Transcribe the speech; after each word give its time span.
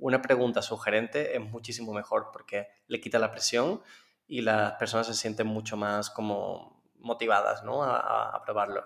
una 0.00 0.22
pregunta 0.22 0.62
sugerente 0.62 1.36
es 1.36 1.40
muchísimo 1.40 1.92
mejor 1.92 2.30
porque 2.32 2.68
le 2.88 3.00
quita 3.00 3.18
la 3.18 3.30
presión 3.30 3.82
y 4.26 4.42
las 4.42 4.72
personas 4.72 5.06
se 5.06 5.14
sienten 5.14 5.46
mucho 5.46 5.76
más 5.76 6.10
como 6.10 6.82
motivadas 6.98 7.62
¿no? 7.64 7.82
a, 7.82 8.30
a 8.30 8.42
probarlo. 8.42 8.84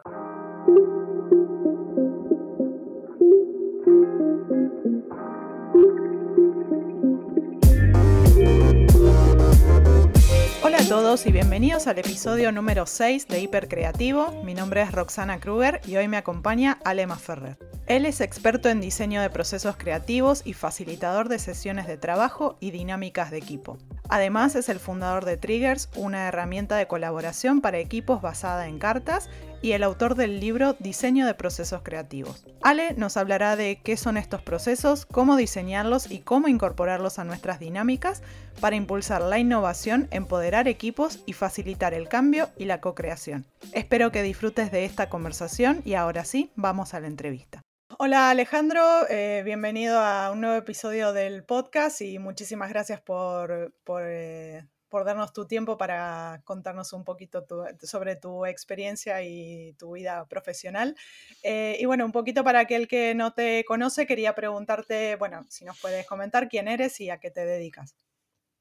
a 10.85 10.89
todos 10.89 11.25
y 11.25 11.33
bienvenidos 11.33 11.87
al 11.87 11.99
episodio 11.99 12.53
número 12.53 12.85
6 12.85 13.29
de 13.29 13.41
Hipercreativo. 13.41 14.43
Mi 14.45 14.53
nombre 14.53 14.83
es 14.83 14.93
Roxana 14.93 15.41
Kruger 15.41 15.81
y 15.87 15.97
hoy 15.97 16.09
me 16.09 16.19
acompaña 16.19 16.79
Alema 16.85 17.17
Ferrer. 17.17 17.74
Él 17.87 18.07
es 18.07 18.23
experto 18.23 18.71
en 18.71 18.81
diseño 18.81 19.21
de 19.21 19.29
procesos 19.29 19.77
creativos 19.77 20.41
y 20.47 20.55
facilitador 20.55 21.29
de 21.29 21.39
sesiones 21.39 21.87
de 21.87 21.99
trabajo 21.99 22.57
y 22.59 22.71
dinámicas 22.71 23.31
de 23.31 23.37
equipo. 23.37 23.77
Además 24.09 24.55
es 24.55 24.71
el 24.71 24.81
fundador 24.81 25.27
de 25.27 25.37
Triggers, 25.37 25.91
una 25.95 26.29
herramienta 26.29 26.77
de 26.77 26.87
colaboración 26.87 27.61
para 27.61 27.79
equipos 27.79 28.23
basada 28.23 28.69
en 28.69 28.79
cartas 28.79 29.29
y 29.61 29.73
el 29.73 29.83
autor 29.83 30.15
del 30.15 30.41
libro 30.41 30.77
Diseño 30.79 31.27
de 31.27 31.35
Procesos 31.35 31.83
Creativos. 31.83 32.47
Ale 32.63 32.95
nos 32.95 33.19
hablará 33.19 33.55
de 33.55 33.81
qué 33.83 33.99
son 33.99 34.17
estos 34.17 34.41
procesos, 34.41 35.05
cómo 35.05 35.37
diseñarlos 35.37 36.11
y 36.11 36.21
cómo 36.21 36.49
incorporarlos 36.49 37.19
a 37.19 37.25
nuestras 37.25 37.61
dinámicas 37.61 38.23
para 38.61 38.77
impulsar 38.77 39.21
la 39.21 39.39
innovación, 39.39 40.09
empoderar 40.11 40.69
equipos 40.69 41.21
y 41.27 41.35
facilitar 41.35 41.93
el 41.93 42.09
cambio 42.09 42.49
y 42.57 42.65
la 42.65 42.81
co-creación. 42.81 43.45
Espero 43.73 44.11
que 44.11 44.23
disfrutes 44.23 44.71
de 44.71 44.87
esta 44.87 45.11
conversación 45.11 45.83
y 45.85 45.95
ahora 45.95 46.25
sí, 46.25 46.51
vamos 46.57 46.95
a 46.95 47.01
la 47.01 47.09
entrevista. 47.09 47.63
Hola 47.99 48.31
Alejandro, 48.31 49.09
eh, 49.09 49.43
bienvenido 49.45 49.99
a 50.01 50.31
un 50.33 50.41
nuevo 50.41 50.57
episodio 50.57 51.13
del 51.13 51.45
podcast 51.45 52.01
y 52.01 52.19
muchísimas 52.19 52.69
gracias 52.71 53.01
por, 53.01 53.73
eh, 54.01 54.65
por 54.89 55.05
darnos 55.05 55.33
tu 55.33 55.47
tiempo 55.47 55.77
para 55.77 56.41
contarnos 56.45 56.93
un 56.93 57.05
poquito 57.05 57.47
sobre 57.83 58.17
tu 58.17 58.47
experiencia 58.47 59.23
y 59.23 59.75
tu 59.75 59.93
vida 59.93 60.27
profesional. 60.27 60.97
Eh, 61.43 61.77
y 61.79 61.85
bueno, 61.85 62.05
un 62.05 62.13
poquito 62.13 62.43
para 62.43 62.61
aquel 62.61 62.89
que 62.89 63.15
no 63.15 63.33
te 63.33 63.65
conoce, 63.65 64.07
quería 64.07 64.35
preguntarte, 64.35 65.17
bueno, 65.17 65.45
si 65.49 65.65
nos 65.65 65.79
puedes 65.81 66.07
comentar 66.07 66.49
quién 66.49 66.69
eres 66.69 67.01
y 67.01 67.11
a 67.11 67.19
qué 67.19 67.31
te 67.31 67.45
dedicas. 67.45 67.95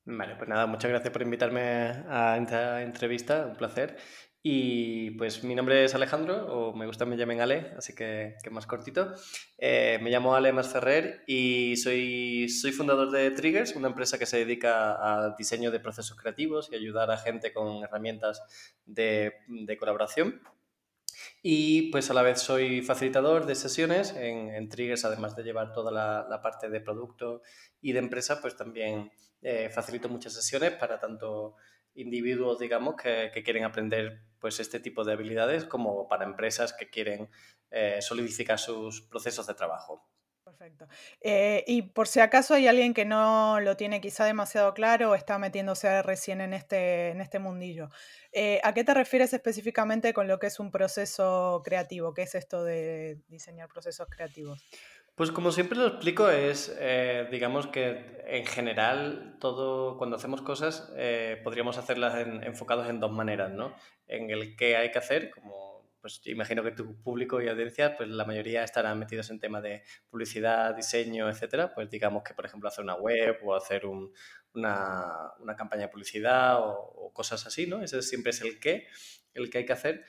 Vale, 0.05 0.35
pues 0.35 0.49
nada, 0.49 0.67
muchas 0.67 0.91
gracias 0.91 1.11
por 1.11 1.21
invitarme 1.21 1.61
a 2.07 2.37
esta 2.37 2.81
entrevista, 2.81 3.47
un 3.47 3.55
placer. 3.55 3.97
Y 4.45 5.11
pues 5.11 5.41
mi 5.45 5.55
nombre 5.55 5.85
es 5.85 5.95
Alejandro, 5.95 6.45
o 6.53 6.75
me 6.75 6.85
gusta 6.85 7.05
que 7.05 7.11
me 7.11 7.15
llamen 7.15 7.39
Ale, 7.39 7.71
así 7.77 7.95
que, 7.95 8.35
más 8.51 8.67
cortito. 8.67 9.13
Eh, 9.57 9.99
me 10.01 10.09
llamo 10.09 10.35
Ale 10.35 10.51
Masferrer 10.51 11.23
y 11.25 11.77
soy, 11.77 12.49
soy 12.49 12.73
fundador 12.73 13.09
de 13.09 13.31
Triggers, 13.31 13.73
una 13.77 13.87
empresa 13.87 14.19
que 14.19 14.25
se 14.25 14.39
dedica 14.39 14.95
al 14.95 15.35
diseño 15.37 15.71
de 15.71 15.79
procesos 15.79 16.17
creativos 16.17 16.69
y 16.69 16.75
ayudar 16.75 17.09
a 17.09 17.17
gente 17.17 17.53
con 17.53 17.85
herramientas 17.85 18.41
de, 18.85 19.31
colaboración. 19.79 20.41
Y 21.41 21.89
pues 21.91 22.09
a 22.09 22.13
la 22.13 22.21
vez 22.21 22.41
soy 22.41 22.81
facilitador 22.81 23.45
de 23.45 23.55
sesiones 23.55 24.13
en, 24.13 24.49
en 24.49 24.67
Triggers, 24.67 25.05
además 25.05 25.37
de 25.37 25.43
llevar 25.43 25.71
toda 25.71 25.89
la, 25.89 26.27
la, 26.29 26.41
parte 26.41 26.69
de 26.69 26.81
producto 26.81 27.43
y 27.79 27.93
de 27.93 27.99
empresa, 27.99 28.41
pues 28.41 28.57
también 28.57 29.09
eh, 29.41 29.69
facilito 29.69 30.09
muchas 30.09 30.33
sesiones 30.33 30.71
para 30.71 30.99
tanto 30.99 31.55
individuos, 31.95 32.59
digamos, 32.59 32.95
que, 32.95 33.31
quieren 33.43 33.63
aprender 33.63 34.21
pues 34.39 34.59
este 34.59 34.79
tipo 34.79 35.03
de 35.03 35.13
habilidades 35.13 35.65
como 35.65 36.07
para 36.07 36.25
empresas 36.25 36.73
que 36.73 36.89
quieren 36.89 37.29
eh, 37.71 38.01
solidificar 38.01 38.59
sus 38.59 39.01
procesos 39.01 39.47
de 39.47 39.53
trabajo. 39.53 40.05
Perfecto. 40.43 40.87
Eh, 41.21 41.63
y 41.67 41.81
por 41.81 42.07
si 42.07 42.19
acaso 42.19 42.53
hay 42.53 42.67
alguien 42.67 42.93
que 42.93 43.05
no 43.05 43.59
lo 43.61 43.77
tiene 43.77 44.01
quizá 44.01 44.25
demasiado 44.25 44.73
claro 44.73 45.11
o 45.11 45.15
está 45.15 45.39
metiéndose 45.39 46.01
recién 46.03 46.41
en 46.41 46.53
este, 46.53 47.09
en 47.09 47.21
este 47.21 47.39
mundillo, 47.39 47.89
eh, 48.33 48.59
¿a 48.63 48.73
qué 48.73 48.83
te 48.83 48.93
refieres 48.93 49.33
específicamente 49.33 50.13
con 50.13 50.27
lo 50.27 50.39
que 50.39 50.47
es 50.47 50.59
un 50.59 50.69
proceso 50.69 51.61
creativo? 51.63 52.13
¿Qué 52.13 52.23
es 52.23 52.35
esto 52.35 52.63
de 52.63 53.19
diseñar 53.29 53.69
procesos 53.69 54.07
creativos? 54.09 54.61
Pues 55.15 55.31
como 55.31 55.51
siempre 55.51 55.77
lo 55.77 55.87
explico, 55.87 56.29
es, 56.29 56.75
eh, 56.79 57.27
digamos 57.29 57.67
que 57.67 58.23
en 58.25 58.45
general, 58.47 59.37
todo, 59.39 59.95
cuando 59.97 60.15
hacemos 60.15 60.41
cosas, 60.41 60.91
eh, 60.95 61.39
podríamos 61.43 61.77
hacerlas 61.77 62.15
en, 62.15 62.43
enfocados 62.43 62.89
en 62.89 62.99
dos 62.99 63.11
maneras, 63.11 63.51
¿no? 63.51 63.75
En 64.07 64.31
el 64.31 64.55
qué 64.55 64.75
hay 64.75 64.91
que 64.91 64.97
hacer, 64.97 65.29
como 65.29 65.73
pues 66.01 66.19
imagino 66.25 66.63
que 66.63 66.71
tu 66.71 67.01
público 67.01 67.41
y 67.41 67.47
audiencia, 67.47 67.95
pues 67.95 68.09
la 68.09 68.25
mayoría 68.25 68.63
estarán 68.63 68.99
metidos 68.99 69.29
en 69.29 69.39
tema 69.39 69.61
de 69.61 69.83
publicidad, 70.09 70.75
diseño, 70.75 71.29
etcétera, 71.29 71.73
pues 71.73 71.89
digamos 71.89 72.23
que, 72.23 72.33
por 72.33 72.45
ejemplo, 72.45 72.67
hacer 72.67 72.83
una 72.83 72.95
web 72.95 73.37
o 73.43 73.55
hacer 73.55 73.85
un, 73.85 74.11
una, 74.53 75.31
una, 75.39 75.55
campaña 75.55 75.83
de 75.83 75.87
publicidad 75.89 76.59
o, 76.59 76.73
o, 76.73 77.13
cosas 77.13 77.45
así, 77.45 77.67
¿no? 77.67 77.81
Ese 77.81 78.01
siempre 78.01 78.31
es 78.31 78.41
el 78.41 78.59
qué, 78.59 78.87
el 79.33 79.49
que 79.49 79.59
hay 79.59 79.65
que 79.65 79.73
hacer 79.73 80.03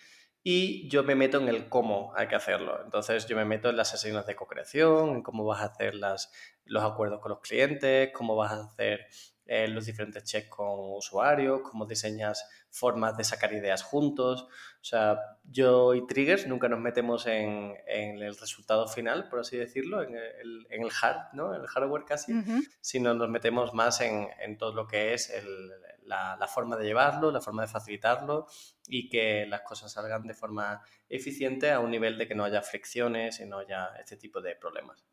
y 0.46 0.86
yo 0.90 1.02
me 1.02 1.14
meto 1.14 1.40
en 1.40 1.48
el 1.48 1.70
cómo 1.70 2.12
hay 2.14 2.28
que 2.28 2.34
hacerlo. 2.34 2.78
Entonces 2.84 3.26
yo 3.26 3.34
me 3.34 3.46
meto 3.46 3.70
en 3.70 3.78
las 3.78 3.88
sesiones 3.88 4.26
de 4.26 4.36
co-creación, 4.36 5.08
en 5.08 5.22
cómo 5.22 5.44
vas 5.46 5.62
a 5.62 5.66
hacer 5.66 5.94
las, 5.94 6.30
los 6.66 6.84
acuerdos 6.84 7.20
con 7.20 7.30
los 7.30 7.40
clientes, 7.40 8.10
cómo 8.12 8.36
vas 8.36 8.52
a 8.52 8.64
hacer 8.64 9.06
eh, 9.46 9.68
los 9.68 9.86
diferentes 9.86 10.22
checks 10.24 10.50
con 10.50 10.66
usuarios, 10.96 11.62
cómo 11.62 11.86
diseñas 11.86 12.46
formas 12.70 13.16
de 13.16 13.24
sacar 13.24 13.54
ideas 13.54 13.82
juntos. 13.82 14.42
O 14.42 14.84
sea, 14.84 15.18
yo 15.44 15.94
y 15.94 16.06
Triggers 16.06 16.46
nunca 16.46 16.68
nos 16.68 16.80
metemos 16.80 17.26
en, 17.26 17.74
en 17.86 18.22
el 18.22 18.36
resultado 18.36 18.86
final, 18.86 19.30
por 19.30 19.40
así 19.40 19.56
decirlo, 19.56 20.02
en 20.02 20.14
el, 20.14 20.66
en 20.68 20.82
el 20.82 20.90
hard, 21.00 21.32
¿no? 21.32 21.54
El 21.54 21.66
hardware 21.66 22.04
casi, 22.04 22.34
uh 22.34 22.42
-huh. 22.42 22.68
sino 22.82 23.14
nos 23.14 23.30
metemos 23.30 23.72
más 23.72 24.02
en, 24.02 24.28
en 24.40 24.58
todo 24.58 24.74
lo 24.74 24.86
que 24.86 25.14
es 25.14 25.30
el, 25.30 25.70
la, 26.04 26.36
la, 26.38 26.46
forma 26.48 26.76
de 26.76 26.84
llevarlo, 26.84 27.30
la 27.30 27.40
forma 27.40 27.62
de 27.62 27.68
facilitarlo 27.68 28.46
y 28.86 29.08
que 29.08 29.46
las 29.46 29.62
cosas 29.62 29.92
salgan 29.92 30.26
de 30.26 30.34
forma 30.34 30.82
eficiente 31.08 31.70
a 31.70 31.80
un 31.80 31.90
nivel 31.90 32.18
de 32.18 32.28
que 32.28 32.34
no 32.34 32.44
haya 32.44 32.62
fricciones 32.62 33.40
y 33.40 33.46
no 33.46 33.58
haya 33.58 33.88
este 33.98 34.16
tipo 34.16 34.40
de 34.40 34.56
problemas. 34.56 35.04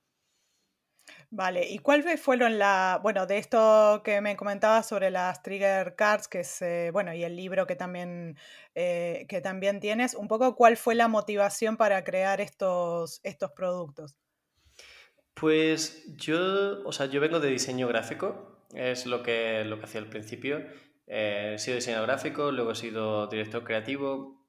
Vale, 1.34 1.66
¿y 1.70 1.80
cuál 1.80 2.04
fueron 2.18 2.60
la, 2.60 3.00
bueno, 3.02 3.26
de 3.26 3.38
esto 3.38 4.02
que 4.04 4.20
me 4.20 4.36
comentabas 4.36 4.88
sobre 4.88 5.10
las 5.10 5.42
trigger 5.42 5.96
cards, 5.96 6.28
que 6.28 6.42
es, 6.42 6.62
eh, 6.62 6.90
bueno, 6.92 7.14
y 7.14 7.24
el 7.24 7.38
libro 7.38 7.66
que 7.66 7.78
también, 7.78 8.38
eh, 8.76 9.26
que 9.30 9.40
también 9.40 9.80
tienes, 9.80 10.14
un 10.14 10.28
poco 10.28 10.56
cuál 10.56 10.76
fue 10.76 10.94
la 10.94 11.08
motivación 11.08 11.78
para 11.78 12.04
crear 12.04 12.42
estos, 12.42 13.22
estos 13.24 13.52
productos? 13.52 14.18
Pues 15.34 16.04
yo, 16.18 16.84
o 16.84 16.92
sea, 16.92 17.06
yo 17.06 17.22
vengo 17.22 17.40
de 17.40 17.50
diseño 17.50 17.88
gráfico, 17.88 18.61
es 18.74 19.06
lo 19.06 19.24
que, 19.24 19.64
lo 19.66 19.80
que 19.80 19.86
hacía 19.86 20.02
al 20.02 20.10
principio. 20.10 20.64
Eh, 21.08 21.54
he 21.56 21.60
sido 21.60 21.76
diseñador 21.76 22.08
gráfico, 22.08 22.52
luego 22.52 22.72
he 22.72 22.76
sido 22.76 23.28
director 23.28 23.64
creativo 23.64 24.42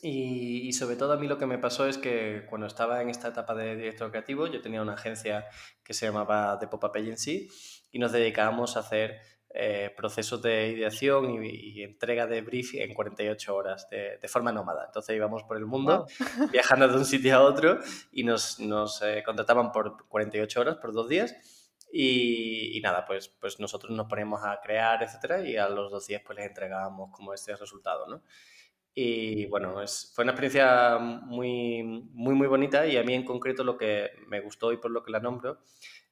y, 0.00 0.66
y, 0.66 0.72
sobre 0.72 0.96
todo 0.96 1.12
a 1.12 1.16
mí 1.16 1.28
lo 1.28 1.38
que 1.38 1.46
me 1.46 1.58
pasó 1.58 1.86
es 1.86 1.96
que 1.96 2.44
cuando 2.48 2.66
estaba 2.66 3.02
en 3.02 3.08
esta 3.08 3.28
etapa 3.28 3.54
de 3.54 3.76
director 3.76 4.10
creativo 4.10 4.48
yo 4.48 4.60
tenía 4.60 4.82
una 4.82 4.94
agencia 4.94 5.46
que 5.84 5.94
se 5.94 6.06
llamaba 6.06 6.58
The 6.58 6.66
Pop-Up 6.66 6.96
Agency 6.96 7.48
y 7.92 7.98
nos 8.00 8.10
dedicábamos 8.10 8.76
a 8.76 8.80
hacer 8.80 9.20
eh, 9.54 9.92
procesos 9.94 10.40
de 10.40 10.70
ideación 10.70 11.44
y, 11.44 11.50
y, 11.50 11.82
entrega 11.82 12.26
de 12.26 12.40
brief 12.40 12.74
en 12.74 12.94
48 12.94 13.54
horas 13.54 13.86
de, 13.90 14.16
de, 14.16 14.28
forma 14.28 14.50
nómada. 14.50 14.86
Entonces 14.86 15.14
íbamos 15.14 15.42
por 15.42 15.58
el 15.58 15.66
mundo 15.66 16.06
wow. 16.38 16.48
viajando 16.52 16.88
de 16.88 16.96
un 16.96 17.04
sitio 17.04 17.36
a 17.36 17.42
otro 17.42 17.78
y 18.10 18.24
nos, 18.24 18.58
nos 18.60 19.02
eh, 19.02 19.22
contrataban 19.24 19.70
por 19.70 20.08
48 20.08 20.58
horas, 20.58 20.76
por 20.78 20.94
dos 20.94 21.06
días 21.06 21.36
y, 21.92 22.78
y, 22.78 22.80
nada, 22.80 23.04
pues, 23.04 23.28
pues 23.28 23.60
nosotros 23.60 23.92
nos 23.92 24.06
poníamos 24.06 24.42
a 24.44 24.58
crear, 24.62 25.02
etcétera, 25.02 25.46
y 25.46 25.56
a 25.56 25.68
los 25.68 25.90
dos 25.90 26.06
días 26.06 26.22
pues 26.24 26.38
les 26.38 26.46
entregábamos 26.46 27.10
como 27.12 27.34
este 27.34 27.54
resultado, 27.54 28.06
¿no? 28.06 28.22
Y 28.94 29.46
bueno, 29.46 29.82
es, 29.82 30.12
fue 30.14 30.24
una 30.24 30.32
experiencia 30.32 30.98
muy, 30.98 31.82
muy, 31.82 32.34
muy 32.34 32.46
bonita 32.46 32.86
y 32.86 32.96
a 32.96 33.02
mí 33.02 33.14
en 33.14 33.24
concreto 33.24 33.64
lo 33.64 33.76
que 33.76 34.10
me 34.26 34.40
gustó 34.40 34.72
y 34.72 34.78
por 34.78 34.90
lo 34.90 35.02
que 35.02 35.12
la 35.12 35.20
nombro 35.20 35.60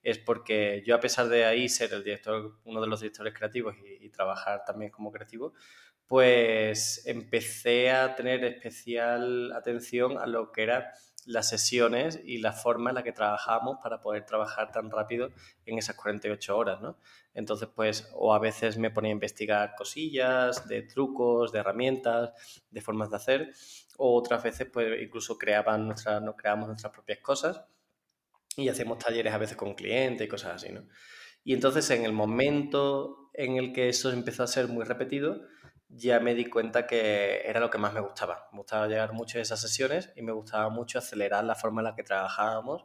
es 0.02 0.18
porque 0.18 0.82
yo 0.86 0.94
a 0.94 1.00
pesar 1.00 1.28
de 1.28 1.44
ahí 1.44 1.68
ser 1.68 1.92
el 1.92 2.04
director, 2.04 2.58
uno 2.64 2.80
de 2.80 2.86
los 2.86 3.00
directores 3.00 3.34
creativos 3.34 3.76
y 4.00 4.08
trabajar 4.10 4.64
también 4.64 4.90
como 4.90 5.12
creativo, 5.12 5.52
pues 6.10 7.06
empecé 7.06 7.90
a 7.90 8.16
tener 8.16 8.42
especial 8.44 9.52
atención 9.52 10.18
a 10.18 10.26
lo 10.26 10.50
que 10.50 10.64
era 10.64 10.92
las 11.26 11.48
sesiones 11.48 12.20
y 12.24 12.38
la 12.38 12.52
forma 12.52 12.90
en 12.90 12.96
la 12.96 13.02
que 13.02 13.12
trabajábamos 13.12 13.78
para 13.82 14.00
poder 14.00 14.24
trabajar 14.24 14.72
tan 14.72 14.90
rápido 14.90 15.30
en 15.66 15.78
esas 15.78 15.96
48 15.96 16.56
horas, 16.56 16.80
¿no? 16.80 16.98
Entonces, 17.34 17.68
pues, 17.74 18.08
o 18.14 18.34
a 18.34 18.38
veces 18.38 18.78
me 18.78 18.90
ponía 18.90 19.10
a 19.10 19.12
investigar 19.12 19.74
cosillas, 19.76 20.66
de 20.68 20.82
trucos, 20.82 21.52
de 21.52 21.60
herramientas, 21.60 22.32
de 22.70 22.80
formas 22.80 23.10
de 23.10 23.16
hacer, 23.16 23.52
o 23.96 24.16
otras 24.16 24.42
veces, 24.42 24.68
pues, 24.72 25.00
incluso 25.00 25.38
creaban 25.38 25.86
nuestra, 25.86 26.20
no 26.20 26.36
creamos 26.36 26.68
nuestras 26.68 26.92
propias 26.92 27.18
cosas 27.20 27.62
y 28.56 28.68
hacíamos 28.68 28.98
talleres 28.98 29.32
a 29.32 29.38
veces 29.38 29.56
con 29.56 29.74
clientes 29.74 30.26
y 30.26 30.28
cosas 30.28 30.56
así, 30.56 30.72
¿no? 30.72 30.86
Y 31.44 31.54
entonces, 31.54 31.88
en 31.90 32.04
el 32.04 32.12
momento 32.12 33.30
en 33.34 33.56
el 33.56 33.72
que 33.72 33.88
eso 33.88 34.10
empezó 34.10 34.42
a 34.42 34.46
ser 34.46 34.68
muy 34.68 34.84
repetido, 34.84 35.42
ya 35.90 36.20
me 36.20 36.34
di 36.34 36.46
cuenta 36.46 36.86
que 36.86 37.42
era 37.44 37.60
lo 37.60 37.70
que 37.70 37.78
más 37.78 37.92
me 37.92 38.00
gustaba. 38.00 38.48
Me 38.52 38.58
gustaba 38.58 38.86
llegar 38.86 39.12
mucho 39.12 39.38
a 39.38 39.42
esas 39.42 39.60
sesiones 39.60 40.12
y 40.16 40.22
me 40.22 40.32
gustaba 40.32 40.68
mucho 40.68 40.98
acelerar 40.98 41.44
la 41.44 41.54
forma 41.54 41.80
en 41.80 41.86
la 41.86 41.94
que 41.94 42.02
trabajábamos 42.02 42.84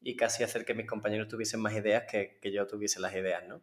y 0.00 0.16
casi 0.16 0.42
hacer 0.42 0.64
que 0.64 0.74
mis 0.74 0.86
compañeros 0.86 1.28
tuviesen 1.28 1.60
más 1.60 1.74
ideas 1.74 2.04
que, 2.10 2.38
que 2.40 2.52
yo 2.52 2.66
tuviese 2.66 3.00
las 3.00 3.14
ideas, 3.14 3.46
¿no? 3.46 3.62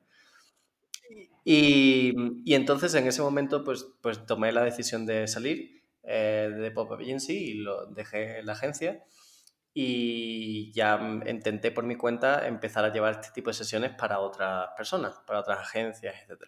Y, 1.44 2.14
y, 2.44 2.54
entonces 2.54 2.94
en 2.96 3.08
ese 3.08 3.22
momento 3.22 3.64
pues, 3.64 3.88
pues 4.02 4.26
tomé 4.26 4.52
la 4.52 4.64
decisión 4.64 5.06
de 5.06 5.28
salir 5.28 5.84
eh, 6.04 6.52
de 6.54 6.72
Pop 6.72 6.92
Agency 6.92 7.34
y 7.34 7.54
lo 7.56 7.86
dejé 7.88 8.44
la 8.44 8.54
agencia 8.54 9.06
y 9.74 10.72
ya 10.74 11.00
intenté 11.28 11.72
por 11.72 11.86
mi 11.86 11.96
cuenta 11.96 12.48
empezar 12.48 12.84
a 12.84 12.92
llevar 12.92 13.14
este 13.14 13.30
tipo 13.34 13.50
de 13.50 13.54
sesiones 13.54 13.92
para 13.94 14.20
otras 14.20 14.70
personas, 14.76 15.20
para 15.26 15.40
otras 15.40 15.60
agencias, 15.60 16.16
etc. 16.28 16.44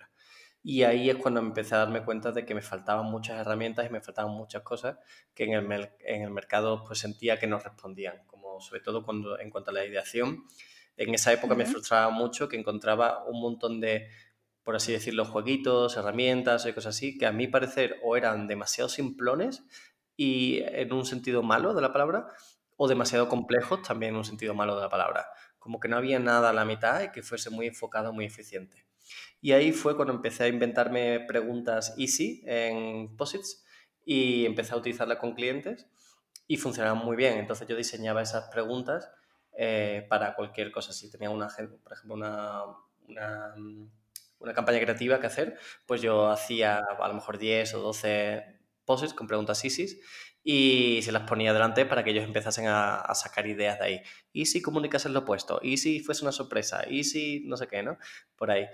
Y 0.61 0.83
ahí 0.83 1.09
es 1.09 1.15
cuando 1.15 1.39
empecé 1.39 1.75
a 1.75 1.79
darme 1.79 2.03
cuenta 2.03 2.31
de 2.31 2.45
que 2.45 2.53
me 2.53 2.61
faltaban 2.61 3.05
muchas 3.05 3.39
herramientas 3.39 3.85
y 3.87 3.89
me 3.89 4.01
faltaban 4.01 4.31
muchas 4.31 4.61
cosas 4.61 4.97
que 5.33 5.45
en 5.45 5.53
el, 5.53 5.89
en 5.99 6.21
el 6.21 6.31
mercado 6.31 6.83
pues 6.85 6.99
sentía 6.99 7.39
que 7.39 7.47
no 7.47 7.59
respondían, 7.59 8.25
como 8.27 8.59
sobre 8.59 8.81
todo 8.81 9.05
cuando 9.05 9.39
en 9.39 9.49
cuanto 9.49 9.71
a 9.71 9.73
la 9.73 9.85
ideación. 9.85 10.45
En 10.97 11.13
esa 11.13 11.31
época 11.31 11.55
me 11.55 11.65
frustraba 11.65 12.09
mucho 12.09 12.49
que 12.49 12.57
encontraba 12.57 13.23
un 13.25 13.41
montón 13.41 13.79
de 13.79 14.09
por 14.69 14.75
así 14.75 14.91
decirlo, 14.91 15.25
jueguitos, 15.25 15.97
herramientas 15.97 16.65
y 16.67 16.73
cosas 16.73 16.95
así, 16.95 17.17
que 17.17 17.25
a 17.25 17.31
mi 17.31 17.47
parecer 17.47 17.99
o 18.03 18.15
eran 18.15 18.47
demasiado 18.47 18.87
simplones 18.87 19.63
y 20.15 20.61
en 20.63 20.93
un 20.93 21.07
sentido 21.07 21.41
malo 21.41 21.73
de 21.73 21.81
la 21.81 21.91
palabra, 21.91 22.27
o 22.77 22.87
demasiado 22.87 23.27
complejos 23.29 23.81
también 23.81 24.11
en 24.11 24.17
un 24.17 24.25
sentido 24.25 24.53
malo 24.53 24.75
de 24.75 24.81
la 24.81 24.89
palabra. 24.89 25.25
Como 25.57 25.79
que 25.79 25.87
no 25.87 25.97
había 25.97 26.19
nada 26.19 26.51
a 26.51 26.53
la 26.53 26.65
mitad 26.65 27.01
y 27.01 27.11
que 27.11 27.23
fuese 27.23 27.49
muy 27.49 27.65
enfocado, 27.65 28.13
muy 28.13 28.25
eficiente. 28.25 28.85
Y 29.41 29.51
ahí 29.51 29.71
fue 29.71 29.95
cuando 29.95 30.13
empecé 30.13 30.43
a 30.43 30.47
inventarme 30.47 31.19
preguntas 31.21 31.95
easy 31.97 32.43
en 32.45 33.15
POSITS 33.15 33.65
y 34.05 34.45
empecé 34.45 34.73
a 34.73 34.77
utilizarlas 34.77 35.17
con 35.17 35.33
clientes 35.33 35.87
y 36.47 36.57
funcionaban 36.57 37.03
muy 37.03 37.15
bien. 37.15 37.37
Entonces 37.37 37.67
yo 37.67 37.75
diseñaba 37.75 38.21
esas 38.21 38.49
preguntas 38.49 39.09
eh, 39.57 40.05
para 40.09 40.35
cualquier 40.35 40.71
cosa. 40.71 40.93
Si 40.93 41.09
tenía 41.11 41.29
una, 41.29 41.47
por 41.83 41.93
ejemplo, 41.93 42.15
una, 42.15 42.63
una 43.07 43.55
una 44.39 44.53
campaña 44.53 44.79
creativa 44.79 45.19
que 45.19 45.27
hacer, 45.27 45.57
pues 45.85 46.01
yo 46.01 46.29
hacía 46.29 46.79
a 46.79 47.07
lo 47.07 47.13
mejor 47.13 47.37
10 47.37 47.73
o 47.75 47.81
12 47.81 48.59
poses 48.85 49.13
con 49.13 49.27
preguntas 49.27 49.63
ISIS 49.63 49.99
y 50.43 51.01
se 51.01 51.11
las 51.11 51.23
ponía 51.23 51.53
delante 51.53 51.85
para 51.85 52.03
que 52.03 52.11
ellos 52.11 52.23
empezasen 52.23 52.65
a, 52.67 53.13
sacar 53.13 53.47
ideas 53.47 53.79
de 53.79 53.85
ahí. 53.85 54.01
¿Y 54.31 54.45
si 54.45 54.61
comunicas 54.61 55.05
lo 55.05 55.19
opuesto? 55.19 55.59
¿Y 55.61 55.77
si 55.77 55.99
fuese 55.99 56.23
una 56.23 56.31
sorpresa? 56.31 56.83
¿Y 56.89 57.03
si 57.03 57.43
no 57.45 57.57
sé 57.57 57.67
qué, 57.67 57.83
no? 57.83 57.97
Por 58.35 58.51
ahí. 58.51 58.67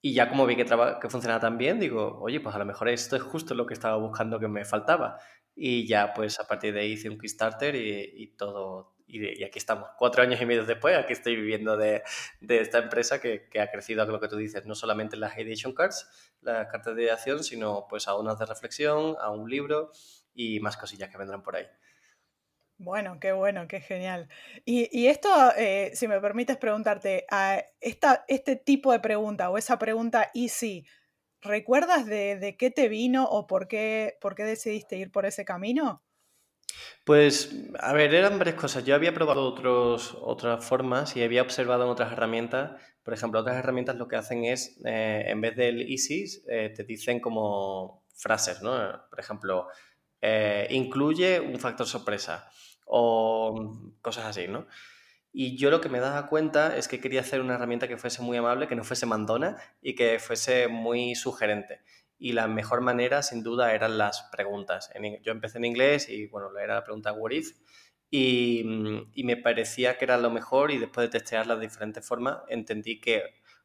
Y 0.00 0.12
ya 0.14 0.28
como 0.28 0.46
vi 0.46 0.56
que, 0.56 0.64
que 0.64 1.08
funcionaba 1.08 1.40
tan 1.40 1.58
bien, 1.58 1.80
digo, 1.80 2.18
oye, 2.20 2.40
pues 2.40 2.54
a 2.54 2.58
lo 2.58 2.64
mejor 2.66 2.88
esto 2.88 3.16
es 3.16 3.22
justo 3.22 3.54
lo 3.54 3.66
que 3.66 3.74
estaba 3.74 3.96
buscando 3.96 4.38
que 4.38 4.48
me 4.48 4.64
faltaba. 4.64 5.18
Y 5.56 5.86
ya 5.86 6.12
pues 6.14 6.38
a 6.40 6.46
partir 6.46 6.74
de 6.74 6.80
ahí 6.80 6.92
hice 6.92 7.08
un 7.08 7.18
Kickstarter 7.18 7.74
y, 7.74 8.22
y 8.22 8.36
todo, 8.36 8.96
y, 9.06 9.44
aquí 9.44 9.58
estamos, 9.58 9.88
cuatro 9.98 10.22
años 10.22 10.40
y 10.40 10.46
medio 10.46 10.64
después, 10.64 10.96
aquí 10.96 11.12
estoy 11.12 11.36
viviendo 11.36 11.76
de, 11.76 12.02
de 12.40 12.60
esta 12.60 12.78
empresa 12.78 13.20
que, 13.20 13.48
que, 13.48 13.60
ha 13.60 13.70
crecido 13.70 14.02
a 14.02 14.06
lo 14.06 14.20
que 14.20 14.28
tú 14.28 14.36
dices, 14.36 14.66
no 14.66 14.74
solamente 14.74 15.16
las 15.16 15.38
Ideation 15.38 15.72
Cards, 15.72 16.08
las 16.40 16.68
cartas 16.68 16.96
de 16.96 17.04
ideación, 17.04 17.44
sino 17.44 17.86
pues 17.88 18.08
a 18.08 18.16
unas 18.16 18.38
de 18.38 18.46
reflexión, 18.46 19.16
a 19.20 19.30
un 19.30 19.48
libro 19.48 19.90
y 20.34 20.60
más 20.60 20.76
cosillas 20.76 21.10
que 21.10 21.18
vendrán 21.18 21.42
por 21.42 21.56
ahí. 21.56 21.66
Bueno, 22.76 23.18
qué 23.20 23.32
bueno, 23.32 23.68
qué 23.68 23.80
genial. 23.80 24.28
Y, 24.64 24.88
y 24.90 25.06
esto, 25.06 25.28
eh, 25.56 25.92
si 25.94 26.08
me 26.08 26.20
permites 26.20 26.56
preguntarte, 26.56 27.24
a 27.30 27.62
esta, 27.80 28.24
este 28.26 28.56
tipo 28.56 28.90
de 28.92 28.98
pregunta 28.98 29.48
o 29.50 29.58
esa 29.58 29.78
pregunta 29.78 30.30
easy, 30.34 30.84
¿recuerdas 31.40 32.06
de, 32.06 32.36
de, 32.36 32.56
qué 32.56 32.70
te 32.70 32.88
vino 32.88 33.24
o 33.24 33.46
por 33.46 33.68
qué, 33.68 34.18
por 34.20 34.34
qué 34.34 34.42
decidiste 34.44 34.96
ir 34.96 35.12
por 35.12 35.24
ese 35.24 35.44
camino? 35.44 36.02
Pues, 37.04 37.54
a 37.78 37.92
ver, 37.92 38.14
eran 38.14 38.38
varias 38.38 38.56
cosas. 38.56 38.84
Yo 38.84 38.94
había 38.94 39.14
probado 39.14 39.42
otros, 39.42 40.16
otras 40.20 40.64
formas 40.64 41.16
y 41.16 41.22
había 41.22 41.42
observado 41.42 41.84
en 41.84 41.90
otras 41.90 42.12
herramientas. 42.12 42.72
Por 43.02 43.14
ejemplo, 43.14 43.40
otras 43.40 43.56
herramientas 43.56 43.96
lo 43.96 44.08
que 44.08 44.16
hacen 44.16 44.44
es, 44.44 44.80
eh, 44.84 45.24
en 45.28 45.40
vez 45.40 45.54
del 45.56 45.82
easy, 45.82 46.24
eh, 46.48 46.72
te 46.74 46.84
dicen 46.84 47.20
como 47.20 48.04
frases, 48.16 48.62
¿no? 48.62 48.72
Por 49.10 49.20
ejemplo, 49.20 49.68
eh, 50.26 50.66
incluye 50.70 51.40
un 51.40 51.58
factor 51.60 51.86
sorpresa 51.86 52.50
o 52.86 53.76
cosas 54.00 54.24
así, 54.24 54.48
¿no? 54.48 54.66
Y 55.32 55.56
yo 55.56 55.70
lo 55.70 55.80
que 55.80 55.88
me 55.88 56.00
daba 56.00 56.28
cuenta 56.28 56.76
es 56.76 56.86
que 56.88 57.00
quería 57.00 57.20
hacer 57.20 57.40
una 57.40 57.54
herramienta 57.54 57.88
que 57.88 57.96
fuese 57.96 58.22
muy 58.22 58.36
amable, 58.36 58.68
que 58.68 58.76
no 58.76 58.84
fuese 58.84 59.04
mandona 59.04 59.56
y 59.82 59.94
que 59.94 60.18
fuese 60.18 60.68
muy 60.68 61.14
sugerente 61.14 61.80
y 62.18 62.32
la 62.32 62.46
mejor 62.46 62.80
manera, 62.80 63.22
sin 63.22 63.42
duda, 63.42 63.74
eran 63.74 63.98
las 63.98 64.22
preguntas. 64.32 64.90
yo 65.22 65.32
empecé 65.32 65.58
en 65.58 65.66
inglés 65.66 66.08
y, 66.08 66.26
bueno, 66.28 66.56
era 66.58 66.76
la 66.76 66.84
pregunta 66.84 67.12
what 67.12 67.32
if, 67.32 67.52
y, 68.10 68.62
me 69.24 69.36
parecía 69.36 69.98
que 69.98 70.04
era 70.04 70.16
lo 70.16 70.30
mejor 70.30 70.70
y 70.70 70.78
después 70.78 71.06
de 71.06 71.18
testear 71.18 71.46
las 71.46 71.60
diferentes 71.60 72.06
formas, 72.06 72.38
entendí 72.48 73.00
que 73.00 73.22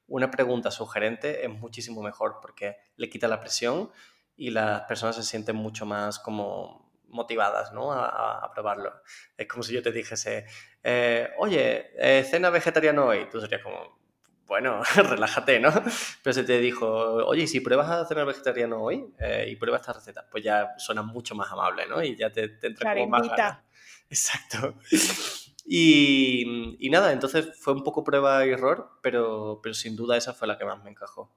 una 0.07 0.31
pregunta 0.31 0.71
sugerente 0.71 1.45
es 1.45 1.49
muchísimo 1.49 2.01
mejor 2.01 2.39
porque 2.41 2.75
le 2.95 3.09
quita 3.09 3.27
la 3.27 3.39
presión 3.39 3.91
y 4.39 4.51
las 4.51 4.81
personas 4.83 5.17
se 5.17 5.23
sienten 5.23 5.57
mucho 5.57 5.85
más 5.85 6.17
como 6.17 6.89
motivadas 7.09 7.73
¿no? 7.73 7.91
a, 7.91 8.39
a 8.39 8.51
probarlo. 8.53 8.93
Es 9.37 9.47
como 9.47 9.63
si 9.63 9.73
yo 9.73 9.83
te 9.83 9.91
dijese, 9.91 10.45
eh, 10.81 11.29
oye, 11.37 11.91
eh, 11.97 12.23
cena 12.23 12.49
vegetariana 12.49 13.03
hoy. 13.03 13.27
Tú 13.29 13.41
serías 13.41 13.61
como, 13.61 13.99
bueno, 14.45 14.81
relájate, 14.95 15.59
¿no? 15.59 15.71
Pero 16.23 16.33
se 16.33 16.43
te 16.43 16.57
dijo, 16.59 16.87
oye, 16.87 17.47
si 17.47 17.59
pruebas 17.59 17.89
a 17.89 18.05
cenar 18.05 18.25
vegetariano 18.25 18.81
hoy 18.81 19.13
eh, 19.19 19.47
y 19.49 19.57
pruebas 19.57 19.81
esta 19.81 19.93
receta, 19.93 20.25
pues 20.31 20.41
ya 20.41 20.69
suena 20.77 21.01
mucho 21.01 21.35
más 21.35 21.51
amable, 21.51 21.85
¿no? 21.87 22.01
Y 22.01 22.15
ya 22.15 22.31
te, 22.31 22.47
te 22.47 22.67
entra 22.67 22.93
como 22.93 23.07
más 23.07 23.27
Exacto. 24.09 24.75
Y, 25.71 26.77
y, 26.79 26.89
nada, 26.89 27.11
entonces 27.11 27.55
fue 27.61 27.73
un 27.73 27.83
poco 27.83 28.03
prueba 28.03 28.43
y 28.43 28.49
error, 28.49 28.89
pero, 29.03 29.59
pero 29.61 29.75
sin 29.75 29.95
duda 29.95 30.17
esa 30.17 30.33
fue 30.33 30.47
la 30.47 30.57
que 30.57 30.65
más 30.65 30.83
me 30.83 30.89
encajó. 30.89 31.31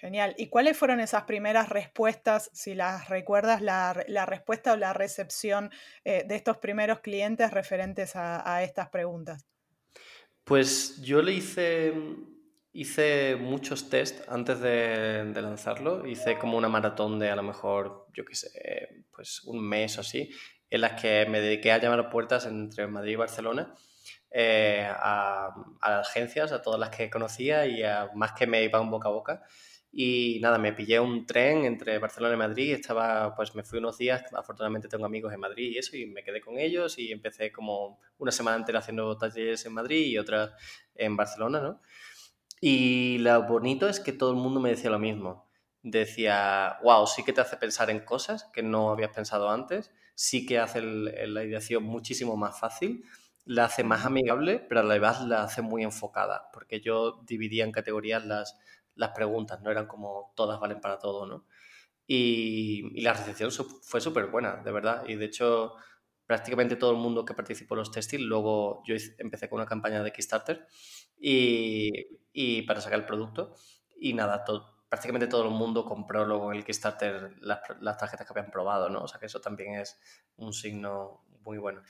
Genial. 0.00 0.34
¿Y 0.38 0.48
cuáles 0.48 0.78
fueron 0.78 0.98
esas 1.00 1.24
primeras 1.24 1.68
respuestas, 1.68 2.50
si 2.54 2.74
las 2.74 3.10
recuerdas, 3.10 3.60
la, 3.60 4.02
la 4.08 4.24
respuesta 4.24 4.72
o 4.72 4.76
la 4.76 4.94
recepción 4.94 5.70
eh, 6.04 6.24
de 6.26 6.36
estos 6.36 6.56
primeros 6.56 7.00
clientes 7.00 7.50
referentes 7.50 8.16
a, 8.16 8.54
a 8.54 8.62
estas 8.62 8.88
preguntas? 8.88 9.46
Pues 10.44 11.02
yo 11.02 11.20
le 11.20 11.32
hice, 11.32 11.92
hice 12.72 13.36
muchos 13.36 13.90
test 13.90 14.26
antes 14.26 14.60
de, 14.60 15.32
lanzarlo. 15.34 16.06
Hice 16.06 16.38
como 16.38 16.56
una 16.56 16.68
maratón 16.68 17.18
de 17.18 17.30
a 17.30 17.36
lo 17.36 17.42
mejor, 17.42 18.06
yo 18.14 18.24
qué 18.24 18.34
sé, 18.34 19.04
pues 19.14 19.44
un 19.44 19.60
mes 19.60 19.98
o 19.98 20.00
así, 20.00 20.30
en 20.70 20.80
las 20.80 21.00
que 21.00 21.26
me 21.26 21.42
dediqué 21.42 21.72
a 21.72 21.78
llamar 21.78 22.08
puertas 22.08 22.46
entre 22.46 22.86
Madrid 22.86 23.12
y 23.12 23.16
Barcelona. 23.16 23.74
Eh, 24.30 24.88
a, 24.88 25.54
a, 25.82 26.00
agencias, 26.00 26.52
a 26.52 26.62
todas 26.62 26.80
las 26.80 26.90
que 26.90 27.10
conocía 27.10 27.66
y 27.66 27.82
a 27.82 28.08
más 28.14 28.32
que 28.32 28.46
me 28.46 28.62
iban 28.62 28.90
boca 28.90 29.08
a 29.08 29.12
boca. 29.12 29.42
Y 29.92 30.38
nada, 30.40 30.58
me 30.58 30.72
pillé 30.72 31.00
un 31.00 31.26
tren 31.26 31.64
entre 31.64 31.98
Barcelona 31.98 32.34
y 32.34 32.38
Madrid. 32.38 32.74
Estaba, 32.74 33.34
pues 33.34 33.54
me 33.54 33.64
fui 33.64 33.78
unos 33.78 33.98
días. 33.98 34.22
Afortunadamente 34.32 34.88
tengo 34.88 35.04
amigos 35.04 35.32
en 35.32 35.40
Madrid 35.40 35.70
y 35.72 35.78
eso, 35.78 35.96
y 35.96 36.06
me 36.06 36.22
quedé 36.22 36.40
con 36.40 36.58
ellos. 36.58 36.98
Y 36.98 37.10
empecé 37.10 37.50
como 37.50 37.98
una 38.18 38.30
semana 38.30 38.56
entera 38.56 38.78
haciendo 38.78 39.16
talleres 39.18 39.64
en 39.66 39.72
Madrid 39.72 40.06
y 40.06 40.18
otras 40.18 40.52
en 40.94 41.16
Barcelona, 41.16 41.60
¿no? 41.60 41.80
Y 42.60 43.18
lo 43.18 43.42
bonito 43.44 43.88
es 43.88 44.00
que 44.00 44.12
todo 44.12 44.30
el 44.30 44.36
mundo 44.36 44.60
me 44.60 44.70
decía 44.70 44.90
lo 44.90 44.98
mismo. 44.98 45.48
Decía, 45.82 46.78
wow, 46.82 47.06
sí 47.06 47.24
que 47.24 47.32
te 47.32 47.40
hace 47.40 47.56
pensar 47.56 47.90
en 47.90 48.00
cosas 48.00 48.44
que 48.52 48.62
no 48.62 48.90
habías 48.90 49.12
pensado 49.12 49.50
antes. 49.50 49.90
Sí 50.14 50.46
que 50.46 50.58
hace 50.58 50.82
la 50.82 51.44
ideación 51.44 51.82
muchísimo 51.82 52.36
más 52.36 52.60
fácil 52.60 53.04
la 53.46 53.64
hace 53.64 53.82
más 53.82 54.04
amigable, 54.04 54.64
pero 54.68 54.80
a 54.80 54.84
la 54.84 54.98
vez 54.98 55.20
la 55.22 55.42
hace 55.42 55.62
muy 55.62 55.82
enfocada, 55.82 56.50
porque 56.52 56.80
yo 56.80 57.20
dividía 57.26 57.64
en 57.64 57.72
categorías 57.72 58.24
las, 58.24 58.56
las 59.00 59.10
preguntas, 59.10 59.60
no 59.62 59.70
eran 59.70 59.86
como 59.86 60.32
todas 60.36 60.60
valen 60.60 60.80
para 60.80 60.98
todo, 60.98 61.26
¿no? 61.26 61.46
Y, 62.06 63.00
la 63.00 63.14
recepción 63.14 63.50
fue 63.82 64.00
súper 64.00 64.26
buena, 64.26 64.56
de 64.56 64.70
verdad. 64.72 65.04
Y 65.08 65.14
de 65.14 65.24
hecho, 65.24 65.74
prácticamente 66.26 66.76
todo 66.76 66.90
el 66.90 66.98
mundo 66.98 67.24
que 67.24 67.34
participó 67.34 67.74
en 67.74 67.78
los 67.78 67.90
testing, 67.90 68.20
luego 68.26 68.82
yo 68.84 68.94
empecé 69.18 69.48
con 69.48 69.58
una 69.58 69.66
campaña 69.66 70.02
de 70.02 70.12
Kickstarter 70.12 70.66
y, 71.18 71.90
y 72.32 72.62
para 72.62 72.80
sacar 72.80 72.98
el 72.98 73.06
producto. 73.06 73.54
Y 73.98 74.12
nada, 74.12 74.44
prácticamente 74.88 75.28
todo 75.28 75.44
el 75.44 75.50
mundo 75.50 75.84
compró 75.86 76.26
luego 76.26 76.52
en 76.52 76.58
el 76.58 76.64
Kickstarter 76.64 77.36
las, 77.40 77.60
las 77.80 77.96
tarjetas 77.96 78.26
que 78.26 78.32
habían 78.32 78.50
probado, 78.50 78.90
¿no? 78.90 79.02
O 79.02 79.08
sea 79.08 79.18
que 79.18 79.26
eso 79.26 79.40
también 79.40 79.76
es 79.76 79.98
un 80.36 80.52
signo 80.52 81.24
muy 81.42 81.56
bueno. 81.56 81.82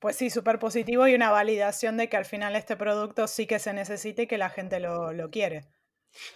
Pues 0.00 0.16
sí, 0.16 0.28
súper 0.28 0.58
positivo 0.58 1.06
y 1.06 1.14
una 1.14 1.30
validación 1.30 1.96
de 1.96 2.08
que 2.08 2.16
al 2.16 2.24
final 2.24 2.56
este 2.56 2.76
producto 2.76 3.28
sí 3.28 3.46
que 3.46 3.58
se 3.58 3.72
necesita 3.72 4.22
y 4.22 4.26
que 4.26 4.38
la 4.38 4.50
gente 4.50 4.80
lo, 4.80 5.12
lo 5.12 5.30
quiere. 5.30 5.75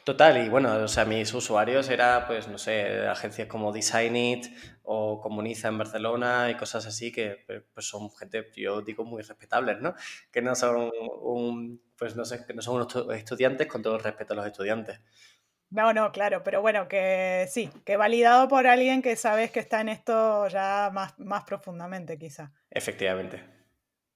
Total, 0.04 0.44
y 0.44 0.48
bueno, 0.48 0.74
o 0.74 0.88
sea, 0.88 1.04
mis 1.04 1.32
usuarios 1.34 1.88
era, 1.88 2.26
pues, 2.26 2.48
no 2.48 2.58
sé, 2.58 3.06
agencias 3.06 3.48
como 3.48 3.72
Designit 3.72 4.46
o 4.82 5.20
Comuniza 5.20 5.68
en 5.68 5.78
Barcelona 5.78 6.50
y 6.50 6.56
cosas 6.56 6.86
así 6.86 7.12
que 7.12 7.44
pues, 7.46 7.86
son 7.86 8.10
gente, 8.10 8.46
yo 8.56 8.82
digo, 8.82 9.04
muy 9.04 9.22
respetables, 9.22 9.80
¿no? 9.80 9.94
Que 10.30 10.42
no 10.42 10.54
son 10.54 10.90
un, 11.20 11.82
pues 11.96 12.16
no 12.16 12.24
sé, 12.24 12.44
que 12.46 12.54
no 12.54 12.62
son 12.62 12.76
unos 12.76 12.94
estudiantes 13.14 13.66
con 13.66 13.82
todo 13.82 13.96
el 13.96 14.02
respeto 14.02 14.32
a 14.32 14.36
los 14.36 14.46
estudiantes. 14.46 15.00
No, 15.70 15.92
no, 15.92 16.10
claro, 16.10 16.42
pero 16.42 16.60
bueno, 16.60 16.88
que 16.88 17.46
sí, 17.48 17.70
que 17.84 17.96
validado 17.96 18.48
por 18.48 18.66
alguien 18.66 19.02
que 19.02 19.14
sabes 19.14 19.52
que 19.52 19.60
está 19.60 19.80
en 19.80 19.88
esto 19.88 20.48
ya 20.48 20.90
más, 20.92 21.16
más 21.20 21.44
profundamente, 21.44 22.18
quizá. 22.18 22.52
Efectivamente. 22.70 23.59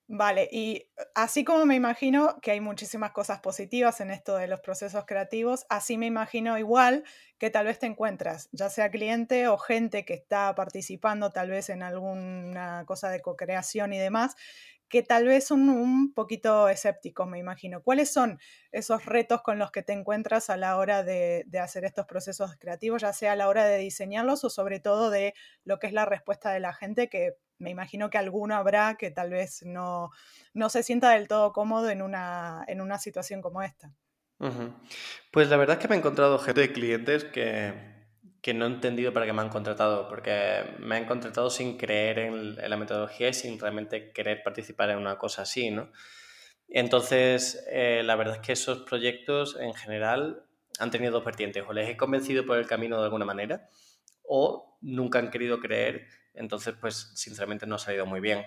Vale, 0.07 0.51
y 0.53 0.87
así 1.15 1.45
como 1.45 1.65
me 1.65 1.77
imagino 1.77 2.39
que 2.43 2.51
hay 2.51 2.61
muchísimas 2.61 3.13
cosas 3.13 3.41
positivas 3.41 4.01
en 4.03 4.11
esto 4.11 4.37
de 4.37 4.47
los 4.49 4.61
procesos 4.61 5.07
creativos, 5.07 5.65
así 5.71 5.97
me 5.97 6.05
imagino 6.05 6.59
igual 6.59 7.05
que 7.39 7.49
tal 7.49 7.65
vez 7.65 7.79
te 7.79 7.87
encuentras, 7.87 8.51
ya 8.53 8.69
sea 8.69 8.91
cliente 8.91 9.49
o 9.49 9.57
gente 9.57 10.05
que 10.05 10.13
está 10.13 10.55
participando 10.55 11.33
tal 11.33 11.49
vez 11.49 11.71
en 11.71 11.83
alguna 11.83 12.85
cosa 12.87 13.09
de 13.09 13.23
co-creación 13.23 13.95
y 13.95 13.99
demás, 13.99 14.37
que 14.91 15.03
tal 15.03 15.27
vez 15.27 15.47
son 15.47 15.71
un 15.71 16.13
poquito 16.13 16.69
escépticos, 16.69 17.27
me 17.27 17.39
imagino. 17.39 17.83
¿Cuáles 17.83 18.13
son 18.13 18.39
esos 18.73 19.07
retos 19.07 19.41
con 19.43 19.59
los 19.59 19.71
que 19.73 19.83
te 19.83 19.95
encuentras 19.95 20.51
a 20.51 20.57
la 20.59 20.77
hora 20.77 21.03
de, 21.03 21.45
de, 21.47 21.59
hacer 21.59 21.85
estos 21.87 22.05
procesos 22.07 22.57
creativos, 22.59 23.01
ya 23.03 23.13
sea 23.15 23.33
a 23.33 23.37
la 23.37 23.49
hora 23.49 23.65
de 23.65 23.79
diseñarlos 23.79 24.45
o 24.45 24.51
sobre 24.51 24.81
todo 24.81 25.11
de 25.11 25.35
lo 25.65 25.79
que 25.79 25.87
es 25.87 25.95
la 25.95 26.05
respuesta 26.05 26.53
de 26.53 26.61
la 26.61 26.75
gente 26.75 27.09
que 27.09 27.37
me 27.59 27.71
imagino 27.71 28.11
que 28.11 28.19
alguno 28.19 28.55
habrá 28.57 28.97
que 28.97 29.11
tal 29.11 29.31
vez 29.31 29.63
no, 29.65 30.11
no 30.53 30.69
se 30.69 30.83
sienta 30.83 31.11
del 31.11 31.29
todo 31.29 31.53
cómodo 31.53 31.91
en 31.91 32.03
una, 32.03 32.65
en 32.69 32.81
una 32.81 32.99
situación 32.99 33.43
como 33.43 33.63
esta. 33.63 33.93
Pues 35.31 35.49
la 35.49 35.57
verdad 35.57 35.77
es 35.77 35.83
que 35.83 35.89
me 35.89 35.95
he 35.95 35.99
encontrado 35.99 36.39
gente 36.39 36.61
de 36.61 36.73
clientes 36.73 37.25
que, 37.25 37.73
que, 38.43 38.53
no 38.53 38.67
he 38.67 38.69
entendido 38.69 39.13
para 39.13 39.25
qué 39.25 39.33
me 39.33 39.41
han 39.41 39.49
contratado, 39.49 40.09
porque 40.09 40.75
me 40.81 40.97
han 40.97 41.07
contratado 41.07 41.49
sin 41.49 41.79
creer 41.79 42.19
en, 42.19 42.59
en, 42.61 42.71
la 42.71 42.77
metodología 42.77 43.29
y 43.29 43.35
sin 43.35 43.59
realmente 43.59 44.13
querer 44.13 44.43
participar 44.43 44.91
en 44.91 44.99
una 44.99 45.17
cosa 45.17 45.43
así, 45.43 45.71
¿no? 45.71 45.91
Entonces, 46.69 47.65
eh, 47.71 48.03
la 48.05 48.17
verdad 48.17 48.37
es 48.37 48.41
que 48.41 48.53
esos 48.53 48.81
proyectos 48.81 49.57
en 49.61 49.75
general 49.75 50.45
han 50.79 50.91
tenido 50.91 51.13
dos 51.13 51.25
vertientes, 51.25 51.65
o 51.67 51.73
les 51.73 51.89
he 51.89 51.97
convencido 51.97 52.45
por 52.45 52.59
el 52.59 52.67
camino 52.67 52.99
de 52.99 53.05
alguna 53.05 53.25
manera, 53.25 53.69
o 54.23 54.79
nunca 54.81 55.19
han 55.19 55.31
querido 55.31 55.61
creer 55.61 56.09
entonces, 56.35 56.75
pues 56.81 57.13
sinceramente 57.15 57.67
no 57.67 57.77
ha 57.77 57.79
salido 57.79 58.07
muy 58.07 58.21
bien. 58.21 58.45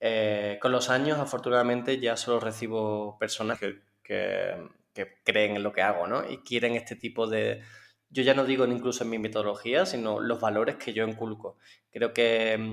Eh, 0.00 0.58
con 0.60 0.72
los 0.72 0.90
años, 0.90 1.18
afortunadamente, 1.18 1.98
ya 2.00 2.16
solo 2.16 2.40
recibo 2.40 3.18
personas 3.18 3.58
que, 3.58 3.80
que, 4.02 4.56
que, 4.92 5.20
creen 5.24 5.56
en 5.56 5.62
lo 5.62 5.72
que 5.72 5.82
hago, 5.82 6.06
¿no? 6.06 6.28
Y 6.28 6.38
quieren 6.38 6.74
este 6.74 6.96
tipo 6.96 7.26
de... 7.26 7.62
Yo 8.10 8.22
ya 8.22 8.34
no 8.34 8.44
digo 8.44 8.64
incluso 8.66 9.04
en 9.04 9.10
mi 9.10 9.18
metodología, 9.18 9.84
sino 9.84 10.20
los 10.20 10.40
valores 10.40 10.76
que 10.76 10.92
yo 10.92 11.06
inculco. 11.06 11.58
Creo 11.90 12.14
que 12.14 12.56
mm, 12.56 12.72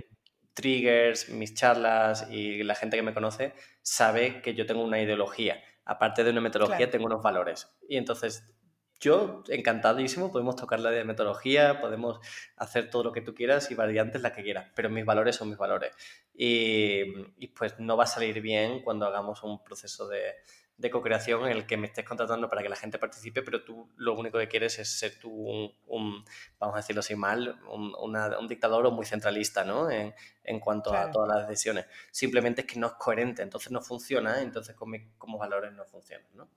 triggers, 0.53 1.29
mis 1.29 1.53
charlas 1.53 2.27
y 2.31 2.63
la 2.63 2.75
gente 2.75 2.95
que 2.97 3.03
me 3.03 3.13
conoce 3.13 3.53
sabe 3.81 4.41
que 4.41 4.55
yo 4.55 4.65
tengo 4.65 4.83
una 4.83 5.01
ideología. 5.01 5.61
Aparte 5.83 6.23
de 6.23 6.31
una 6.31 6.41
metodología, 6.41 6.77
claro. 6.77 6.91
tengo 6.91 7.05
unos 7.07 7.21
valores. 7.21 7.69
Y 7.89 7.97
entonces 7.97 8.54
yo 8.99 9.43
encantadísimo, 9.47 10.31
podemos 10.31 10.55
tocar 10.55 10.79
la 10.79 10.91
de 10.91 11.03
metodología, 11.03 11.79
podemos 11.81 12.19
hacer 12.55 12.89
todo 12.89 13.03
lo 13.03 13.11
que 13.11 13.21
tú 13.21 13.35
quieras 13.35 13.69
y 13.71 13.75
variantes 13.75 14.21
la 14.21 14.33
que 14.33 14.43
quieras, 14.43 14.71
pero 14.75 14.89
mis 14.89 15.05
valores 15.05 15.35
son 15.35 15.49
mis 15.49 15.57
valores. 15.57 15.93
Y, 16.33 17.03
y 17.37 17.47
pues 17.47 17.79
no 17.79 17.97
va 17.97 18.05
a 18.05 18.07
salir 18.07 18.41
bien 18.41 18.81
cuando 18.81 19.05
hagamos 19.05 19.43
un 19.43 19.63
proceso 19.63 20.07
de, 20.07 20.35
de 20.77 20.89
co-creación 20.89 21.45
en 21.45 21.51
el 21.51 21.65
que 21.65 21.77
me 21.77 21.87
estés 21.87 22.03
contratando 22.03 22.49
para 22.49 22.61
que 22.61 22.67
la 22.69 22.75
gente 22.75 22.99
participe, 22.99 23.41
pero 23.41 23.63
tú 23.63 23.89
lo 23.95 24.13
único 24.13 24.37
que 24.37 24.47
quieres 24.47 24.77
es 24.79 24.89
ser 24.99 25.17
tú 25.19 25.31
un, 25.31 25.73
un 25.87 26.25
vamos 26.59 26.75
a 26.75 26.79
decirlo 26.79 26.99
así 26.99 27.15
mal, 27.15 27.59
un, 27.69 27.93
una, 27.97 28.37
un, 28.37 28.47
dictador 28.47 28.85
o 28.85 28.91
muy 28.91 29.05
centralista, 29.05 29.63
¿no? 29.63 29.89
En, 29.89 30.13
en 30.43 30.59
cuanto 30.59 30.89
claro. 30.89 31.09
a 31.09 31.11
todas 31.11 31.37
las 31.37 31.47
decisiones. 31.47 31.85
Simplemente 32.11 32.61
es 32.61 32.67
que 32.67 32.77
no 32.77 32.87
es 32.87 32.93
coherente, 32.93 33.41
entonces 33.41 33.71
no 33.71 33.81
funciona, 33.81 34.41
entonces 34.41 34.75
con 34.75 34.89
mis 34.89 35.03
como 35.17 35.37
valores 35.37 35.71
no 35.71 35.85
funcionan, 35.85 36.27
¿no? 36.33 36.49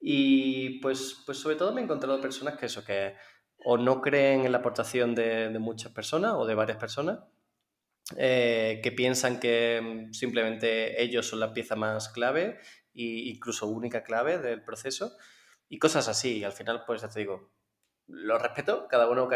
Y 0.00 0.80
pues, 0.80 1.22
pues 1.26 1.38
sobre 1.38 1.56
todo 1.56 1.72
me 1.72 1.80
he 1.80 1.84
encontrado 1.84 2.20
personas 2.20 2.56
que 2.56 2.66
eso, 2.66 2.84
que 2.84 3.14
o 3.64 3.76
no 3.76 4.00
creen 4.00 4.46
en 4.46 4.52
la 4.52 4.58
aportación 4.58 5.14
de, 5.14 5.50
muchas 5.58 5.92
personas 5.92 6.32
o 6.34 6.46
de 6.46 6.54
varias 6.54 6.78
personas, 6.78 7.20
eh, 8.16 8.80
que 8.82 8.92
piensan 8.92 9.38
que 9.38 10.08
simplemente 10.12 11.02
ellos 11.02 11.28
son 11.28 11.40
la 11.40 11.52
pieza 11.52 11.76
más 11.76 12.08
clave 12.08 12.58
e 12.94 13.28
incluso 13.28 13.68
única 13.68 14.02
clave 14.02 14.38
del 14.38 14.64
proceso 14.64 15.16
y 15.68 15.78
cosas 15.78 16.08
así. 16.08 16.38
Y 16.38 16.44
al 16.44 16.52
final, 16.52 16.84
pues 16.86 17.02
ya 17.02 17.08
te 17.08 17.20
digo, 17.20 17.52
lo 18.06 18.38
respeto, 18.38 18.88
cada 18.88 19.08
uno 19.08 19.28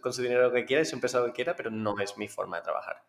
con 0.00 0.12
su 0.12 0.22
dinero 0.22 0.42
lo 0.42 0.52
que 0.52 0.64
quiera 0.64 0.82
y 0.82 0.86
siempre 0.86 1.10
lo 1.12 1.26
que 1.26 1.32
quiera, 1.32 1.56
pero 1.56 1.70
no 1.70 1.98
es 1.98 2.16
mi 2.18 2.28
forma 2.28 2.58
de 2.58 2.62
trabajar. 2.62 3.02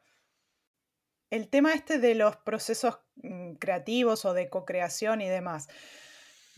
El 1.30 1.48
tema 1.48 1.74
este 1.74 2.00
de 2.00 2.16
los 2.16 2.36
procesos 2.38 3.00
mm, 3.16 3.54
creativos 3.54 4.26
o 4.26 4.34
de 4.34 4.50
co-creación 4.50 5.22
y 5.22 5.30
demás, 5.30 5.70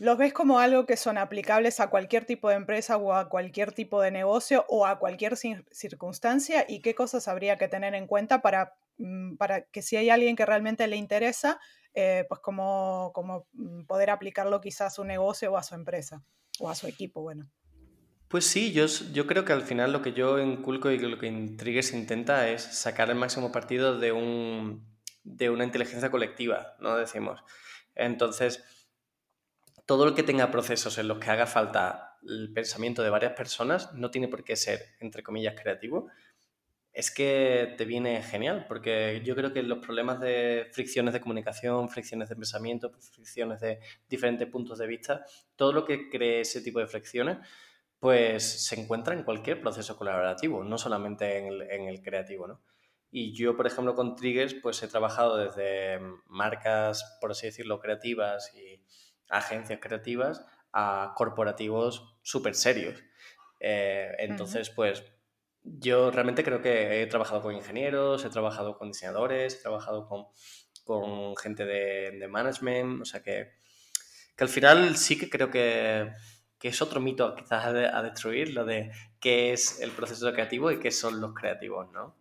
¿Los 0.04 0.18
ves 0.18 0.34
como 0.34 0.58
algo 0.58 0.84
que 0.84 0.98
son 0.98 1.16
aplicables 1.16 1.80
a 1.80 1.88
cualquier 1.88 2.26
tipo 2.26 2.50
de 2.50 2.56
empresa 2.56 2.98
o 2.98 3.14
a 3.14 3.30
cualquier 3.30 3.72
tipo 3.72 4.02
de 4.02 4.10
negocio 4.10 4.66
o 4.68 4.84
a 4.84 4.98
cualquier 4.98 5.34
circunstancia? 5.34 6.66
¿Y 6.68 6.80
qué 6.80 6.94
cosas 6.94 7.26
habría 7.26 7.56
que 7.56 7.68
tener 7.68 7.94
en 7.94 8.06
cuenta 8.06 8.42
para, 8.42 8.74
mm, 8.98 9.36
para 9.36 9.62
que 9.62 9.80
si 9.80 9.96
hay 9.96 10.10
alguien 10.10 10.36
que 10.36 10.44
realmente 10.44 10.86
le 10.88 10.96
interesa, 10.96 11.58
eh, 11.94 12.26
pues 12.28 12.38
como, 12.42 13.12
como 13.14 13.46
mm, 13.54 13.84
poder 13.86 14.10
aplicarlo 14.10 14.60
quizás 14.60 14.88
a 14.88 14.94
su 14.94 15.04
negocio 15.04 15.52
o 15.52 15.56
a 15.56 15.62
su 15.62 15.74
empresa 15.74 16.22
o 16.58 16.68
a 16.68 16.74
su 16.74 16.86
equipo? 16.86 17.22
Bueno. 17.22 17.50
Pues 18.28 18.44
sí, 18.44 18.72
yo, 18.72 18.84
yo 18.84 19.26
creo 19.26 19.46
que 19.46 19.54
al 19.54 19.62
final 19.62 19.90
lo 19.90 20.02
que 20.02 20.12
yo 20.12 20.38
inculco 20.38 20.90
y 20.90 20.98
lo 20.98 21.18
que 21.18 21.28
Intrigues 21.28 21.94
intenta 21.94 22.50
es 22.50 22.60
sacar 22.60 23.08
el 23.08 23.16
máximo 23.16 23.50
partido 23.52 23.98
de, 23.98 24.12
un, 24.12 24.86
de 25.22 25.48
una 25.48 25.64
inteligencia 25.64 26.10
colectiva, 26.10 26.76
¿no? 26.78 26.94
Decimos. 26.94 27.42
Entonces, 27.94 28.62
todo 29.86 30.06
lo 30.06 30.14
que 30.14 30.22
tenga 30.22 30.50
procesos 30.50 30.98
en 30.98 31.08
los 31.08 31.18
que 31.18 31.30
haga 31.30 31.46
falta 31.46 32.18
el 32.26 32.52
pensamiento 32.52 33.02
de 33.02 33.10
varias 33.10 33.32
personas 33.32 33.92
no 33.94 34.10
tiene 34.10 34.28
por 34.28 34.44
qué 34.44 34.56
ser, 34.56 34.80
entre 35.00 35.22
comillas, 35.22 35.54
creativo. 35.60 36.08
Es 36.92 37.10
que 37.10 37.74
te 37.76 37.84
viene 37.84 38.22
genial, 38.22 38.66
porque 38.68 39.20
yo 39.24 39.34
creo 39.34 39.52
que 39.52 39.62
los 39.62 39.78
problemas 39.78 40.20
de 40.20 40.68
fricciones 40.72 41.12
de 41.12 41.20
comunicación, 41.20 41.88
fricciones 41.88 42.28
de 42.28 42.36
pensamiento, 42.36 42.92
fricciones 43.12 43.60
de 43.60 43.80
diferentes 44.08 44.48
puntos 44.48 44.78
de 44.78 44.86
vista, 44.86 45.24
todo 45.56 45.72
lo 45.72 45.84
que 45.84 46.08
cree 46.08 46.40
ese 46.40 46.60
tipo 46.60 46.78
de 46.78 46.86
fricciones, 46.86 47.38
pues 47.98 48.66
se 48.66 48.80
encuentra 48.80 49.14
en 49.14 49.24
cualquier 49.24 49.60
proceso 49.60 49.96
colaborativo, 49.96 50.62
no 50.62 50.78
solamente 50.78 51.38
en 51.38 51.46
el, 51.46 51.62
en 51.62 51.88
el 51.88 52.00
creativo, 52.00 52.46
¿no? 52.46 52.62
Y 53.10 53.32
yo, 53.32 53.56
por 53.56 53.66
ejemplo, 53.66 53.94
con 53.94 54.16
Triggers, 54.16 54.54
pues 54.54 54.82
he 54.82 54.88
trabajado 54.88 55.36
desde 55.36 56.00
marcas, 56.26 57.16
por 57.20 57.30
así 57.30 57.46
decirlo, 57.46 57.78
creativas 57.78 58.52
y 58.54 58.82
agencias 59.30 59.80
creativas 59.80 60.44
a 60.72 61.14
corporativos 61.16 62.16
súper 62.22 62.54
serios. 62.54 63.02
Eh, 63.60 64.14
entonces, 64.18 64.68
uh 64.68 64.72
-huh. 64.72 64.74
pues 64.74 65.04
yo 65.62 66.10
realmente 66.10 66.44
creo 66.44 66.60
que 66.60 67.02
he 67.02 67.06
trabajado 67.06 67.40
con 67.40 67.54
ingenieros, 67.54 68.24
he 68.24 68.30
trabajado 68.30 68.76
con 68.76 68.88
diseñadores, 68.88 69.54
he 69.54 69.62
trabajado 69.62 70.06
con, 70.06 70.26
con 70.84 71.36
gente 71.36 71.64
de, 71.64 72.10
de, 72.18 72.28
management, 72.28 73.00
o 73.00 73.04
sea 73.04 73.22
que, 73.22 73.52
que, 74.36 74.44
al 74.44 74.50
final 74.50 74.96
sí 74.96 75.18
que 75.18 75.30
creo 75.30 75.50
que, 75.50 76.12
que 76.58 76.68
es 76.68 76.82
otro 76.82 77.00
mito 77.00 77.34
quizás 77.34 77.64
a, 77.66 77.72
de, 77.72 77.86
a, 77.86 78.02
destruir, 78.02 78.52
lo 78.52 78.66
de 78.66 78.90
qué 79.20 79.52
es 79.52 79.80
el 79.80 79.90
proceso 79.92 80.30
creativo 80.32 80.70
y 80.70 80.78
qué 80.78 80.90
son 80.90 81.20
los 81.20 81.32
creativos, 81.32 81.90
¿no? 81.92 82.16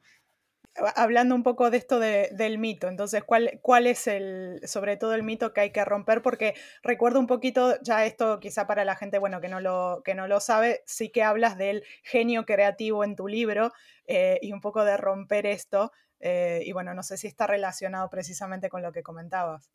Hablando 0.96 1.36
un 1.36 1.44
poco 1.44 1.70
de 1.70 1.78
esto 1.78 2.00
de, 2.00 2.30
del 2.32 2.58
mito, 2.58 2.88
entonces, 2.88 3.24
¿cuál, 3.24 3.60
¿cuál 3.62 3.88
es 3.88 4.08
el, 4.08 4.62
sobre 4.66 4.98
todo 4.98 5.14
el 5.14 5.24
mito 5.24 5.54
que 5.54 5.62
hay 5.62 5.72
que 5.72 5.86
romper? 5.86 6.22
Porque 6.22 6.56
recuerdo 6.82 7.20
un 7.20 7.28
poquito, 7.28 7.80
ya 7.82 8.06
esto 8.06 8.40
quizá 8.40 8.68
para 8.68 8.86
la 8.86 8.96
gente, 8.96 9.20
bueno, 9.20 9.42
que 9.42 9.50
no 9.50 9.60
lo, 9.60 10.02
que 10.04 10.16
no 10.16 10.28
lo 10.28 10.40
sabe, 10.40 10.84
sí 10.86 11.10
que 11.10 11.24
hablas 11.24 11.58
del 11.58 11.84
genio 12.04 12.46
creativo 12.46 13.04
en 13.04 13.16
tu 13.16 13.28
libro 13.28 13.72
eh, 14.08 14.40
y 14.42 14.52
un 14.54 14.62
poco 14.62 14.84
de 14.84 14.98
romper 14.98 15.46
esto, 15.46 15.92
eh, 16.20 16.62
y 16.66 16.72
bueno, 16.72 16.94
no 16.94 17.04
sé 17.04 17.18
si 17.18 17.28
está 17.28 17.48
relacionado 17.48 18.10
precisamente 18.10 18.70
con 18.70 18.82
lo 18.82 18.92
que 18.92 19.04
comentabas. 19.04 19.70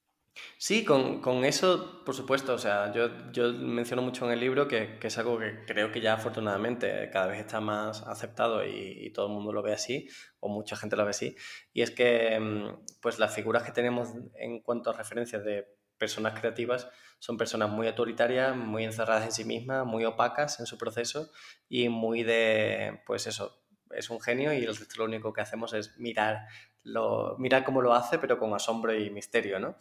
Sí, 0.57 0.85
con, 0.85 1.21
con, 1.21 1.45
eso, 1.45 2.03
por 2.05 2.15
supuesto. 2.15 2.55
O 2.55 2.59
sea, 2.59 2.93
yo, 2.93 3.31
yo 3.33 3.53
menciono 3.53 4.03
mucho 4.03 4.27
en 4.27 4.33
el 4.33 4.41
libro 4.41 4.69
que, 4.69 4.99
que, 4.99 5.07
es 5.09 5.19
algo 5.19 5.39
que 5.39 5.65
creo 5.67 5.93
que 5.93 6.01
ya 6.01 6.15
afortunadamente 6.15 7.11
cada 7.13 7.27
vez 7.27 7.41
está 7.41 7.61
más 7.61 8.03
aceptado 8.03 8.65
y, 8.65 9.07
y, 9.07 9.11
todo 9.11 9.27
el 9.27 9.33
mundo 9.33 9.53
lo 9.53 9.63
ve 9.63 9.73
así, 9.73 10.09
o 10.41 10.49
mucha 10.49 10.77
gente 10.77 10.97
lo 10.97 11.05
ve 11.05 11.11
así. 11.11 11.37
Y 11.73 11.83
es 11.83 11.91
que 11.91 12.39
mm, 12.39 13.01
pues 13.01 13.19
las 13.19 13.35
figuras 13.35 13.63
que 13.63 13.73
tenemos 13.73 14.09
en 14.35 14.61
cuanto 14.61 14.91
a 14.91 14.93
referencias 14.93 15.45
de 15.45 15.79
personas 15.99 16.39
creativas 16.39 16.89
son 17.19 17.37
personas 17.37 17.71
muy 17.71 17.89
autoritarias, 17.89 18.57
muy 18.57 18.85
encerradas 18.85 19.25
en 19.25 19.33
sí 19.33 19.45
mismas, 19.45 19.85
muy 19.85 20.05
opacas 20.05 20.61
en 20.61 20.67
su 20.67 20.79
proceso 20.79 21.31
y 21.69 21.89
muy 21.89 22.23
de, 22.23 23.03
pues 23.07 23.27
eso, 23.27 23.61
es 23.91 24.09
un 24.11 24.21
genio 24.21 24.53
y 24.53 24.59
el 24.59 24.77
resto 24.77 24.99
lo 24.99 25.05
único 25.05 25.33
que 25.33 25.41
hacemos 25.41 25.73
es 25.73 25.99
mirar, 25.99 26.47
lo, 26.85 27.37
mirar 27.39 27.65
cómo 27.65 27.83
lo 27.83 27.95
hace, 27.95 28.19
pero 28.19 28.39
con 28.39 28.55
asombro 28.55 28.95
y 28.95 29.11
misterio, 29.11 29.59
¿no? 29.59 29.77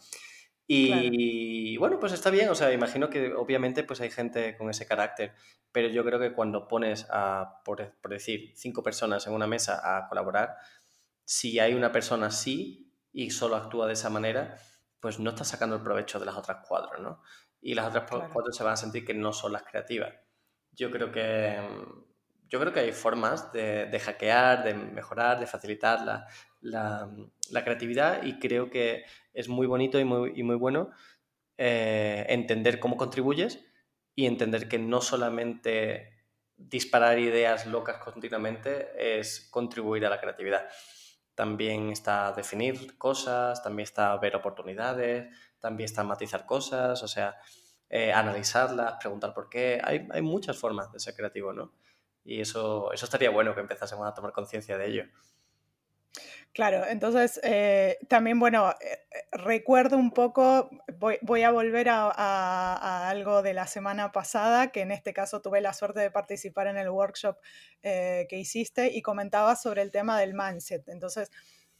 Y 0.70 1.76
claro. 1.76 1.80
bueno, 1.80 1.98
pues 1.98 2.12
está 2.12 2.28
bien, 2.28 2.50
o 2.50 2.54
sea, 2.54 2.70
imagino 2.74 3.08
que 3.08 3.32
obviamente 3.32 3.84
pues 3.84 4.02
hay 4.02 4.10
gente 4.10 4.54
con 4.58 4.68
ese 4.68 4.86
carácter, 4.86 5.34
pero 5.72 5.88
yo 5.88 6.04
creo 6.04 6.20
que 6.20 6.34
cuando 6.34 6.68
pones 6.68 7.06
a, 7.10 7.62
por, 7.64 7.98
por, 8.02 8.10
decir, 8.10 8.52
cinco 8.54 8.82
personas 8.82 9.26
en 9.26 9.32
una 9.32 9.46
mesa 9.46 9.80
a 9.82 10.06
colaborar, 10.08 10.56
si 11.24 11.58
hay 11.58 11.72
una 11.72 11.90
persona 11.90 12.26
así 12.26 12.92
y 13.12 13.30
solo 13.30 13.56
actúa 13.56 13.86
de 13.86 13.94
esa 13.94 14.10
manera, 14.10 14.56
pues 15.00 15.18
no 15.18 15.30
está 15.30 15.44
sacando 15.44 15.76
el 15.76 15.82
provecho 15.82 16.20
de 16.20 16.26
las 16.26 16.36
otras 16.36 16.58
cuatro, 16.68 16.98
¿no? 16.98 17.22
Y 17.62 17.74
las 17.74 17.86
otras 17.86 18.04
claro. 18.04 18.30
cuatro 18.30 18.52
se 18.52 18.62
van 18.62 18.74
a 18.74 18.76
sentir 18.76 19.06
que 19.06 19.14
no 19.14 19.32
son 19.32 19.52
las 19.52 19.62
creativas. 19.62 20.14
Yo 20.72 20.90
creo 20.90 21.10
que 21.10 21.58
yo 22.48 22.58
creo 22.58 22.72
que 22.72 22.80
hay 22.80 22.92
formas 22.92 23.52
de, 23.52 24.00
hackear, 24.02 24.64
de 24.64 24.74
mejorar, 24.74 25.38
de 25.38 25.46
facilitar 25.46 26.26
la, 26.60 27.08
creatividad 27.64 28.22
y 28.22 28.38
creo 28.38 28.70
que 28.70 29.04
es 29.32 29.48
muy 29.48 29.66
bonito 29.66 29.98
y 29.98 30.04
muy, 30.04 30.42
muy 30.42 30.56
bueno 30.56 30.90
eh, 31.56 32.24
entender 32.28 32.80
cómo 32.80 32.96
contribuyes 32.96 33.64
y 34.14 34.26
entender 34.26 34.68
que 34.68 34.78
no 34.78 35.00
solamente 35.00 36.18
disparar 36.56 37.18
ideas 37.18 37.66
locas 37.66 37.98
continuamente 37.98 39.18
es 39.18 39.48
contribuir 39.50 40.06
a 40.06 40.10
la 40.10 40.20
creatividad. 40.20 40.68
También 41.34 41.90
está 41.90 42.32
definir 42.32 42.98
cosas, 42.98 43.62
también 43.62 43.84
está 43.84 44.16
ver 44.16 44.34
oportunidades, 44.34 45.28
también 45.60 45.84
está 45.84 46.02
matizar 46.02 46.46
cosas, 46.46 47.00
o 47.02 47.08
sea, 47.08 47.36
eh, 47.88 48.12
analizarlas, 48.12 48.94
preguntar 48.98 49.32
por 49.34 49.48
qué. 49.48 49.80
Hay, 49.84 50.08
hay 50.10 50.22
muchas 50.22 50.58
formas 50.58 50.90
de 50.90 50.98
ser 50.98 51.14
creativo, 51.14 51.52
¿no? 51.52 51.74
Y 52.28 52.42
eso, 52.42 52.92
eso 52.92 53.06
estaría 53.06 53.30
bueno 53.30 53.54
que 53.54 53.62
empezásemos 53.62 54.06
a 54.06 54.12
tomar 54.12 54.32
conciencia 54.32 54.76
de 54.76 54.86
ello. 54.86 55.04
Claro, 56.52 56.84
entonces 56.86 57.40
eh, 57.42 57.96
también, 58.08 58.38
bueno, 58.38 58.74
eh, 58.80 58.98
recuerdo 59.32 59.96
un 59.96 60.10
poco, 60.10 60.68
voy, 61.22 61.42
a 61.42 61.50
volver 61.50 61.88
a, 61.88 63.08
algo 63.08 63.40
de 63.40 63.54
la 63.54 63.66
semana 63.66 64.12
pasada, 64.12 64.72
que 64.72 64.82
en 64.82 64.90
este 64.90 65.14
caso 65.14 65.40
tuve 65.40 65.62
la 65.62 65.72
suerte 65.72 66.00
de 66.00 66.10
participar 66.10 66.66
en 66.66 66.76
el 66.76 66.90
workshop 66.90 67.38
eh, 67.82 68.26
que 68.28 68.36
hiciste 68.36 68.88
y 68.92 69.00
comentabas 69.00 69.62
sobre 69.62 69.80
el 69.80 69.90
tema 69.90 70.20
del 70.20 70.34
mindset. 70.34 70.86
Entonces, 70.88 71.30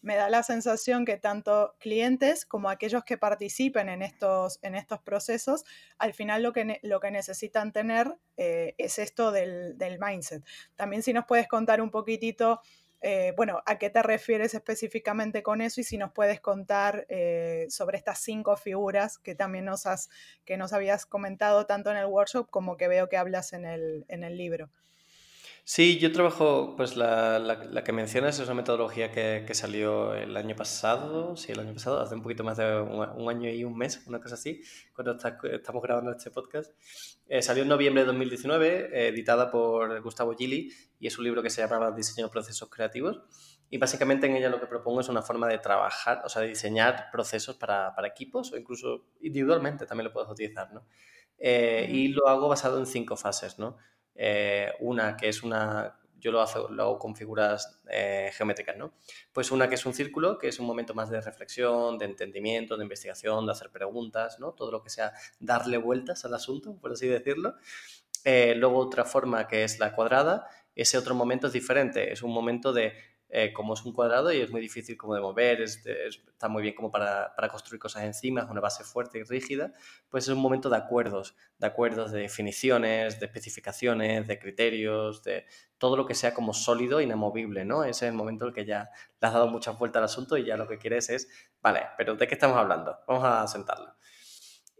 me 0.01 0.17
da 0.17 0.31
la 0.31 0.43
sensación 0.43 1.05
que 1.05 1.17
tanto 1.17 1.75
clientes 1.79 2.47
como 2.47 2.71
aquellos 2.71 3.05
que 3.05 3.19
participen 3.19 3.89
en 3.89 4.03
estos, 4.03 4.59
en 4.63 4.75
estos 4.75 5.01
procesos, 5.01 5.65
al 5.99 6.15
final 6.15 6.43
lo 6.43 6.53
que, 6.53 6.79
lo 6.83 7.01
que 7.01 7.11
necesitan 7.11 7.73
tener 7.73 8.17
eh, 8.37 8.75
es 8.79 8.99
esto 8.99 9.33
del, 9.33 9.77
mindset. 10.01 10.45
También 10.77 11.03
si 11.03 11.13
nos 11.13 11.25
puedes 11.27 11.49
contar 11.49 11.81
un 11.81 11.91
poquitito, 11.91 12.61
eh, 13.01 13.33
bueno, 13.37 13.61
a 13.67 13.79
qué 13.79 13.91
te 13.91 14.03
refieres 14.03 14.55
específicamente 14.55 15.43
con 15.43 15.61
eso 15.61 15.81
y 15.81 15.85
si 15.85 15.99
nos 15.99 16.13
puedes 16.13 16.41
contar 16.41 17.07
eh, 17.09 17.67
sobre 17.69 17.99
estas 17.99 18.21
cinco 18.21 18.57
figuras 18.57 19.19
que 19.19 19.35
también 19.35 19.65
nos, 19.65 19.87
has, 19.87 20.09
que 20.45 20.57
nos 20.57 20.73
habías 20.73 21.07
comentado 21.07 21.67
tanto 21.67 21.91
en 21.91 21.97
el 21.97 22.07
workshop 22.07 22.51
como 22.51 22.77
que 22.77 22.89
veo 22.89 23.09
que 23.09 23.17
hablas 23.17 23.53
en 23.53 23.65
el, 23.65 24.05
en 24.09 24.23
el 24.25 24.37
libro. 24.37 24.71
Sí, 25.71 25.99
yo 25.99 26.11
trabajo, 26.13 26.77
pues 26.79 26.97
la, 26.97 27.39
la, 27.39 27.85
que 27.85 27.93
mencionas 27.93 28.39
es 28.39 28.47
una 28.47 28.55
metodología 28.55 29.13
que, 29.13 29.45
que, 29.47 29.55
salió 29.55 30.15
el 30.15 30.35
año 30.35 30.57
pasado, 30.57 31.37
sí, 31.37 31.53
el 31.53 31.61
año 31.61 31.75
pasado, 31.75 32.01
hace 32.01 32.15
un 32.15 32.23
poquito 32.23 32.43
más 32.43 32.57
de 32.57 32.81
un, 32.81 33.29
año 33.29 33.51
y 33.51 33.65
un 33.65 33.77
mes, 33.77 34.03
una 34.07 34.19
cosa 34.19 34.37
así, 34.37 34.63
cuando 34.95 35.19
estamos 35.53 35.83
grabando 35.83 36.11
este 36.11 36.31
podcast. 36.31 36.73
Eh, 37.27 37.43
salió 37.43 37.65
en 37.65 37.69
noviembre 37.69 38.01
de 38.01 38.07
2019, 38.07 39.09
editada 39.09 39.51
por 39.51 40.01
Gustavo 40.01 40.35
Gili, 40.35 40.73
y 40.99 41.07
es 41.07 41.19
un 41.19 41.25
libro 41.25 41.43
que 41.43 41.51
se 41.51 41.61
llama 41.61 41.91
Diseño 41.91 42.29
de 42.29 42.33
Procesos 42.33 42.71
Creativos. 42.71 43.21
Y 43.69 43.77
básicamente 43.77 44.27
en 44.27 44.37
ella 44.37 44.49
lo 44.49 44.61
que 44.61 44.67
propongo 44.67 45.03
es 45.03 45.11
una 45.11 45.21
forma 45.21 45.49
de 45.49 45.59
trabajar, 45.59 46.23
o 46.25 46.31
sea, 46.31 46.41
de 46.41 46.49
diseñar 46.49 47.11
procesos 47.13 47.57
para, 47.57 47.95
para 47.95 48.09
equipos 48.09 48.51
o 48.53 48.57
incluso 48.57 49.05
individualmente 49.21 49.85
también 49.85 50.07
lo 50.07 50.15
puedes 50.15 50.31
utilizar, 50.31 50.73
¿no? 50.73 50.87
Eh, 51.37 51.89
y 51.93 52.09
lo 52.09 52.27
hago 52.27 52.49
basado 52.49 52.79
en 52.79 52.87
cinco 52.87 53.19
fases, 53.19 53.59
¿no? 53.59 53.77
Eh, 54.21 54.73
una 54.81 55.17
que 55.17 55.29
es 55.29 55.45
una, 55.45 55.97
yo 56.19 56.33
lo 56.33 56.41
hago, 56.41 56.69
lo 56.69 56.83
hago 56.83 56.99
con 56.99 57.15
figuras 57.15 57.81
eh, 57.89 58.33
geométricas, 58.35 58.77
¿no? 58.77 58.95
Pues 59.33 59.53
una 59.53 59.69
que 59.69 59.77
es 59.77 59.87
un 59.87 59.95
círculo, 59.95 60.39
que 60.39 60.49
es 60.49 60.59
un 60.59 60.67
momento 60.67 60.93
más 60.93 61.09
de 61.09 61.21
reflexión, 61.21 61.99
de 61.99 62.07
entendimiento, 62.07 62.77
de 62.77 62.83
investigación, 62.83 63.47
de 63.47 63.53
hacer 63.53 63.71
preguntas, 63.71 64.41
¿no? 64.41 64.53
Todo 64.53 64.73
lo 64.73 64.83
que 64.83 64.91
sea 64.91 65.13
darle 65.39 65.79
vueltas 65.79 66.25
al 66.25 66.35
asunto, 66.35 66.77
por 66.77 66.91
así 66.91 67.07
decirlo. 67.07 67.55
Eh, 68.25 68.55
luego 68.57 68.79
otra 68.79 69.05
forma 69.05 69.47
que 69.47 69.63
es 69.63 69.79
la 69.79 69.95
cuadrada, 69.95 70.49
ese 70.75 70.99
otro 70.99 71.15
momento 71.15 71.47
es 71.47 71.53
diferente, 71.53 72.13
es 72.13 72.23
un 72.23 72.33
momento 72.33 72.73
de 72.73 72.95
eh, 73.31 73.53
como 73.53 73.75
es 73.75 73.85
un 73.85 73.93
cuadrado 73.93 74.33
y 74.33 74.41
es 74.41 74.51
muy 74.51 74.61
difícil 74.61 74.97
como 74.97 75.15
de 75.15 75.21
mover, 75.21 75.61
está 75.61 76.49
muy 76.49 76.63
bien 76.63 76.75
como 76.75 76.91
para, 76.91 77.35
para, 77.35 77.49
construir 77.49 77.79
cosas 77.79 78.05
encima, 78.05 78.41
es 78.43 78.51
una 78.51 78.61
base 78.61 78.85
fuerte 78.85 79.19
y 79.19 79.23
rígida, 79.23 79.75
pues 80.09 80.25
es 80.25 80.31
un 80.31 80.41
momento 80.41 80.71
de 80.71 80.79
acuerdos, 80.79 81.37
de 81.59 81.67
acuerdos, 81.67 82.11
de 82.11 82.21
definiciones, 82.21 83.21
de 83.21 83.27
especificaciones, 83.27 84.27
de 84.27 84.39
criterios, 84.39 85.23
de 85.25 85.45
todo 85.77 85.97
lo 85.97 86.07
que 86.07 86.15
sea 86.15 86.33
como 86.33 86.55
sólido, 86.55 87.01
inamovible, 87.03 87.65
¿no? 87.65 87.85
Ese 87.85 88.07
es 88.07 88.11
el 88.11 88.17
momento 88.17 88.45
en 88.45 88.49
el 88.49 88.55
que 88.55 88.65
ya 88.65 88.91
le 89.21 89.29
has 89.29 89.35
dado 89.35 89.49
muchas 89.49 89.79
vueltas 89.79 90.01
al 90.01 90.05
asunto 90.05 90.37
y 90.39 90.47
ya 90.47 90.57
lo 90.57 90.67
que 90.67 90.79
quieres 90.79 91.11
es, 91.11 91.29
vale, 91.61 91.83
pero 91.99 92.15
¿de 92.15 92.27
qué 92.27 92.35
estamos 92.35 92.57
hablando? 92.57 92.99
Vamos 93.07 93.25
a 93.25 93.47
sentarlo. 93.47 93.95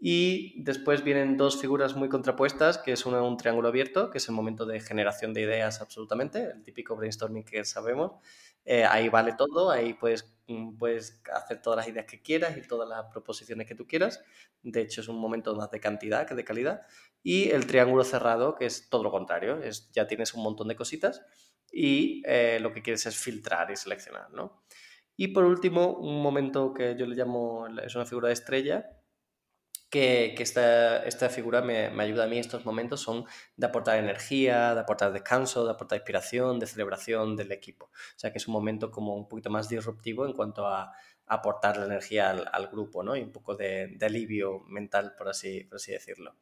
Y 0.01 0.63
después 0.63 1.03
vienen 1.03 1.37
dos 1.37 1.61
figuras 1.61 1.97
muy 1.97 2.09
contrapuestas, 2.09 2.79
que 2.79 2.93
es 2.93 3.05
una, 3.05 3.23
un 3.23 3.37
triángulo 3.37 3.69
abierto, 3.69 4.11
que 4.11 4.19
es 4.19 4.29
el 4.29 4.35
momento 4.35 4.65
de 4.65 4.81
generación 4.81 5.35
de 5.35 5.43
ideas 5.43 5.81
absolutamente, 5.81 6.53
el 6.53 6.63
típico 6.63 6.95
brainstorming 6.95 7.45
que 7.45 7.65
sabemos. 7.65 8.13
Eh, 8.65 8.85
ahí 8.85 9.09
vale 9.09 9.33
todo, 9.33 9.71
ahí 9.71 9.95
puedes, 9.95 10.37
mm, 10.47 10.77
puedes 10.77 11.21
hacer 11.33 11.63
todas 11.63 11.79
las 11.79 11.89
ideas 11.89 12.07
que 12.07 12.23
quieras 12.23 12.57
y 12.57 12.63
todas 12.63 12.89
las 12.89 13.07
proposiciones 13.07 13.67
que 13.67 13.75
tú 13.75 13.87
quieras. 13.87 14.23
De 14.63 14.83
hecho, 14.83 15.01
es 15.01 15.09
un 15.09 15.19
momento 15.19 15.55
más 15.57 15.71
de 15.71 15.81
cantidad 15.81 16.27
que 16.27 16.35
de 16.35 16.45
calidad. 16.45 16.83
Y 17.23 17.51
el 17.51 17.67
triángulo 17.67 18.05
cerrado, 18.05 18.55
que 18.55 18.67
es 18.67 18.89
todo 18.89 19.03
lo 19.03 19.11
contrario, 19.11 19.63
es, 19.63 19.91
ya 19.93 20.07
tienes 20.07 20.35
un 20.35 20.43
montón 20.43 20.69
de 20.69 20.77
cositas 20.77 21.23
y 21.73 22.23
eh, 22.27 22.59
lo 22.61 22.73
que 22.73 22.83
quieres 22.83 23.05
es 23.07 23.17
filtrar 23.17 23.71
y 23.71 23.77
seleccionar, 23.77 24.31
¿no? 24.31 24.63
Y 25.17 25.29
por 25.29 25.45
último, 25.45 25.97
un 25.97 26.23
momento 26.23 26.73
que 26.73 26.95
yo 26.97 27.05
le 27.07 27.17
llamo, 27.17 27.67
es 27.85 27.95
una 27.97 28.07
figura 28.07 28.29
de 28.29 28.35
estrella, 28.35 28.98
que, 29.91 30.35
esta, 30.39 31.03
esta, 31.05 31.29
figura 31.31 31.63
me, 31.63 31.91
me, 31.91 32.03
ayuda 32.05 32.25
a 32.25 32.27
mí 32.27 32.37
en 32.37 32.41
estos 32.41 32.65
momentos 32.65 33.01
son 33.01 33.25
de 33.57 33.67
aportar 33.67 33.99
energía, 33.99 34.75
de 34.75 34.81
aportar 34.81 35.13
descanso, 35.13 35.65
de 35.65 35.73
aportar 35.73 35.99
inspiración, 35.99 36.59
de 36.59 36.67
celebración 36.67 37.37
del 37.37 37.53
equipo. 37.53 37.87
O 37.87 38.19
sea 38.19 38.31
que 38.33 38.39
es 38.39 38.49
un 38.49 38.53
momento 38.55 38.91
como 38.91 39.17
un 39.17 39.29
poquito 39.29 39.51
más 39.51 39.69
disruptivo 39.69 40.27
en 40.27 40.33
cuanto 40.33 40.67
a, 40.67 40.93
aportar 41.31 41.77
la 41.77 41.85
energía 41.85 42.31
al, 42.31 42.49
al, 42.51 42.69
grupo 42.69 43.03
¿no? 43.03 43.15
y 43.15 43.21
un 43.21 43.31
poco 43.31 43.55
de, 43.55 43.89
de 43.89 44.07
alivio 44.07 44.61
mental, 44.61 45.15
por 45.15 45.29
así, 45.29 45.63
por 45.65 45.77
así 45.77 45.93
decirlo. 45.93 46.35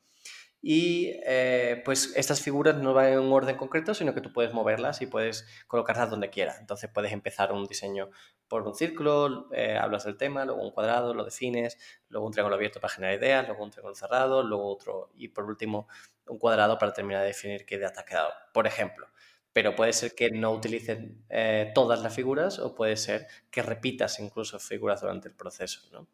Y 0.68 1.12
eh, 1.24 1.80
pues 1.84 2.12
estas 2.16 2.40
figuras 2.40 2.74
no 2.74 2.92
van 2.92 3.12
en 3.12 3.20
un 3.20 3.32
orden 3.32 3.56
concreto, 3.56 3.94
sino 3.94 4.12
que 4.14 4.20
tú 4.20 4.32
puedes 4.32 4.52
moverlas 4.52 5.00
y 5.00 5.06
puedes 5.06 5.46
colocarlas 5.68 6.10
donde 6.10 6.28
quieras. 6.28 6.58
Entonces 6.58 6.90
puedes 6.92 7.12
empezar 7.12 7.52
un 7.52 7.66
diseño 7.66 8.10
por 8.48 8.66
un 8.66 8.74
círculo, 8.74 9.48
eh, 9.52 9.78
hablas 9.80 10.06
del 10.06 10.16
tema, 10.16 10.44
luego 10.44 10.60
un 10.60 10.72
cuadrado, 10.72 11.14
lo 11.14 11.22
defines, 11.22 11.78
luego 12.08 12.26
un 12.26 12.32
triángulo 12.32 12.56
abierto 12.56 12.80
para 12.80 12.92
generar 12.92 13.16
ideas, 13.16 13.46
luego 13.46 13.62
un 13.62 13.70
triángulo 13.70 13.94
cerrado, 13.94 14.42
luego 14.42 14.66
otro 14.66 15.10
y 15.14 15.28
por 15.28 15.44
último 15.44 15.86
un 16.26 16.36
cuadrado 16.36 16.76
para 16.78 16.92
terminar 16.92 17.20
de 17.20 17.28
definir 17.28 17.64
qué 17.64 17.76
idea 17.76 17.92
te 17.92 18.00
ha 18.00 18.04
quedado, 18.04 18.32
por 18.52 18.66
ejemplo. 18.66 19.06
Pero 19.52 19.76
puede 19.76 19.92
ser 19.92 20.16
que 20.16 20.32
no 20.32 20.50
utilices 20.50 20.98
eh, 21.28 21.70
todas 21.76 22.02
las 22.02 22.12
figuras 22.12 22.58
o 22.58 22.74
puede 22.74 22.96
ser 22.96 23.28
que 23.52 23.62
repitas 23.62 24.18
incluso 24.18 24.58
figuras 24.58 25.00
durante 25.00 25.28
el 25.28 25.34
proceso. 25.36 25.82
¿no? 25.92 26.08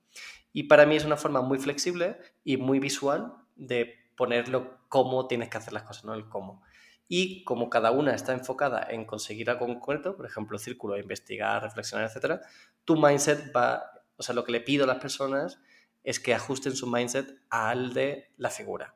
Y 0.53 0.65
para 0.65 0.85
mí 0.85 0.97
es 0.97 1.07
una 1.07 1.17
forma 1.17 1.41
muy 1.41 1.59
flexible 1.59 2.19
y 2.45 2.59
muy 2.59 2.81
visual 2.81 3.33
de 3.57 4.02
ponerlo 4.23 4.79
cómo 4.89 5.27
tienes 5.27 5.49
que 5.49 5.59
hacer 5.59 5.73
las 5.73 5.83
cosas, 5.83 6.05
no 6.05 6.15
el 6.15 6.29
cómo. 6.29 6.63
Y 7.09 7.43
como 7.43 7.69
cada 7.69 7.91
una 7.91 8.15
está 8.15 8.33
enfocada 8.33 8.87
en 8.89 9.05
conseguir 9.05 9.51
algo 9.51 9.67
concreto, 9.67 10.17
por 10.17 10.27
ejemplo, 10.27 10.59
círculo, 10.59 10.97
investigar, 10.97 11.61
reflexionar, 11.61 12.07
etcétera, 12.07 12.41
tu 12.85 12.95
mindset 12.95 13.53
va, 13.53 13.83
o 14.17 14.23
sea, 14.23 14.33
lo 14.37 14.45
que 14.45 14.53
le 14.53 14.61
pido 14.61 14.85
a 14.85 14.87
las 14.87 14.99
personas 14.99 15.59
es 16.05 16.21
que 16.21 16.35
ajusten 16.35 16.77
su 16.77 16.87
mindset 16.87 17.37
al 17.51 17.95
de 17.95 18.33
la 18.37 18.49
figura. 18.49 18.95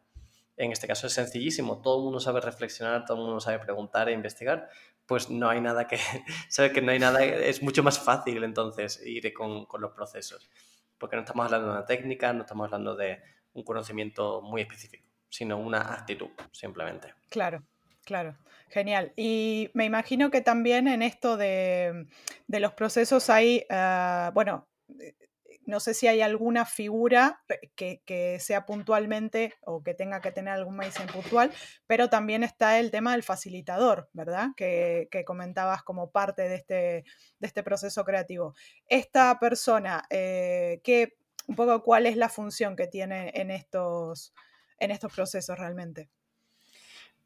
En 0.56 0.70
este 0.70 0.86
caso 0.86 1.08
es 1.08 1.14
sencillísimo, 1.14 1.82
todo 1.82 1.98
el 1.98 2.04
mundo 2.04 2.20
sabe 2.20 2.40
reflexionar, 2.40 3.04
todo 3.04 3.16
el 3.16 3.24
mundo 3.24 3.40
sabe 3.40 3.58
preguntar 3.58 4.08
e 4.08 4.12
investigar, 4.12 4.68
pues 5.06 5.28
no 5.28 5.48
hay 5.48 5.60
nada 5.60 5.88
que, 5.88 5.98
sabe 6.48 6.70
que 6.70 6.82
no 6.82 6.92
hay 6.92 7.00
nada, 7.00 7.24
es 7.24 7.64
mucho 7.64 7.82
más 7.82 7.98
fácil 7.98 8.44
entonces 8.44 9.04
ir 9.04 9.34
con, 9.34 9.66
con 9.66 9.80
los 9.80 9.90
procesos, 9.90 10.48
porque 10.98 11.16
no 11.16 11.22
estamos 11.22 11.46
hablando 11.46 11.66
de 11.66 11.72
una 11.72 11.84
técnica, 11.84 12.32
no 12.32 12.42
estamos 12.42 12.66
hablando 12.66 12.94
de 12.94 13.20
un 13.54 13.64
conocimiento 13.64 14.40
muy 14.40 14.60
específico 14.60 15.05
sino 15.28 15.58
una 15.58 15.94
actitud, 15.94 16.30
simplemente. 16.52 17.14
Claro, 17.28 17.62
claro. 18.04 18.36
Genial. 18.68 19.12
Y 19.16 19.70
me 19.74 19.84
imagino 19.84 20.30
que 20.30 20.40
también 20.40 20.88
en 20.88 21.02
esto 21.02 21.36
de, 21.36 22.06
los 22.48 22.72
procesos 22.74 23.30
hay, 23.30 23.64
ah, 23.70 24.30
bueno, 24.34 24.68
eh, 25.00 25.14
no 25.66 25.80
sé 25.80 25.94
si 25.94 26.06
hay 26.06 26.20
alguna 26.20 26.64
figura 26.64 27.42
que, 27.74 28.38
sea 28.40 28.66
puntualmente 28.66 29.54
o 29.62 29.82
que 29.82 29.94
tenga 29.94 30.20
que 30.20 30.30
tener 30.30 30.54
algún 30.54 30.76
mindset 30.76 31.10
puntual, 31.12 31.52
pero 31.86 32.08
también 32.08 32.44
está 32.44 32.78
el 32.78 32.90
tema 32.90 33.12
del 33.12 33.24
facilitador, 33.24 34.08
¿verdad? 34.12 34.50
Que, 34.56 35.08
comentabas 35.26 35.82
como 35.82 36.10
parte 36.10 36.48
de 36.48 36.54
este, 36.54 36.74
de 36.74 37.46
este 37.46 37.62
proceso 37.62 38.04
creativo. 38.04 38.54
Esta 38.88 39.38
persona, 39.40 40.04
eh, 40.08 40.80
un 41.48 41.56
poco 41.56 41.82
cuál 41.82 42.06
es 42.06 42.16
la 42.16 42.28
función 42.28 42.76
que 42.76 42.86
tiene 42.86 43.32
en 43.34 43.50
estos, 43.50 44.32
en 44.78 44.90
estos 44.90 45.12
procesos 45.12 45.58
realmente? 45.58 46.08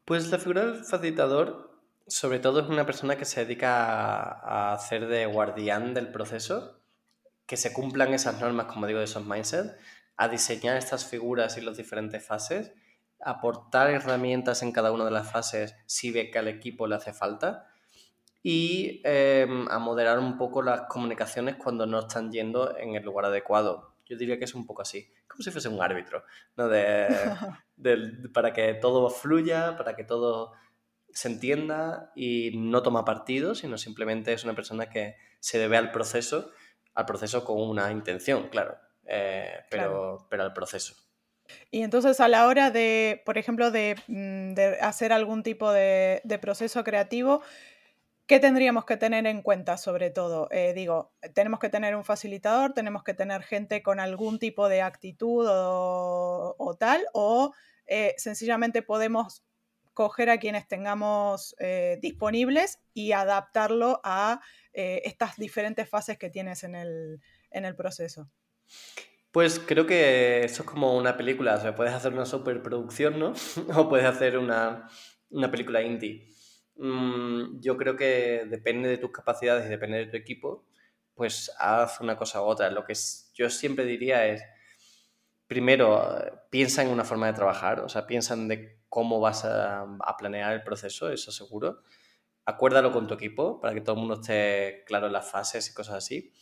Pues 0.05 0.29
la 0.31 0.39
figura 0.39 0.65
del 0.65 0.83
facilitador, 0.83 1.79
sobre 2.07 2.39
todo, 2.39 2.61
es 2.61 2.67
una 2.67 2.85
persona 2.85 3.17
que 3.17 3.25
se 3.25 3.45
dedica 3.45 4.21
a, 4.23 4.73
hacer 4.73 5.07
de 5.07 5.25
guardián 5.25 5.93
del 5.93 6.11
proceso, 6.11 6.79
que 7.45 7.57
se 7.57 7.73
cumplan 7.73 8.13
esas 8.13 8.39
normas, 8.39 8.65
como 8.67 8.87
digo, 8.87 8.99
de 8.99 9.05
esos 9.05 9.25
mindset, 9.25 9.77
a 10.17 10.27
diseñar 10.27 10.77
estas 10.77 11.05
figuras 11.05 11.57
y 11.57 11.61
las 11.61 11.77
diferentes 11.77 12.25
fases 12.25 12.73
aportar 13.23 13.89
herramientas 13.89 14.63
en 14.63 14.71
cada 14.71 14.91
una 14.91 15.05
de 15.05 15.11
las 15.11 15.31
fases 15.31 15.75
si 15.85 16.11
ve 16.11 16.31
que 16.31 16.39
al 16.39 16.47
equipo 16.47 16.87
le 16.87 16.95
hace 16.95 17.13
falta 17.13 17.67
y 18.43 19.01
em, 19.03 19.67
a 19.69 19.77
moderar 19.77 20.17
un 20.19 20.37
poco 20.37 20.63
las 20.63 20.81
comunicaciones 20.89 21.55
cuando 21.55 21.85
no 21.85 21.99
están 21.99 22.31
yendo 22.31 22.75
en 22.77 22.95
el 22.95 23.03
lugar 23.03 23.25
adecuado. 23.25 23.90
Yo 24.11 24.17
diría 24.17 24.37
que 24.37 24.43
es 24.43 24.53
un 24.53 24.65
poco 24.65 24.81
así, 24.81 25.09
como 25.25 25.41
si 25.41 25.51
fuese 25.51 25.69
un 25.69 25.81
árbitro, 25.81 26.25
¿no? 26.57 26.67
de, 26.67 27.07
para 28.33 28.51
que 28.51 28.73
todo 28.73 29.09
fluya, 29.09 29.77
para 29.77 29.95
que 29.95 30.03
todo 30.03 30.51
se 31.13 31.29
entienda 31.29 32.11
y 32.13 32.51
no 32.57 32.83
toma 32.83 33.05
partido, 33.05 33.55
sino 33.55 33.77
simplemente 33.77 34.33
es 34.33 34.43
una 34.43 34.53
persona 34.53 34.89
que 34.89 35.15
se 35.39 35.59
debe 35.59 35.77
al 35.77 35.93
proceso, 35.93 36.51
al 36.93 37.05
proceso 37.05 37.45
con 37.45 37.61
una 37.61 37.89
intención, 37.89 38.49
claro, 38.49 38.77
eh, 39.05 39.61
pero, 39.69 40.27
pero 40.29 40.43
al 40.43 40.51
proceso. 40.51 40.93
Y 41.69 41.83
entonces 41.83 42.19
a 42.19 42.27
la 42.27 42.47
hora 42.47 42.71
de, 42.71 43.21
por 43.25 43.37
ejemplo, 43.37 43.71
de, 43.71 43.95
mm, 44.07 44.83
hacer 44.83 45.13
algún 45.13 45.43
tipo 45.43 45.71
de, 45.71 46.21
proceso 46.41 46.83
creativo, 46.83 47.41
¿qué 48.31 48.39
tendríamos 48.39 48.85
que 48.85 48.95
tener 48.95 49.27
en 49.27 49.41
cuenta 49.41 49.75
sobre 49.75 50.09
todo? 50.09 50.47
Eh, 50.51 50.71
digo, 50.73 51.11
tenemos 51.33 51.59
que 51.59 51.67
tener 51.67 51.97
un 51.97 52.05
facilitador, 52.05 52.71
tenemos 52.71 53.03
que 53.03 53.13
tener 53.13 53.43
gente 53.43 53.83
con 53.83 53.99
algún 53.99 54.39
tipo 54.39 54.69
de 54.69 54.81
actitud 54.81 55.45
o, 55.49 56.77
tal, 56.79 57.05
o 57.11 57.51
eh, 57.87 58.13
sencillamente 58.15 58.83
podemos 58.83 59.43
coger 59.93 60.29
a 60.29 60.37
quienes 60.37 60.65
tengamos 60.65 61.57
eh, 61.59 61.99
disponibles 62.01 62.79
y 62.93 63.11
adaptarlo 63.11 63.99
a 64.05 64.39
estas 64.71 65.35
diferentes 65.35 65.89
fases 65.89 66.17
que 66.17 66.29
tienes 66.29 66.63
en 66.63 66.75
el, 66.75 67.19
en 67.49 67.65
el 67.65 67.75
proceso. 67.75 68.29
Pues 69.33 69.59
creo 69.59 69.85
que 69.85 70.45
eso 70.45 70.63
es 70.63 70.69
como 70.69 70.95
una 70.95 71.17
película, 71.17 71.55
o 71.55 71.59
sea, 71.59 71.75
puedes 71.75 71.93
hacer 71.93 72.13
una 72.13 72.25
superproducción, 72.25 73.19
¿no? 73.19 73.33
o 73.75 73.89
puedes 73.89 74.05
hacer 74.05 74.37
una, 74.37 74.87
película 75.51 75.81
indie. 75.81 76.29
Mm, 76.75 77.59
yo 77.59 77.77
creo 77.77 77.95
que 77.95 78.45
depende 78.49 78.89
de 78.89 78.97
tus 78.97 79.11
capacidades 79.11 79.65
y 79.65 79.69
depende 79.69 79.97
de 79.97 80.07
tu 80.07 80.17
equipo, 80.17 80.65
pues 81.13 81.51
haz 81.59 82.01
una 82.01 82.17
cosa 82.17 82.41
u 82.41 82.45
otra. 82.45 82.71
Lo 82.71 82.85
que 82.85 82.93
yo 83.33 83.49
siempre 83.49 83.85
diría 83.85 84.25
es, 84.27 84.43
primero, 85.47 86.03
piensa 86.49 86.81
en 86.81 86.89
una 86.89 87.03
forma 87.03 87.27
de 87.27 87.33
trabajar, 87.33 87.81
o 87.81 87.89
sea, 87.89 88.07
piensa 88.07 88.33
en 88.33 88.47
de 88.47 88.81
cómo 88.89 89.19
vas 89.19 89.45
a, 89.45 89.85
planear 90.17 90.53
el 90.53 90.63
proceso, 90.63 91.11
eso 91.11 91.31
seguro. 91.31 91.83
Acuérdalo 92.45 92.91
con 92.91 93.07
tu 93.07 93.13
equipo 93.13 93.59
para 93.61 93.73
que 93.73 93.81
todo 93.81 93.95
el 93.95 93.99
mundo 93.99 94.15
esté 94.15 94.83
claro 94.85 95.07
en 95.07 95.13
las 95.13 95.29
fases 95.29 95.69
y 95.69 95.73
cosas 95.73 95.95
así. 95.95 96.33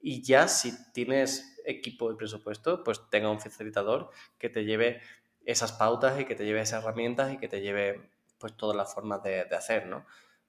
Y 0.00 0.22
ya 0.22 0.48
si 0.48 0.72
tienes 0.92 1.60
equipo 1.64 2.10
de 2.10 2.16
presupuesto, 2.16 2.84
pues 2.84 3.00
tenga 3.10 3.30
un 3.30 3.40
facilitador 3.40 4.10
que 4.38 4.48
te 4.48 4.64
lleve 4.64 5.00
esas 5.44 5.72
pautas 5.72 6.20
y 6.20 6.24
que 6.26 6.34
te 6.34 6.44
lleve 6.44 6.60
esas 6.60 6.84
herramientas 6.84 7.32
y 7.32 7.38
que 7.38 7.48
te 7.48 7.60
lleve 7.60 8.10
pues 8.38 8.56
todas 8.56 8.76
las 8.76 8.92
formas 8.92 9.22
de, 9.22 9.42
hacer, 9.56 9.86
¿no? 9.86 10.06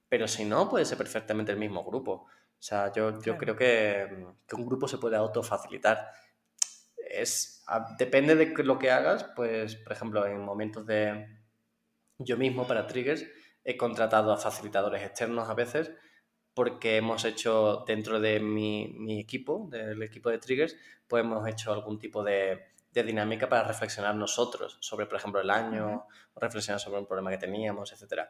Pero 0.08 0.28
si 0.28 0.44
no, 0.44 0.68
puede 0.68 0.84
ser 0.84 0.98
perfectamente 0.98 1.52
el 1.52 1.58
mismo 1.58 1.84
grupo. 1.84 2.12
O 2.12 2.62
sea, 2.62 2.92
yo, 2.92 3.20
yo 3.22 3.36
creo 3.36 3.56
que, 3.56 4.26
que, 4.46 4.56
un 4.56 4.66
grupo 4.66 4.88
se 4.88 4.98
puede 4.98 5.16
autofacilitar. 5.16 6.10
Es, 6.96 7.64
depende 7.98 8.34
de 8.34 8.64
lo 8.64 8.78
que 8.78 8.90
hagas, 8.90 9.24
pues, 9.36 9.76
por 9.76 9.92
ejemplo, 9.92 10.26
en 10.26 10.40
momentos 10.40 10.86
de... 10.86 11.38
Yo 12.18 12.36
mismo 12.36 12.66
para 12.66 12.86
triggers 12.86 13.24
he 13.64 13.76
contratado 13.76 14.32
a 14.32 14.38
facilitadores 14.38 15.02
externos 15.02 15.48
a 15.48 15.54
veces 15.54 15.92
porque 16.58 16.96
hemos 16.96 17.24
hecho 17.24 17.84
dentro 17.86 18.18
de 18.18 18.40
mi, 18.40 19.20
equipo, 19.20 19.68
del 19.70 20.02
equipo 20.02 20.28
de 20.28 20.38
Triggers, 20.38 20.74
pues 21.06 21.22
hemos 21.22 21.46
hecho 21.46 21.72
algún 21.72 22.00
tipo 22.00 22.24
de, 22.24 22.72
dinámica 22.92 23.48
para 23.48 23.64
reflexionar 23.64 24.14
nosotros 24.14 24.78
sobre, 24.80 25.06
por 25.06 25.16
ejemplo, 25.16 25.40
el 25.40 25.50
año, 25.50 26.06
o 26.34 26.40
reflexionar 26.40 26.80
sobre 26.80 26.98
un 26.98 27.06
problema 27.06 27.30
que 27.30 27.38
teníamos, 27.38 27.92
etc. 27.92 28.22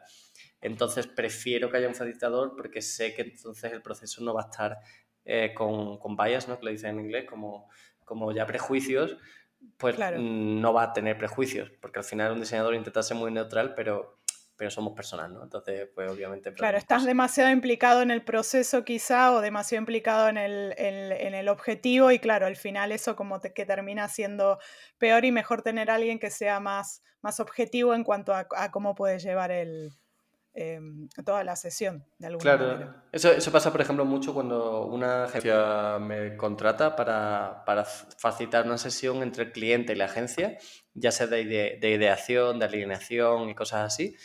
Entonces, 0.61 1.07
prefiero 1.07 1.69
que 1.69 1.77
haya 1.77 1.87
un 1.87 1.95
facilitador 1.95 2.55
porque 2.55 2.81
sé 2.81 3.13
que 3.13 3.23
entonces 3.23 3.71
el 3.71 3.81
proceso 3.81 4.23
no 4.23 4.33
va 4.33 4.41
a 4.41 4.45
estar 4.45 4.77
eh, 5.25 5.53
con, 5.53 5.97
con 5.97 6.15
bias, 6.15 6.47
¿no? 6.47 6.59
que 6.59 6.65
lo 6.65 6.71
dicen 6.71 6.97
en 6.97 7.05
inglés, 7.05 7.25
como, 7.27 7.69
como 8.05 8.31
ya 8.31 8.45
prejuicios, 8.45 9.17
pues 9.77 9.97
no 10.17 10.73
va 10.73 10.83
a 10.83 10.93
tener 10.93 11.17
prejuicios, 11.17 11.71
porque 11.81 11.99
al 11.99 12.05
final 12.05 12.31
un 12.31 12.39
diseñador 12.39 12.75
intenta 12.75 13.03
ser 13.03 13.17
muy 13.17 13.31
neutral, 13.31 13.73
pero 13.75 14.18
pero 14.59 14.69
somos 14.69 14.93
personas, 14.93 15.31
¿no? 15.31 15.41
Entonces, 15.41 15.87
pues 15.95 16.11
obviamente... 16.11 16.53
Claro, 16.53 16.77
estás 16.77 17.05
demasiado 17.05 17.49
implicado 17.49 18.01
en 18.01 18.11
el 18.11 18.25
proceso 18.25 18.83
quizá 18.83 19.31
o 19.31 19.39
demasiado 19.39 19.79
implicado 19.79 20.27
en 20.27 20.35
el, 20.35 20.75
en, 20.77 21.33
el 21.33 21.47
objetivo 21.47 22.11
y 22.11 22.19
claro, 22.19 22.45
al 22.45 22.57
final 22.57 22.91
eso 22.91 23.15
como 23.15 23.39
que 23.39 23.65
termina 23.65 24.09
siendo 24.09 24.59
peor 24.97 25.23
y 25.23 25.31
mejor 25.31 25.61
tener 25.61 25.89
a 25.89 25.95
alguien 25.95 26.19
que 26.19 26.29
sea 26.29 26.59
más, 26.59 27.01
más 27.21 27.39
objetivo 27.39 27.95
en 27.95 28.03
cuanto 28.03 28.33
a, 28.33 28.47
cómo 28.69 28.95
puedes 28.95 29.23
llevar 29.23 29.49
el, 29.51 29.93
em, 30.53 31.07
toda 31.23 31.45
la 31.45 31.55
sesión 31.55 32.05
de 32.17 32.27
alguna 32.27 32.41
claro. 32.41 32.67
manera. 32.67 33.03
Eso, 33.13 33.31
eso 33.31 33.53
pasa, 33.53 33.71
por 33.71 33.79
ejemplo, 33.79 34.03
mucho 34.03 34.33
cuando 34.33 34.87
una 34.87 35.23
agencia 35.23 35.99
me 36.01 36.35
contrata 36.35 36.97
para, 36.97 37.63
para 37.65 37.85
facilitar 37.85 38.65
una 38.65 38.77
sesión 38.77 39.23
entre 39.23 39.45
el 39.45 39.51
cliente 39.53 39.93
y 39.93 39.95
la 39.95 40.05
agencia, 40.05 40.57
ya 40.93 41.13
sea 41.13 41.27
de, 41.27 41.45
de 41.79 41.89
ideación, 41.89 42.59
de 42.59 42.65
alineación 42.65 43.49
y 43.49 43.55
cosas 43.55 43.85
así 43.85 44.17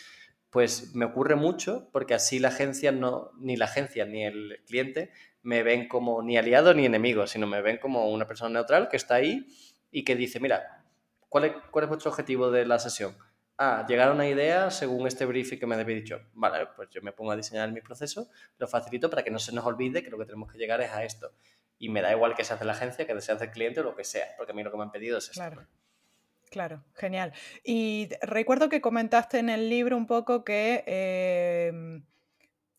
pues 0.55 0.95
me 0.95 1.05
ocurre 1.05 1.35
mucho 1.35 1.89
porque 1.91 2.15
así 2.15 2.39
la 2.39 2.47
agencia 2.47 2.93
no, 2.93 3.33
ni 3.41 3.57
la 3.57 3.65
agencia 3.65 4.07
ni 4.07 4.25
el 4.25 4.63
cliente 4.69 5.11
me 5.43 5.65
ven 5.65 5.89
como 5.89 6.23
ni 6.23 6.39
aliado 6.39 6.73
ni 6.75 6.87
enemigo, 6.87 7.27
sino 7.27 7.49
me 7.49 7.61
ven 7.61 7.79
como 7.79 8.09
una 8.09 8.29
persona 8.29 8.51
neutral 8.51 8.89
que 8.89 8.97
está 8.97 9.17
ahí 9.17 9.49
y 9.91 10.05
que 10.05 10.15
dice, 10.15 10.39
mira, 10.39 10.85
¿cuál 11.29 11.47
es, 11.47 11.53
cuál 11.73 11.87
es 11.87 11.89
vuestro 11.89 12.13
objetivo 12.13 12.53
de 12.53 12.67
la 12.67 12.79
sesión? 12.79 13.17
Ah, 13.59 13.85
llegar 13.89 14.11
a 14.11 14.13
una 14.13 14.29
idea 14.29 14.71
según 14.71 15.09
este 15.09 15.27
briefing 15.27 15.59
que 15.59 15.67
me 15.67 15.75
habéis 15.75 16.05
dicho. 16.05 16.21
Vale, 16.35 16.69
pues 16.77 16.89
yo 16.91 17.03
me 17.03 17.11
pongo 17.11 17.33
a 17.33 17.37
diseñar 17.37 17.73
mi 17.73 17.81
proceso, 17.81 18.29
lo 18.59 18.69
facilito 18.69 19.11
para 19.11 19.25
que 19.25 19.33
no 19.33 19.41
se 19.41 19.53
nos 19.53 19.67
olvide 19.67 20.05
que 20.05 20.11
lo 20.11 20.19
que 20.19 20.25
tenemos 20.25 20.53
que 20.53 20.57
llegar 20.57 20.81
es 20.83 20.93
a 20.93 21.03
esto. 21.03 21.33
Y 21.79 21.89
me 21.89 22.01
da 22.01 22.13
igual 22.13 22.37
que 22.37 22.45
se 22.45 22.55
hace 22.55 22.65
la 22.65 22.75
agencia, 22.75 23.09
que 23.09 23.21
se 23.21 23.33
hace 23.33 23.47
el 23.47 23.51
cliente 23.51 23.81
o 23.81 23.83
lo 23.83 23.97
que 23.97 24.05
sea, 24.05 24.37
porque 24.37 24.53
a 24.53 24.55
mí 24.55 24.63
lo 24.63 24.71
que 24.71 24.77
me 24.77 24.85
han 24.85 24.93
pedido 24.93 25.19
es 25.19 25.25
esto. 25.25 25.41
Claro. 25.41 25.67
Claro, 26.55 26.85
genial. 26.95 27.33
Y 27.65 28.11
recuerdo 28.23 28.69
que 28.69 28.81
comentaste 28.81 29.41
en 29.41 29.49
el 29.51 29.69
libro 29.69 29.97
un 29.97 30.07
poco 30.07 30.45
que, 30.45 30.85
em, 30.87 32.07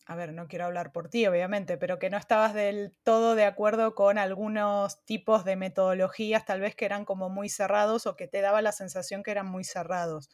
a 0.06 0.16
ver, 0.16 0.32
no 0.32 0.48
quiero 0.48 0.66
hablar 0.66 0.92
por 0.92 1.10
ti, 1.10 1.26
obviamente, 1.26 1.78
pero 1.78 1.98
que 1.98 2.10
no 2.10 2.16
estabas 2.18 2.54
del 2.54 2.96
todo 3.04 3.34
de 3.34 3.44
acuerdo 3.44 3.94
con 3.94 4.18
algunos 4.18 5.04
tipos 5.04 5.44
de 5.44 5.56
metodologías, 5.56 6.46
tal 6.46 6.60
vez 6.60 6.76
que 6.76 6.86
eran 6.86 7.04
como 7.04 7.30
muy 7.30 7.48
cerrados 7.50 8.06
o 8.06 8.16
que 8.16 8.28
te 8.28 8.40
daba 8.42 8.62
la 8.62 8.72
sensación 8.72 9.22
que 9.22 9.32
eran 9.32 9.46
muy 9.46 9.64
cerrados. 9.64 10.30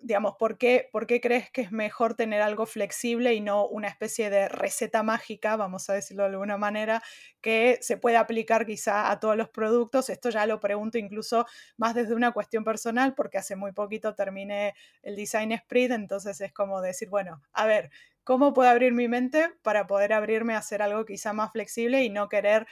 Digamos, 0.00 0.36
¿por 0.38 0.58
qué, 0.58 0.88
¿por 0.92 1.06
qué 1.06 1.20
crees 1.20 1.50
que 1.50 1.60
es 1.62 1.72
mejor 1.72 2.14
tener 2.14 2.40
algo 2.42 2.66
flexible 2.66 3.34
y 3.34 3.40
no 3.40 3.66
una 3.66 3.88
especie 3.88 4.30
de 4.30 4.48
receta 4.48 5.02
mágica, 5.02 5.56
vamos 5.56 5.88
a 5.90 5.94
decirlo 5.94 6.22
de 6.24 6.30
alguna 6.30 6.56
manera, 6.56 7.02
que 7.40 7.78
se 7.82 7.96
puede 7.96 8.16
aplicar 8.16 8.64
quizá 8.66 9.10
a 9.10 9.20
todos 9.20 9.36
los 9.36 9.48
productos? 9.50 10.08
Esto 10.10 10.30
ya 10.30 10.46
lo 10.46 10.60
pregunto 10.60 10.98
incluso 10.98 11.46
más 11.76 11.94
desde 11.94 12.14
una 12.14 12.32
cuestión 12.32 12.64
personal, 12.64 13.14
porque 13.14 13.38
hace 13.38 13.56
muy 13.56 13.72
poquito 13.72 14.14
terminé 14.14 14.74
el 15.02 15.16
Design 15.16 15.52
Sprint, 15.52 15.92
entonces 15.92 16.40
es 16.40 16.52
como 16.52 16.80
decir, 16.80 17.08
bueno, 17.08 17.42
a 17.52 17.66
ver, 17.66 17.90
¿cómo 18.24 18.52
puedo 18.54 18.70
abrir 18.70 18.92
mi 18.92 19.08
mente 19.08 19.50
para 19.62 19.86
poder 19.86 20.12
abrirme 20.12 20.54
a 20.54 20.58
hacer 20.58 20.82
algo 20.82 21.04
quizá 21.04 21.32
más 21.32 21.52
flexible 21.52 22.02
y 22.04 22.10
no 22.10 22.28
querer 22.28 22.66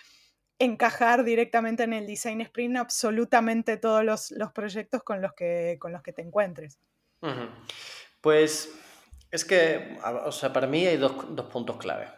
encajar 0.59 1.25
directamente 1.25 1.83
en 1.83 1.93
el 1.93 2.07
design 2.07 2.41
sprint 2.41 2.77
absolutamente 2.77 3.77
todos 3.77 4.05
los, 4.05 4.53
proyectos 4.53 5.03
con 5.03 5.21
los, 5.21 5.33
que, 5.35 5.77
con 5.81 5.93
los 5.93 6.03
que 6.03 6.13
te 6.13 6.23
encuentres. 6.23 6.79
Pues 8.21 8.73
es 9.31 9.45
que, 9.45 9.99
o 10.25 10.33
sea, 10.33 10.53
para 10.53 10.67
mí 10.67 10.87
hay 10.87 10.97
dos, 10.97 11.13
puntos 11.51 11.77
clave. 11.77 12.09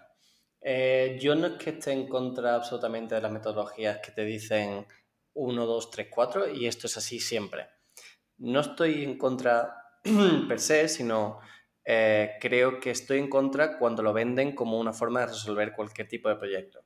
Eh, 0.60 1.18
yo 1.20 1.34
no 1.34 1.46
es 1.46 1.52
que 1.54 1.70
esté 1.70 1.92
en 1.92 2.08
contra 2.08 2.54
absolutamente 2.54 3.14
de 3.14 3.20
las 3.20 3.30
metodologías 3.30 3.98
que 3.98 4.12
te 4.12 4.24
dicen 4.24 4.86
1, 5.34 5.66
2, 5.66 5.90
3, 5.90 6.08
4 6.10 6.48
y 6.50 6.66
esto 6.66 6.86
es 6.86 6.96
así 6.96 7.20
siempre. 7.20 7.68
No 8.38 8.60
estoy 8.60 9.04
en 9.04 9.18
contra 9.18 10.00
per 10.48 10.60
se, 10.60 10.88
sino 10.88 11.40
eh, 11.84 12.32
creo 12.40 12.80
que 12.80 12.90
estoy 12.90 13.18
en 13.18 13.30
contra 13.30 13.78
cuando 13.78 14.02
lo 14.02 14.12
venden 14.12 14.54
como 14.54 14.78
una 14.78 14.92
forma 14.92 15.20
de 15.20 15.26
resolver 15.28 15.72
cualquier 15.72 16.08
tipo 16.08 16.28
de 16.28 16.36
proyecto. 16.36 16.84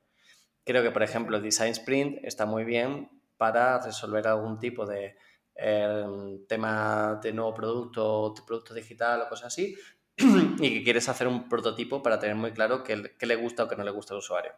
Creo 0.65 0.81
que, 0.81 0.91
por 0.91 1.03
ejemplo, 1.03 1.37
el 1.37 1.43
Design 1.43 1.71
Sprint 1.71 2.19
está 2.23 2.45
muy 2.45 2.63
bien 2.63 3.09
para 3.37 3.79
resolver 3.81 4.27
algún 4.27 4.59
tipo 4.59 4.85
de 4.85 5.15
em, 5.55 6.45
tema 6.47 7.19
de 7.21 7.33
nuevo 7.33 7.53
producto, 7.53 8.33
producto 8.47 8.73
digital 8.73 9.21
o 9.21 9.29
cosas 9.29 9.47
así, 9.47 9.75
y 10.17 10.73
que 10.73 10.83
quieres 10.83 11.09
hacer 11.09 11.27
un 11.27 11.49
prototipo 11.49 12.01
para 12.01 12.19
tener 12.19 12.35
muy 12.35 12.51
claro 12.51 12.83
qué, 12.83 12.95
le 12.95 13.35
gusta 13.35 13.63
o 13.63 13.67
qué 13.67 13.75
no 13.75 13.83
le 13.83 13.91
gusta 13.91 14.13
al 14.13 14.19
usuario. 14.19 14.53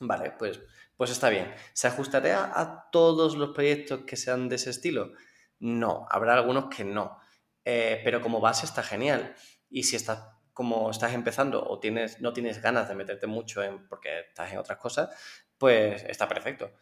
Vale, 0.00 0.32
pues, 0.38 0.60
pues 0.96 1.10
está 1.10 1.28
bien. 1.28 1.52
¿Se 1.72 1.88
ajustaría 1.88 2.52
a 2.54 2.88
todos 2.90 3.36
los 3.36 3.50
proyectos 3.50 4.02
que 4.06 4.16
sean 4.16 4.48
de 4.48 4.56
ese 4.56 4.70
estilo? 4.70 5.12
No, 5.58 6.06
habrá 6.08 6.34
algunos 6.34 6.66
que 6.66 6.84
no. 6.84 7.18
Eh, 7.64 8.00
pero 8.04 8.20
como 8.20 8.40
base 8.40 8.64
está 8.64 8.82
genial. 8.84 9.34
Y 9.68 9.82
si 9.82 9.96
estás 9.96 10.37
como 10.58 10.90
estás 10.90 11.14
empezando 11.14 11.64
o 11.64 11.78
tienes, 11.78 12.20
no 12.20 12.32
tienes 12.32 12.60
ganas 12.60 12.88
de 12.88 12.96
meterte 12.96 13.28
mucho 13.28 13.62
en 13.62 13.86
porque 13.86 14.22
estás 14.26 14.50
en 14.50 14.58
otras 14.58 14.76
cosas, 14.78 15.08
pues 15.56 16.02
está 16.02 16.26
perfecto. 16.26 16.72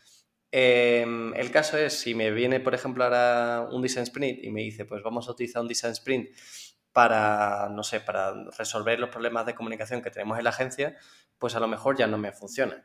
Em, 0.51 1.35
el 1.35 1.51
caso 1.51 1.77
es, 1.77 1.93
si 1.93 2.15
me 2.15 2.31
viene, 2.31 2.59
por 2.59 2.75
ejemplo, 2.75 3.05
ahora 3.05 3.69
un 3.71 3.83
design 3.83 4.05
sprint 4.05 4.43
y 4.43 4.51
me 4.51 4.63
dice, 4.63 4.87
pues 4.87 5.03
vamos 5.03 5.29
a 5.29 5.33
utilizar 5.33 5.61
un 5.61 5.69
design 5.69 5.93
sprint 5.93 6.31
para, 6.91 7.69
no 7.71 7.83
sé, 7.83 8.01
para 8.01 8.33
resolver 8.57 8.99
los 8.99 9.11
problemas 9.11 9.45
de 9.45 9.55
comunicación 9.55 10.01
que 10.01 10.11
tenemos 10.11 10.39
en 10.39 10.45
la 10.45 10.51
agencia, 10.51 10.97
pues 11.39 11.55
a 11.55 11.61
lo 11.61 11.69
mejor 11.69 11.99
ya 11.99 12.07
no 12.07 12.17
me 12.17 12.33
funciona. 12.33 12.83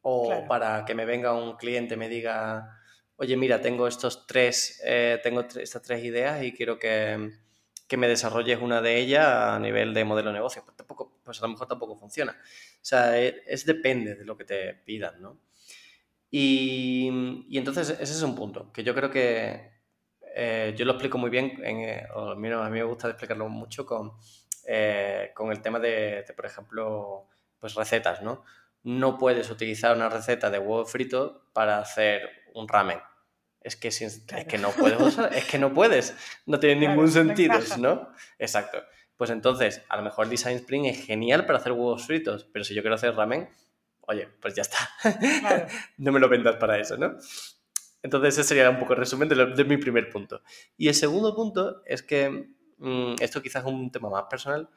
O 0.00 0.46
para 0.48 0.86
que 0.86 0.94
me 0.94 1.04
venga 1.04 1.34
un 1.34 1.58
cliente 1.58 1.92
y 1.92 1.98
me 1.98 2.08
diga, 2.08 2.80
oye, 3.16 3.36
mira, 3.36 3.60
tengo 3.60 3.86
estos 3.86 4.26
tres, 4.26 4.80
eh, 4.82 5.20
tengo 5.22 5.42
estas 5.42 5.82
tres 5.82 6.02
ideas 6.02 6.42
y 6.42 6.54
quiero 6.54 6.78
que, 6.78 7.32
que, 7.92 7.96
me 7.98 8.08
desarrolles 8.08 8.60
una 8.60 8.80
de 8.80 8.98
ellas 8.98 9.26
a 9.26 9.58
nivel 9.58 9.92
de 9.94 10.04
modelo 10.04 10.30
de 10.30 10.34
negocio. 10.34 10.62
Pues, 10.64 10.76
tampoco, 10.76 11.20
pues 11.24 11.38
a 11.40 11.42
lo 11.42 11.48
mejor 11.48 11.68
tampoco 11.68 11.96
funciona. 11.96 12.32
O 12.32 12.84
sea, 12.84 13.18
e, 13.20 13.42
es, 13.46 13.66
depende 13.66 14.14
de 14.14 14.24
lo 14.24 14.36
que 14.36 14.44
te 14.44 14.74
pidan, 14.74 15.20
¿no? 15.20 15.38
Y, 16.30 17.08
entonces 17.52 17.90
ese 17.90 18.02
es 18.02 18.22
un 18.22 18.34
punto 18.34 18.72
que 18.72 18.82
yo 18.82 18.94
creo 18.94 19.10
que 19.10 19.70
eh, 20.34 20.74
yo 20.76 20.86
lo 20.86 20.92
explico 20.92 21.18
muy 21.18 21.28
bien, 21.30 21.60
en, 21.62 21.80
eh, 21.80 22.06
a, 22.14 22.34
mí, 22.34 22.48
me 22.48 22.82
gusta 22.84 23.08
explicarlo 23.08 23.48
mucho 23.48 23.84
con, 23.84 24.12
con 25.34 25.52
el 25.52 25.60
tema 25.60 25.78
de, 25.78 26.24
de, 26.26 26.32
por 26.34 26.46
ejemplo, 26.46 27.28
pues 27.58 27.74
recetas, 27.74 28.22
¿no? 28.22 28.44
No 28.84 29.18
puedes 29.18 29.50
utilizar 29.50 29.94
una 29.94 30.08
receta 30.08 30.50
de 30.50 30.58
huevo 30.58 30.86
frito 30.86 31.50
para 31.52 31.78
hacer 31.78 32.28
un 32.54 32.66
ramen 32.66 32.98
es 33.64 33.76
que, 33.76 33.88
es 33.88 34.24
que 34.48 34.58
no 34.58 34.70
puedes 34.70 35.18
es 35.32 35.44
que 35.44 35.58
no 35.58 35.72
puedes, 35.72 36.14
no 36.46 36.58
tiene 36.58 36.88
ningún 36.88 37.10
sentido, 37.10 37.58
¿no? 37.78 38.10
Exacto. 38.38 38.82
Pues 39.16 39.30
entonces, 39.30 39.82
a 39.88 39.96
lo 39.96 40.02
mejor 40.02 40.28
Design 40.28 40.56
Spring 40.56 40.86
es 40.86 41.04
genial 41.04 41.46
para 41.46 41.58
hacer 41.58 41.72
huevos 41.72 42.06
fritos, 42.06 42.44
pero 42.52 42.64
si 42.64 42.74
yo 42.74 42.82
quiero 42.82 42.96
hacer 42.96 43.14
ramen, 43.14 43.48
oye, 44.00 44.28
pues 44.40 44.54
ya 44.54 44.62
está. 44.62 44.78
no 45.98 46.12
me 46.12 46.18
lo 46.18 46.28
vendas 46.28 46.56
para 46.56 46.78
eso, 46.78 46.96
¿no? 46.96 47.16
Entonces, 48.02 48.36
ese 48.36 48.48
sería 48.48 48.68
un 48.68 48.80
poco 48.80 48.94
el 48.94 48.98
resumen 48.98 49.28
de, 49.28 49.64
mi 49.64 49.76
primer 49.76 50.10
punto. 50.10 50.42
Y 50.76 50.88
el 50.88 50.94
segundo 50.94 51.36
punto 51.36 51.82
es 51.86 52.02
que, 52.02 52.48
mm, 52.78 53.14
esto 53.20 53.40
quizás 53.40 53.64
es 53.64 53.70
un 53.70 53.92
tema 53.92 54.10
más 54.10 54.24
personal, 54.28 54.68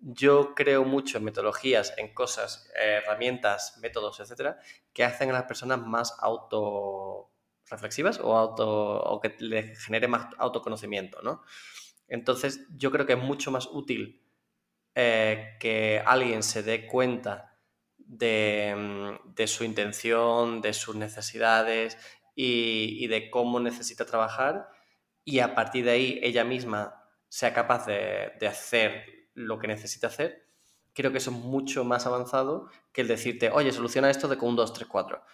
yo 0.00 0.54
creo 0.54 0.84
mucho 0.84 1.18
en 1.18 1.24
metodologías, 1.24 1.94
en 1.96 2.12
cosas, 2.12 2.68
herramientas, 2.74 3.78
métodos, 3.80 4.18
etcétera, 4.18 4.58
que 4.92 5.04
hacen 5.04 5.30
a 5.30 5.34
las 5.34 5.44
personas 5.44 5.78
más 5.78 6.16
auto 6.20 7.30
reflexivas 7.68 8.20
o, 8.20 8.36
auto, 8.36 8.68
o 8.68 9.20
que 9.20 9.34
le 9.38 9.74
genere 9.76 10.08
más 10.08 10.28
autoconocimiento, 10.38 11.22
¿no? 11.22 11.42
Entonces, 12.08 12.66
yo 12.76 12.90
creo 12.90 13.06
que 13.06 13.14
es 13.14 13.18
mucho 13.18 13.50
más 13.50 13.66
útil 13.66 14.22
eh, 14.94 15.56
que 15.58 16.02
alguien 16.04 16.42
se 16.42 16.62
dé 16.62 16.86
cuenta 16.86 17.58
de, 17.96 18.74
mm, 18.76 19.34
de, 19.34 19.46
su 19.46 19.64
intención, 19.64 20.60
de 20.60 20.72
sus 20.72 20.94
necesidades 20.96 21.96
y, 22.34 23.06
de 23.08 23.30
cómo 23.30 23.60
necesita 23.60 24.04
trabajar 24.04 24.68
y 25.24 25.38
a 25.40 25.54
partir 25.54 25.86
de 25.86 25.90
ahí 25.92 26.20
ella 26.22 26.44
misma 26.44 27.02
sea 27.28 27.54
capaz 27.54 27.86
de, 27.86 28.32
de 28.38 28.46
hacer 28.46 29.28
lo 29.34 29.58
que 29.58 29.68
necesita 29.68 30.08
hacer. 30.08 30.46
Creo 30.92 31.10
que 31.10 31.18
eso 31.18 31.30
es 31.30 31.36
mucho 31.36 31.84
más 31.84 32.06
avanzado 32.06 32.68
que 32.92 33.00
el 33.00 33.08
decirte, 33.08 33.50
oye, 33.50 33.72
soluciona 33.72 34.10
esto 34.10 34.28
de 34.28 34.36
con 34.38 34.50
un 34.50 34.56
2, 34.56 34.72
3, 34.74 34.88
4 34.88 35.24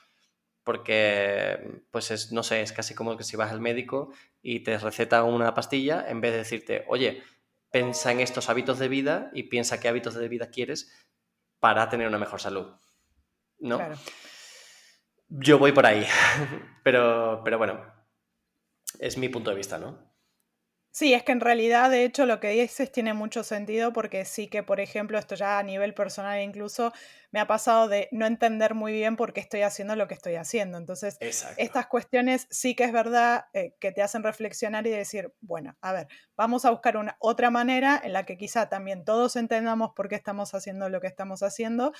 porque, 0.70 1.82
pues 1.90 2.12
es, 2.12 2.30
no 2.30 2.44
sé, 2.44 2.62
es 2.62 2.70
casi 2.70 2.94
como 2.94 3.16
que 3.16 3.24
si 3.24 3.36
vas 3.36 3.50
al 3.50 3.60
médico 3.60 4.12
y 4.40 4.60
te 4.60 4.78
receta 4.78 5.24
una 5.24 5.52
pastilla, 5.52 6.08
en 6.08 6.20
vez 6.20 6.30
de 6.30 6.38
decirte, 6.38 6.84
oye, 6.86 7.24
piensa 7.72 8.12
en 8.12 8.20
estos 8.20 8.48
hábitos 8.48 8.78
de 8.78 8.86
vida 8.86 9.32
y 9.34 9.42
piensa 9.42 9.80
qué 9.80 9.88
hábitos 9.88 10.14
de 10.14 10.28
vida 10.28 10.50
quieres 10.50 10.92
para 11.58 11.88
tener 11.88 12.06
una 12.06 12.18
mejor 12.18 12.40
salud. 12.40 12.68
¿No? 13.58 13.80
Yo 15.28 15.58
voy 15.58 15.72
por 15.72 15.86
ahí, 15.86 16.06
pero, 16.84 17.40
pero 17.42 17.58
bueno, 17.58 17.84
es 19.00 19.18
mi 19.18 19.28
punto 19.28 19.50
de 19.50 19.56
vista, 19.56 19.76
¿no? 19.76 20.09
Sí, 20.92 21.14
es 21.14 21.22
que 21.22 21.30
en 21.30 21.40
realidad, 21.40 21.88
de 21.88 22.04
hecho, 22.04 22.26
lo 22.26 22.40
que 22.40 22.48
dices 22.50 22.90
tiene 22.90 23.14
mucho 23.14 23.44
sentido 23.44 23.92
porque 23.92 24.24
sí 24.24 24.48
que, 24.48 24.64
por 24.64 24.80
ejemplo, 24.80 25.18
esto 25.18 25.36
ya 25.36 25.58
a 25.60 25.62
nivel 25.62 25.94
personal 25.94 26.40
incluso 26.42 26.92
me 27.30 27.38
ha 27.38 27.46
pasado 27.46 27.86
de 27.86 28.08
no 28.10 28.26
entender 28.26 28.74
muy 28.74 28.92
bien 28.92 29.14
por 29.16 29.32
qué 29.32 29.38
estoy 29.40 29.62
haciendo 29.62 29.94
lo 29.94 30.08
que 30.08 30.14
estoy 30.14 30.34
haciendo. 30.34 30.78
Entonces, 30.78 31.20
estas 31.54 31.86
cuestiones 31.86 32.48
sí 32.50 32.74
que 32.74 32.82
es 32.84 32.92
verdad 32.92 33.44
eh, 33.52 33.76
que 33.78 33.92
te 33.92 34.02
hacen 34.02 34.24
reflexionar 34.24 34.84
y 34.86 34.90
decir, 34.90 35.32
bueno, 35.40 35.76
a 35.80 35.92
ver, 35.92 36.08
vamos 36.36 36.64
a 36.64 36.70
buscar 36.70 36.96
una 36.96 37.16
otra 37.20 37.50
manera 37.50 38.00
en 38.02 38.12
la 38.12 38.26
que 38.26 38.36
quizá 38.36 38.68
también 38.68 39.04
todos 39.04 39.36
entendamos 39.36 39.92
por 39.94 40.08
qué 40.08 40.16
estamos 40.16 40.54
haciendo 40.54 40.88
lo 40.88 41.00
que 41.00 41.06
estamos 41.06 41.44
haciendo 41.44 41.92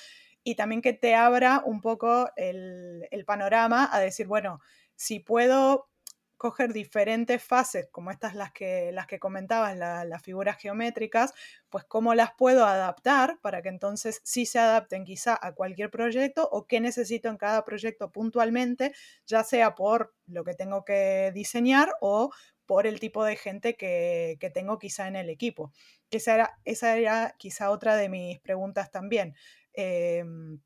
y 0.43 0.55
también 0.55 0.81
que 0.81 0.91
te 0.93 1.15
abra 1.15 1.61
un 1.65 1.79
poco 1.81 2.29
el, 2.35 3.07
el 3.11 3.23
panorama 3.25 3.89
a 3.91 3.99
decir, 4.01 4.27
bueno, 4.27 4.59
si 4.95 5.19
puedo 5.19 5.87
coger 6.41 6.73
diferentes 6.73 7.43
fases, 7.43 7.87
como 7.91 8.09
estas 8.09 8.33
las 8.33 8.51
que, 8.51 8.91
las 8.91 9.05
que 9.05 9.19
comentabas, 9.19 9.77
las 9.77 10.23
figuras 10.23 10.57
geométricas, 10.57 11.35
pues 11.69 11.83
cómo 11.83 12.15
las 12.15 12.31
puedo 12.33 12.65
adaptar 12.65 13.37
para 13.43 13.61
que 13.61 13.69
entonces 13.69 14.21
sí 14.23 14.47
se 14.47 14.57
adapten 14.57 15.05
quizá 15.05 15.37
a 15.39 15.53
cualquier 15.53 15.91
proyecto 15.91 16.49
o 16.51 16.65
qué 16.65 16.79
necesito 16.79 17.29
en 17.29 17.37
cada 17.37 17.63
proyecto 17.63 18.11
puntualmente, 18.11 18.91
ya 19.27 19.43
sea 19.43 19.75
por 19.75 20.15
lo 20.25 20.43
que 20.43 20.55
tengo 20.55 20.83
que 20.83 21.31
diseñar 21.31 21.93
o 22.01 22.31
por 22.65 22.87
el 22.87 22.99
tipo 22.99 23.23
de 23.23 23.35
gente 23.35 23.75
que, 23.77 24.39
tengo 24.51 24.79
quizá 24.79 25.07
en 25.07 25.17
el 25.17 25.29
equipo. 25.29 25.71
Esa 26.09 26.33
era, 26.33 26.59
esa 26.65 26.97
era 26.97 27.35
quizá 27.37 27.69
otra 27.69 27.95
de 27.95 28.09
mis 28.09 28.39
preguntas 28.39 28.89
también. 28.89 29.35
Em, 29.73 30.59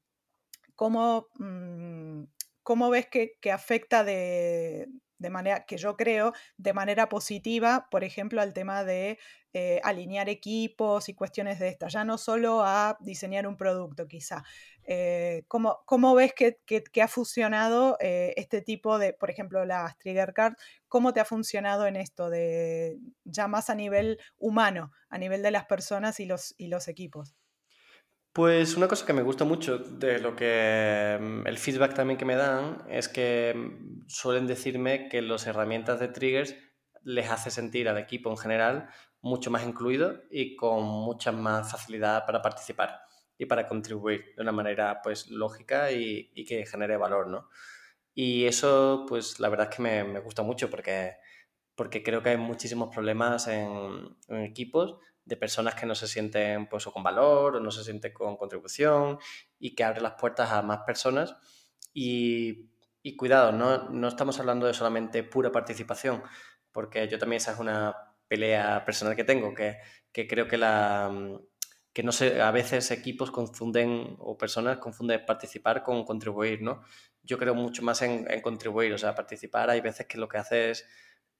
¿cómo, 0.74 1.28
mm, 1.38 2.24
¿Cómo 2.64 2.90
ves 2.90 3.08
que, 3.08 3.38
que 3.42 3.52
afecta 3.52 4.06
de, 4.06 4.88
de 5.18 5.30
manera 5.30 5.66
que 5.66 5.78
yo 5.78 5.96
creo 5.96 6.34
de 6.58 6.74
manera 6.74 7.10
positiva, 7.10 7.88
por 7.90 8.04
ejemplo, 8.04 8.42
al 8.42 8.54
tema 8.54 8.84
de 8.84 9.18
eh, 9.54 9.80
alinear 9.84 10.28
equipos 10.28 11.08
y 11.08 11.14
cuestiones 11.14 11.60
de 11.60 11.70
estas, 11.70 11.94
ya 11.94 12.04
no 12.04 12.18
solo 12.18 12.64
a 12.64 12.98
diseñar 13.00 13.48
un 13.48 13.56
producto 13.56 14.08
quizá. 14.08 14.44
Eh, 14.84 15.44
¿cómo, 15.48 16.16
ves 16.16 16.34
que, 16.34 17.02
ha 17.02 17.08
funcionado 17.08 17.98
eh, 18.02 18.34
este 18.36 18.62
tipo 18.62 19.00
de, 19.00 19.14
por 19.14 19.30
ejemplo, 19.30 19.64
las 19.66 19.98
trigger 19.98 20.34
cards? 20.34 20.58
¿Cómo 20.90 21.14
te 21.14 21.22
ha 21.22 21.26
funcionado 21.26 21.88
en 21.88 21.96
esto 21.96 22.30
de 22.30 23.00
ya 23.24 23.48
más 23.48 23.70
a 23.70 23.76
nivel 23.76 24.20
humano, 24.38 24.92
a 25.10 25.18
nivel 25.18 25.42
de 25.42 25.52
las 25.52 25.66
personas 25.66 26.20
y 26.20 26.26
los, 26.26 26.54
y 26.58 26.68
los 26.68 26.88
equipos? 26.88 27.36
Pues 28.36 28.76
una 28.76 28.90
cosa 28.90 29.06
que 29.06 29.14
me 29.14 29.22
gusta 29.22 29.46
mucho 29.46 29.78
de 29.78 30.20
lo 30.20 30.36
que 30.36 31.18
mm, 31.22 31.48
el 31.48 31.58
feedback 31.58 31.94
también 31.94 32.18
que 32.18 32.26
me 32.26 32.36
dan 32.36 32.84
es 32.90 33.08
que 33.08 33.54
mm, 33.56 34.08
suelen 34.10 34.46
decirme 34.46 35.08
que 35.08 35.22
las 35.22 35.48
herramientas 35.48 36.02
de 36.02 36.10
triggers 36.10 36.54
les 37.04 37.32
hace 37.32 37.50
sentir 37.50 37.88
al 37.88 37.98
equipo 37.98 38.30
en 38.30 38.36
general 38.36 38.90
mucho 39.22 39.52
más 39.52 39.66
incluido 39.66 40.22
y 40.30 40.58
con 40.58 40.84
mucha 40.84 41.32
más 41.32 41.72
facilidad 41.72 42.26
para 42.26 42.42
participar 42.42 43.00
y 43.38 43.46
para 43.46 43.70
contribuir 43.70 44.34
de 44.36 44.42
una 44.42 44.52
manera 44.52 45.00
pues 45.02 45.30
lógica 45.30 45.94
y, 45.94 46.34
que 46.46 46.66
genere 46.66 46.98
valor, 46.98 47.28
¿no? 47.28 47.48
Y 48.14 48.48
eso 48.48 49.06
pues 49.08 49.40
la 49.40 49.48
verdad 49.48 49.70
es 49.72 49.78
que 49.78 49.82
me, 49.82 50.20
gusta 50.20 50.44
mucho 50.44 50.70
porque, 50.70 51.14
porque 51.74 52.04
creo 52.04 52.22
que 52.22 52.32
hay 52.32 52.38
muchísimos 52.38 52.94
problemas 52.94 53.48
en, 53.48 54.18
en 54.28 54.42
equipos 54.42 54.98
de 55.26 55.38
personas 55.38 55.76
que 55.76 55.86
no 55.86 55.96
se 55.96 56.08
sienten 56.08 56.68
pues, 56.68 56.86
o 56.88 56.94
con 56.94 57.04
valor 57.04 57.56
o 57.56 57.60
no 57.60 57.72
se 57.72 57.84
sienten 57.84 58.14
con 58.14 58.38
contribución 58.38 59.18
y 59.60 59.76
que 59.76 59.84
abre 59.84 60.02
las 60.02 60.14
puertas 60.14 60.52
a 60.52 60.62
más 60.62 60.80
personas. 60.86 61.36
Y, 61.94 62.70
y 63.02 63.16
cuidado, 63.16 63.52
no, 63.52 63.90
no, 63.90 64.08
estamos 64.08 64.40
hablando 64.40 64.68
de 64.68 64.74
solamente 64.74 65.24
pura 65.24 65.52
participación, 65.52 66.24
porque 66.72 67.08
yo 67.08 67.18
también 67.20 67.38
esa 67.38 67.54
es 67.54 67.60
una 67.60 67.96
pelea 68.28 68.84
personal 68.86 69.16
que 69.16 69.24
tengo, 69.24 69.54
que, 69.54 69.78
que 70.12 70.28
creo 70.28 70.48
que 70.48 70.58
la 70.58 71.12
que 71.96 72.04
no 72.04 72.12
sé, 72.12 72.42
a 72.42 72.52
veces 72.52 72.92
equipos 72.92 73.32
confunden 73.32 74.18
o 74.20 74.38
personas 74.38 74.80
confunden 74.80 75.26
participar 75.26 75.82
con 75.82 76.04
contribuir, 76.04 76.62
¿no? 76.62 76.82
Yo 77.24 77.38
creo 77.38 77.56
mucho 77.56 77.84
más 77.84 78.02
en, 78.02 78.26
contribuir, 78.42 78.92
o 78.92 78.98
sea, 78.98 79.16
participar 79.16 79.70
hay 79.70 79.80
veces 79.80 80.06
que 80.06 80.18
lo 80.18 80.28
que 80.28 80.38
hace 80.38 80.72
es 80.72 80.86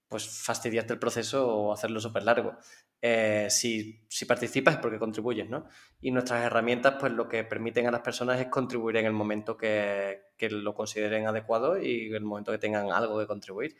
pues 0.08 0.26
fastidiarte 0.30 0.94
el 0.94 1.00
proceso 1.00 1.46
o 1.46 1.74
hacerlo 1.74 2.00
súper 2.00 2.24
largo. 2.24 2.58
Eh, 3.02 3.48
si, 3.50 4.04
si, 4.08 4.26
participas 4.26 4.76
es 4.76 4.80
porque 4.80 4.98
contribuyes, 4.98 5.48
¿no? 5.50 5.68
Y 6.02 6.12
nuestras 6.12 6.44
herramientas, 6.44 6.96
pues 7.00 7.12
lo 7.12 7.28
que 7.28 7.44
permiten 7.44 7.86
a 7.88 7.92
las 7.92 8.02
personas 8.02 8.40
es 8.40 8.48
contribuir 8.48 8.98
en 8.98 9.06
el 9.06 9.14
momento 9.14 9.58
que, 9.58 10.22
que 10.38 10.50
lo 10.50 10.74
consideren 10.74 11.28
adecuado 11.28 11.80
y 11.80 12.08
en 12.08 12.16
el 12.16 12.24
momento 12.24 12.52
que 12.52 12.58
tengan 12.58 12.92
algo 12.92 13.20
que 13.20 13.28
contribuir. 13.28 13.78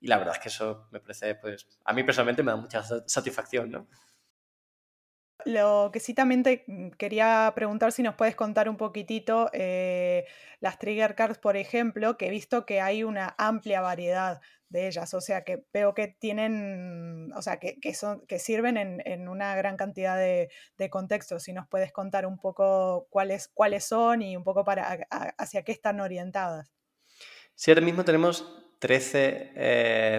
Y 0.00 0.08
la 0.08 0.18
verdad 0.18 0.34
es 0.34 0.42
que 0.42 0.48
eso 0.48 0.88
me 0.90 1.00
parece, 1.00 1.36
pues, 1.36 1.66
a 1.84 1.92
mí 1.92 2.02
personalmente 2.04 2.42
me 2.42 2.52
da 2.52 2.56
mucha 2.56 2.82
satisfacción, 2.82 3.70
¿no? 3.70 3.88
Lo 5.46 5.90
que 5.92 6.00
sí 6.00 6.12
también 6.12 6.42
te 6.42 6.64
mm, 6.66 6.88
quería 6.98 7.52
preguntar 7.54 7.92
si 7.92 8.02
nos 8.02 8.16
puedes 8.16 8.34
contar 8.34 8.68
un 8.68 8.76
poquitito 8.76 9.48
eh, 9.52 10.26
las 10.58 10.76
trigger 10.80 11.14
cards, 11.14 11.38
por 11.38 11.56
ejemplo, 11.56 12.16
que 12.16 12.26
he 12.26 12.30
visto 12.30 12.66
que 12.66 12.80
hay 12.80 13.04
una 13.04 13.36
amplia 13.38 13.80
variedad 13.80 14.40
de 14.70 14.88
ellas, 14.88 15.14
o 15.14 15.20
sea 15.20 15.44
que 15.44 15.64
veo 15.72 15.94
que 15.94 16.08
tienen, 16.08 17.32
o 17.36 17.42
sea 17.42 17.60
que, 17.60 17.78
son, 17.94 18.26
que 18.26 18.40
sirven 18.40 18.76
en, 18.76 19.28
una 19.28 19.54
gran 19.54 19.76
cantidad 19.76 20.16
de, 20.16 20.50
contextos. 20.90 21.44
Si 21.44 21.52
nos 21.52 21.68
puedes 21.68 21.92
contar 21.92 22.26
un 22.26 22.38
poco 22.38 23.06
cuáles, 23.08 23.46
cuáles 23.46 23.84
son 23.84 24.22
y 24.22 24.36
un 24.36 24.42
poco 24.42 24.64
para 24.64 25.06
hacia 25.38 25.62
qué 25.62 25.70
están 25.70 26.00
orientadas. 26.00 26.74
Sí, 27.54 27.70
ahora 27.70 27.82
mismo 27.82 28.04
tenemos 28.04 28.66
13, 28.80 29.52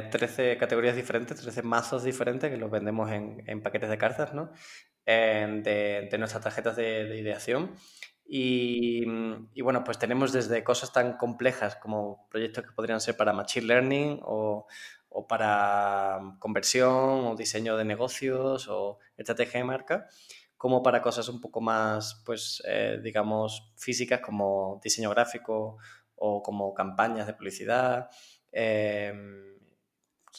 13 0.09 0.51
eh, 0.53 0.57
categorías 0.57 0.95
diferentes, 0.95 1.41
13 1.41 1.63
mazos 1.63 2.05
diferentes 2.05 2.49
que 2.49 2.55
los 2.55 2.71
vendemos 2.71 3.11
en, 3.11 3.43
en 3.45 3.61
paquetes 3.61 3.89
de 3.89 3.97
cartas, 3.97 4.33
¿no? 4.33 4.53
De, 5.07 6.07
de, 6.11 6.17
nuestras 6.17 6.43
tarjetas 6.43 6.75
de, 6.75 7.05
de 7.05 7.17
ideación. 7.17 7.71
Y, 8.29 9.05
y, 9.53 9.61
bueno, 9.61 9.83
pues 9.85 9.97
tenemos 9.97 10.33
desde 10.33 10.63
cosas 10.63 10.91
tan 10.91 11.17
complejas 11.17 11.77
como 11.77 12.27
proyectos 12.29 12.65
que 12.65 12.73
podrían 12.73 12.99
ser 12.99 13.15
para 13.15 13.31
Machine 13.31 13.67
Learning 13.67 14.19
o, 14.23 14.67
o 15.09 15.27
para 15.27 16.19
conversión 16.39 17.25
o 17.25 17.35
diseño 17.35 17.77
de 17.77 17.85
negocios 17.85 18.67
o 18.69 18.99
estrategia 19.15 19.61
de 19.61 19.65
marca, 19.65 20.07
como 20.57 20.83
para 20.83 21.01
cosas 21.01 21.29
un 21.29 21.39
poco 21.39 21.61
más, 21.61 22.21
pues, 22.25 22.61
eh, 22.67 22.99
digamos, 23.01 23.71
físicas 23.77 24.19
como 24.19 24.79
diseño 24.83 25.09
gráfico 25.11 25.77
o 26.15 26.41
como 26.43 26.73
campañas 26.73 27.27
de 27.27 27.33
publicidad. 27.33 28.09
Em, 28.51 29.56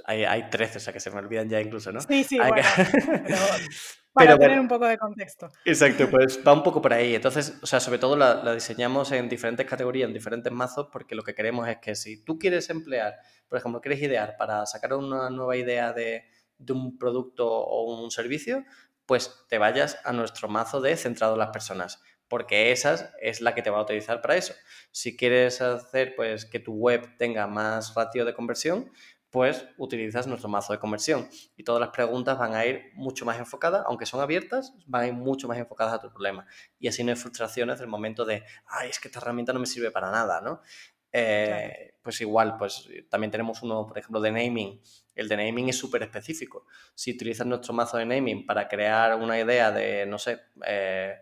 hay, 0.05 0.25
hay 0.25 0.51
13, 0.51 0.79
o 0.79 0.81
sea 0.81 0.93
que 0.93 1.01
se 1.01 1.11
me 1.11 1.19
olvidan 1.19 1.49
ya 1.49 1.61
incluso, 1.61 1.93
¿no? 1.93 2.01
Sí, 2.01 2.25
sí, 2.25 2.39
bueno, 2.39 2.57
para 4.13 4.39
tener 4.39 4.61
un 4.61 4.69
poco 4.69 4.87
de 4.87 4.99
contexto. 4.99 5.49
Exacto, 5.65 6.09
pues 6.11 6.41
va 6.47 6.53
un 6.53 6.63
poco 6.63 6.81
por 6.81 6.93
ahí. 6.93 7.15
Entonces, 7.15 7.59
o 7.63 7.67
sea, 7.67 7.81
sobre 7.81 7.99
todo 7.99 8.17
la, 8.17 8.35
la, 8.43 8.55
diseñamos 8.55 9.13
en 9.13 9.29
diferentes 9.29 9.67
categorías, 9.67 10.09
en 10.09 10.15
diferentes 10.15 10.53
mazos, 10.53 10.89
porque 10.93 11.15
lo 11.15 11.23
que 11.23 11.35
queremos 11.35 11.69
es 11.69 11.79
que 11.79 11.95
si 11.95 12.25
tú 12.25 12.39
quieres 12.39 12.69
emplear, 12.71 13.17
por 13.49 13.59
ejemplo, 13.59 13.81
quieres 13.81 14.03
idear 14.03 14.37
para 14.37 14.67
sacar 14.67 14.95
una 14.95 15.31
nueva 15.31 15.57
idea 15.57 15.93
de, 15.93 16.25
de 16.59 16.73
un 16.73 16.99
producto 16.99 17.49
o 17.49 18.03
un 18.03 18.11
servicio, 18.11 18.65
pues 19.07 19.47
te 19.49 19.59
vayas 19.59 19.99
a 20.05 20.13
nuestro 20.13 20.49
mazo 20.49 20.81
de 20.81 20.97
centrado 20.97 21.35
en 21.35 21.41
las 21.41 21.51
personas 21.51 22.03
porque 22.29 22.73
esa 22.73 23.15
es 23.21 23.41
la 23.41 23.55
que 23.55 23.63
te 23.63 23.71
va 23.71 23.79
a 23.79 23.83
utilizar 23.83 24.21
para 24.21 24.37
eso. 24.37 24.55
Si 24.93 25.17
quieres 25.17 25.61
hacer 25.61 26.15
pues, 26.15 26.45
que 26.45 26.61
tu 26.61 26.75
web 26.75 27.17
tenga 27.17 27.47
más 27.47 27.95
ratio 27.95 28.25
de 28.25 28.35
conversión, 28.35 28.91
pues 29.31 29.67
utilizas 29.77 30.27
nuestro 30.27 30.49
mazo 30.49 30.73
de 30.73 30.79
conversión 30.79 31.29
y 31.57 31.65
todas 31.65 31.81
las 31.81 31.91
preguntas 31.91 32.39
van 32.39 32.55
a 32.55 32.65
ir 32.65 32.91
mucho 32.95 33.27
más 33.27 33.39
enfocadas, 33.39 33.85
aunque 33.87 34.07
son 34.07 34.21
abiertas, 34.21 34.75
van 34.87 35.03
a 35.03 35.07
ir 35.09 35.13
mucho 35.13 35.49
más 35.49 35.59
enfocadas 35.59 35.95
a 35.95 36.01
tu 36.01 36.11
problema. 36.11 36.47
Y 36.79 36.89
así 36.89 37.05
no 37.05 37.11
hay 37.11 37.17
frustraciones 37.17 37.79
del 37.79 37.89
momento 37.89 38.25
de, 38.25 38.45
ay, 38.67 38.89
es 38.89 38.99
que 38.99 39.09
esta 39.09 39.21
herramienta 39.21 39.53
no 39.53 39.61
me 39.61 39.67
sirve 39.67 39.91
para 39.91 40.11
nada, 40.11 40.41
¿no? 40.41 40.63
Eh, 41.13 41.95
pues 42.03 42.21
igual, 42.21 42.57
pues 42.57 42.89
también 43.11 43.31
tenemos 43.31 43.63
uno, 43.63 43.87
por 43.87 43.99
ejemplo, 43.99 44.21
de 44.21 44.31
naming. 44.31 44.81
El 45.15 45.29
de 45.29 45.37
naming 45.37 45.69
es 45.69 45.79
súper 45.79 46.03
específico. 46.03 46.67
Si 46.95 47.13
utilizas 47.13 47.47
nuestro 47.47 47.75
mazo 47.75 47.99
de 47.99 48.07
naming 48.07 48.47
para 48.47 48.69
crear 48.69 49.15
una 49.17 49.39
idea 49.39 49.71
de, 49.71 50.07
no 50.07 50.19
sé, 50.19 50.41
eh, 50.65 51.17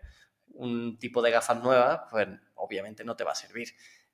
un 0.53 0.97
tipo 0.97 1.21
de 1.21 1.31
gafas 1.31 1.61
nuevas, 1.61 2.01
pues 2.09 2.27
obviamente 2.55 3.03
no 3.03 3.15
te 3.15 3.23
va 3.23 3.31
a 3.31 3.35
servir. 3.35 3.69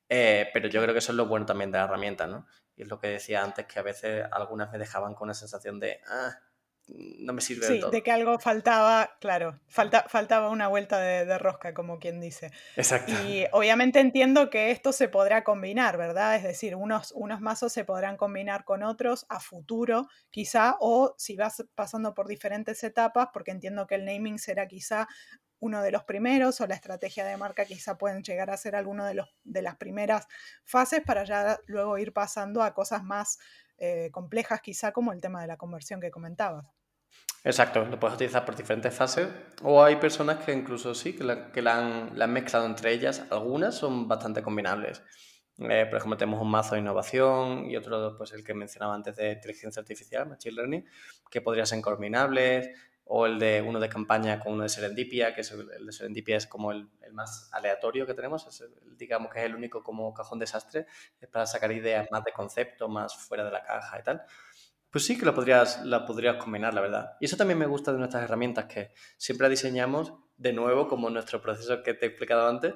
Eh, 0.09 0.49
pero 0.53 0.67
yo 0.67 0.81
creo 0.81 0.93
que 0.93 0.99
eso 0.99 1.11
es 1.11 1.15
lo 1.15 1.25
bueno 1.27 1.45
también 1.45 1.71
de 1.71 1.77
la 1.77 1.85
herramienta, 1.85 2.27
¿no? 2.27 2.45
Y 2.75 2.83
es 2.83 2.87
lo 2.87 2.99
que 2.99 3.07
decía 3.07 3.43
antes, 3.43 3.65
que 3.65 3.79
a 3.79 3.83
veces 3.83 4.25
algunas 4.31 4.71
me 4.71 4.77
dejaban 4.77 5.13
con 5.13 5.27
una 5.27 5.33
sensación 5.33 5.79
de, 5.79 5.99
ah, 6.07 6.37
no 6.87 7.31
me 7.31 7.41
sirve 7.41 7.65
sí, 7.65 7.79
todo. 7.79 7.91
de 7.91 8.03
que 8.03 8.11
algo 8.11 8.37
faltaba, 8.39 9.15
claro, 9.21 9.59
falta, 9.67 10.05
faltaba 10.09 10.49
una 10.49 10.67
vuelta 10.67 10.99
de, 10.99 11.25
de, 11.25 11.37
rosca, 11.37 11.73
como 11.73 11.97
quien 11.97 12.19
dice. 12.19 12.51
Exacto. 12.75 13.13
Y 13.25 13.45
obviamente 13.51 13.99
entiendo 13.99 14.49
que 14.49 14.71
esto 14.71 14.91
se 14.91 15.07
podrá 15.07 15.43
combinar, 15.43 15.97
¿verdad? 15.97 16.35
Es 16.35 16.43
decir, 16.43 16.75
unos, 16.75 17.13
unos 17.13 17.39
mazos 17.39 17.71
se 17.71 17.85
podrán 17.85 18.17
combinar 18.17 18.65
con 18.65 18.83
otros 18.83 19.25
a 19.29 19.39
futuro, 19.39 20.07
quizá, 20.29 20.75
o 20.79 21.15
si 21.17 21.37
vas 21.37 21.63
pasando 21.73 22.13
por 22.13 22.27
diferentes 22.27 22.83
etapas, 22.83 23.29
porque 23.33 23.51
entiendo 23.51 23.87
que 23.87 23.95
el 23.95 24.05
naming 24.05 24.37
será 24.37 24.67
quizá 24.67 25.07
uno 25.63 25.81
de 25.81 25.91
los 25.91 26.03
primeros 26.03 26.59
o 26.59 26.67
la 26.67 26.75
estrategia 26.75 27.23
de 27.23 27.37
marca 27.37 27.63
quizá 27.63 27.97
pueden 27.97 28.21
llegar 28.21 28.49
a 28.49 28.57
ser 28.57 28.75
alguno 28.75 29.05
de, 29.05 29.13
los, 29.13 29.29
de 29.45 29.61
las 29.61 29.77
primeras 29.77 30.27
fases 30.65 31.01
para 31.01 31.23
ya 31.23 31.57
luego 31.67 31.97
ir 31.97 32.11
pasando 32.11 32.61
a 32.61 32.73
cosas 32.73 33.01
más 33.03 33.39
eh, 33.77 34.09
complejas 34.11 34.59
quizá 34.61 34.91
como 34.91 35.13
el 35.13 35.21
tema 35.21 35.41
de 35.41 35.47
la 35.47 35.55
conversión 35.55 36.01
que 36.01 36.11
comentabas. 36.11 36.69
Exacto, 37.45 37.85
lo 37.85 37.97
puedes 37.97 38.15
utilizar 38.15 38.43
por 38.43 38.57
diferentes 38.57 38.93
fases 38.93 39.29
o 39.61 39.81
hay 39.81 39.95
personas 39.95 40.43
que 40.43 40.51
incluso 40.51 40.93
sí, 40.93 41.13
que 41.13 41.23
la, 41.23 41.49
que 41.53 41.61
la, 41.61 41.77
han, 41.77 42.17
la 42.17 42.25
han, 42.25 42.33
mezclado 42.33 42.65
entre 42.65 42.91
ellas, 42.91 43.23
algunas 43.29 43.73
son 43.73 44.09
bastante 44.09 44.43
combinables. 44.43 45.01
Eh, 45.59 45.85
por 45.89 45.97
ejemplo, 45.97 46.17
tenemos 46.17 46.41
un 46.41 46.49
mazo 46.49 46.75
de 46.75 46.81
innovación 46.81 47.69
y 47.69 47.77
otro, 47.77 48.17
pues 48.17 48.33
el 48.33 48.43
que 48.43 48.53
mencionaba 48.53 48.95
antes 48.95 49.15
de 49.15 49.31
inteligencia 49.31 49.79
artificial, 49.79 50.27
Machine 50.27 50.55
Learning, 50.55 50.85
que 51.29 51.41
podrían 51.41 51.67
ser 51.67 51.79
combinables 51.79 52.69
o 53.05 53.25
el 53.25 53.37
de 53.39 53.61
uno 53.61 53.79
de 53.79 53.89
campaña 53.89 54.39
con 54.39 54.53
uno 54.53 54.63
de 54.63 54.69
Serendipia, 54.69 55.33
que 55.35 55.41
es 55.41 55.51
el, 55.51 55.69
el 55.71 55.85
de 55.85 55.91
Serendipia 55.91 56.37
es 56.37 56.47
como 56.47 56.71
el, 56.71 56.89
el, 57.01 57.13
más 57.13 57.49
aleatorio 57.51 58.05
que 58.05 58.13
tenemos, 58.13 58.47
es 58.47 58.61
el, 58.61 58.97
digamos 58.97 59.31
que 59.31 59.39
es 59.39 59.45
el 59.45 59.55
único 59.55 59.83
como 59.83 60.13
cajón 60.13 60.39
desastre, 60.39 60.87
es 61.19 61.27
para 61.29 61.45
sacar 61.45 61.71
ideas 61.71 62.07
más 62.11 62.23
de 62.23 62.31
concepto, 62.31 62.87
más 62.87 63.15
fuera 63.15 63.43
de 63.43 63.51
la 63.51 63.63
caja 63.63 63.99
y 63.99 64.03
tal. 64.03 64.23
Pues 64.89 65.05
sí 65.05 65.17
que 65.17 65.25
la 65.25 65.33
podrías, 65.33 65.83
la 65.83 66.05
podrías 66.05 66.37
combinar, 66.37 66.73
la 66.73 66.81
verdad. 66.81 67.17
Y 67.19 67.25
eso 67.25 67.35
también 67.35 67.57
me 67.57 67.65
gusta 67.65 67.91
de 67.91 67.97
nuestras 67.97 68.23
herramientas, 68.23 68.65
que 68.65 68.91
siempre 69.17 69.49
diseñamos 69.49 70.13
de 70.37 70.53
nuevo, 70.53 70.87
como 70.87 71.09
nuestro 71.09 71.41
proceso 71.41 71.81
que 71.81 71.93
te 71.93 72.05
he 72.05 72.09
explicado 72.09 72.47
antes, 72.47 72.75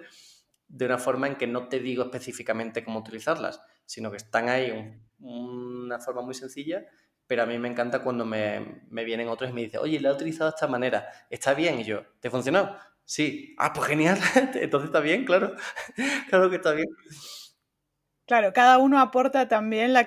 de 0.67 0.85
una 0.85 0.97
forma 0.97 1.27
en 1.27 1.35
que 1.35 1.47
no 1.47 1.69
te 1.69 1.79
digo 1.79 2.03
específicamente 2.03 2.83
cómo 2.83 2.99
utilizarlas, 2.99 3.61
sino 3.85 4.11
que 4.11 4.17
están 4.17 4.49
ahí 4.49 4.71
un, 4.71 5.07
una 5.19 5.99
forma 5.99 6.21
muy 6.21 6.33
sencilla 6.33 6.85
pero 7.27 7.43
a 7.43 7.45
mí 7.45 7.59
me 7.59 7.67
encanta 7.67 8.01
cuando 8.01 8.25
me, 8.25 8.83
me, 8.89 9.03
vienen 9.03 9.27
otros 9.27 9.49
y 9.49 9.53
me 9.53 9.61
dicen, 9.61 9.81
oye, 9.81 9.99
la 9.99 10.09
he 10.09 10.13
utilizado 10.13 10.49
de 10.49 10.55
esta 10.55 10.67
manera, 10.67 11.07
¿está 11.29 11.53
bien? 11.53 11.79
Y 11.79 11.83
yo, 11.83 12.03
¿te 12.19 12.29
funcionó? 12.29 12.75
Sí. 13.07 13.55
Ah, 13.57 13.71
pues 13.73 13.87
genial. 13.87 14.17
Entonces 14.55 14.87
está 14.87 14.99
bien, 14.99 15.25
claro. 15.25 15.55
claro 16.29 16.49
que 16.49 16.57
está 16.57 16.73
bien. 16.73 16.87
Claro, 18.27 18.51
cada 18.51 18.77
uno 18.77 18.99
aporta 18.99 19.47
también 19.47 19.93
la 19.93 20.05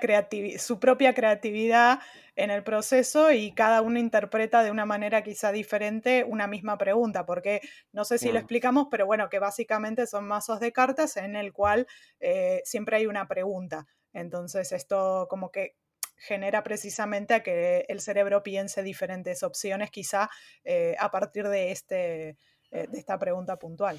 su 0.59 0.79
propia 0.79 1.15
creatividad 1.15 2.01
en 2.37 2.51
el 2.51 2.63
proceso 2.63 3.33
y 3.33 3.53
cada 3.53 3.81
uno 3.81 3.99
interpreta 3.99 4.63
de 4.63 4.71
una 4.71 4.85
manera 4.85 5.23
quizá 5.23 5.53
diferente 5.53 6.25
una 6.25 6.47
misma 6.47 6.77
pregunta, 6.77 7.25
porque 7.25 7.63
no 7.93 8.05
sé 8.05 8.19
si 8.19 8.31
lo 8.31 8.39
explicamos, 8.39 8.89
pero 8.91 9.07
bueno, 9.07 9.31
que 9.31 9.39
básicamente 9.39 10.07
son 10.07 10.27
mazos 10.29 10.61
de 10.61 10.71
cartas 10.71 11.17
en 11.17 11.35
el 11.35 11.55
cual 11.55 11.87
eh, 12.21 12.61
siempre 12.65 12.99
hay 12.99 13.07
una 13.07 13.27
pregunta. 13.27 13.87
Entonces 14.13 14.73
esto 14.73 15.27
como 15.31 15.51
que 15.51 15.77
genera 16.21 16.63
precisamente 16.63 17.35
a 17.35 17.43
que 17.43 17.87
el 17.89 18.01
cerebro 18.01 18.43
piense 18.43 18.83
diferentes 18.83 19.43
opciones, 19.43 19.91
quizá 19.91 20.29
eh, 20.65 20.95
a 20.99 21.11
partir 21.11 21.49
de, 21.49 21.73
este, 21.73 22.37
eh, 22.71 22.87
de 22.89 22.99
esta 22.99 23.19
pregunta 23.19 23.59
puntual. 23.59 23.99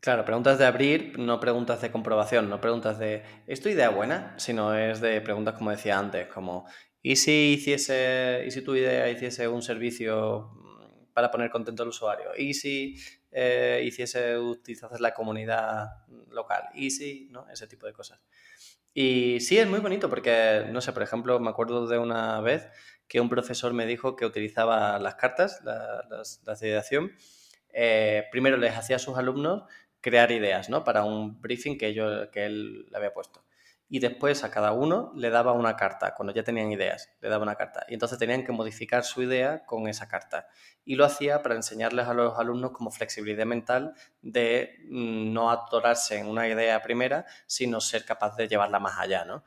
Claro, 0.00 0.24
preguntas 0.24 0.58
de 0.58 0.66
abrir, 0.66 1.18
no 1.18 1.40
preguntas 1.40 1.80
de 1.80 1.90
comprobación, 1.90 2.50
no 2.50 2.60
preguntas 2.60 2.98
de 2.98 3.22
¿es 3.46 3.60
tu 3.60 3.68
idea 3.68 3.88
buena? 3.88 4.34
Sino 4.36 4.74
es 4.74 5.00
de 5.00 5.20
preguntas 5.20 5.54
como 5.54 5.70
decía 5.70 5.98
antes, 5.98 6.26
como 6.26 6.66
¿y 7.00 7.16
si 7.16 7.54
hiciese, 7.54 8.42
y 8.46 8.50
si 8.50 8.62
tu 8.62 8.74
idea 8.74 9.08
hiciese 9.08 9.48
un 9.48 9.62
servicio 9.62 10.50
mm, 10.54 11.12
para 11.14 11.30
poner 11.30 11.50
contento 11.50 11.84
al 11.84 11.90
usuario? 11.90 12.30
¿Y 12.36 12.54
si 12.54 12.96
eh, 13.30 13.80
hiciese 13.84 14.36
utilizase 14.36 15.00
la 15.00 15.14
comunidad 15.14 15.86
local? 16.30 16.64
¿Y 16.74 16.90
si? 16.90 17.28
¿no? 17.30 17.48
Ese 17.48 17.66
tipo 17.68 17.86
de 17.86 17.92
cosas. 17.92 18.20
Y 18.94 19.40
sí, 19.40 19.58
es 19.58 19.66
muy 19.66 19.80
bonito 19.80 20.10
porque, 20.10 20.66
no 20.70 20.80
sé, 20.80 20.92
por 20.92 21.02
ejemplo, 21.02 21.40
me 21.40 21.50
acuerdo 21.50 21.86
de 21.86 21.98
una 21.98 22.40
vez 22.40 22.68
que 23.08 23.20
un 23.20 23.28
profesor 23.28 23.72
me 23.72 23.86
dijo 23.86 24.16
que 24.16 24.26
utilizaba 24.26 24.98
las 24.98 25.14
cartas, 25.14 25.60
la, 25.64 26.04
las, 26.10 26.42
las 26.44 26.60
de 26.60 26.68
ideación. 26.68 27.12
Eh, 27.72 28.24
primero 28.30 28.56
les 28.56 28.76
hacía 28.76 28.96
a 28.96 28.98
sus 28.98 29.16
alumnos 29.16 29.64
crear 30.00 30.30
ideas, 30.32 30.68
¿no? 30.68 30.84
Para 30.84 31.04
un 31.04 31.40
briefing 31.40 31.78
que, 31.78 31.94
yo, 31.94 32.30
que 32.30 32.44
él 32.44 32.86
le 32.90 32.96
había 32.96 33.14
puesto 33.14 33.44
y 33.92 33.98
después 33.98 34.42
a 34.42 34.50
cada 34.50 34.72
uno 34.72 35.12
le 35.14 35.28
daba 35.28 35.52
una 35.52 35.76
carta, 35.76 36.14
cuando 36.14 36.32
ya 36.32 36.42
tenían 36.42 36.72
ideas, 36.72 37.10
le 37.20 37.28
daba 37.28 37.42
una 37.42 37.56
carta. 37.56 37.84
Y 37.90 37.92
entonces 37.92 38.18
tenían 38.18 38.42
que 38.42 38.50
modificar 38.50 39.04
su 39.04 39.22
idea 39.22 39.66
con 39.66 39.86
esa 39.86 40.08
carta. 40.08 40.48
Y 40.82 40.94
lo 40.94 41.04
hacía 41.04 41.42
para 41.42 41.56
enseñarles 41.56 42.08
a 42.08 42.14
los 42.14 42.38
alumnos 42.38 42.70
como 42.70 42.90
flexibilidad 42.90 43.44
mental 43.44 43.92
de 44.22 44.78
mm, 44.88 45.34
no 45.34 45.50
atorarse 45.50 46.16
en 46.16 46.26
una 46.26 46.48
idea 46.48 46.80
primera, 46.80 47.26
sino 47.46 47.82
ser 47.82 48.06
capaz 48.06 48.34
de 48.36 48.48
llevarla 48.48 48.78
más 48.78 48.98
allá, 48.98 49.26
¿no? 49.26 49.44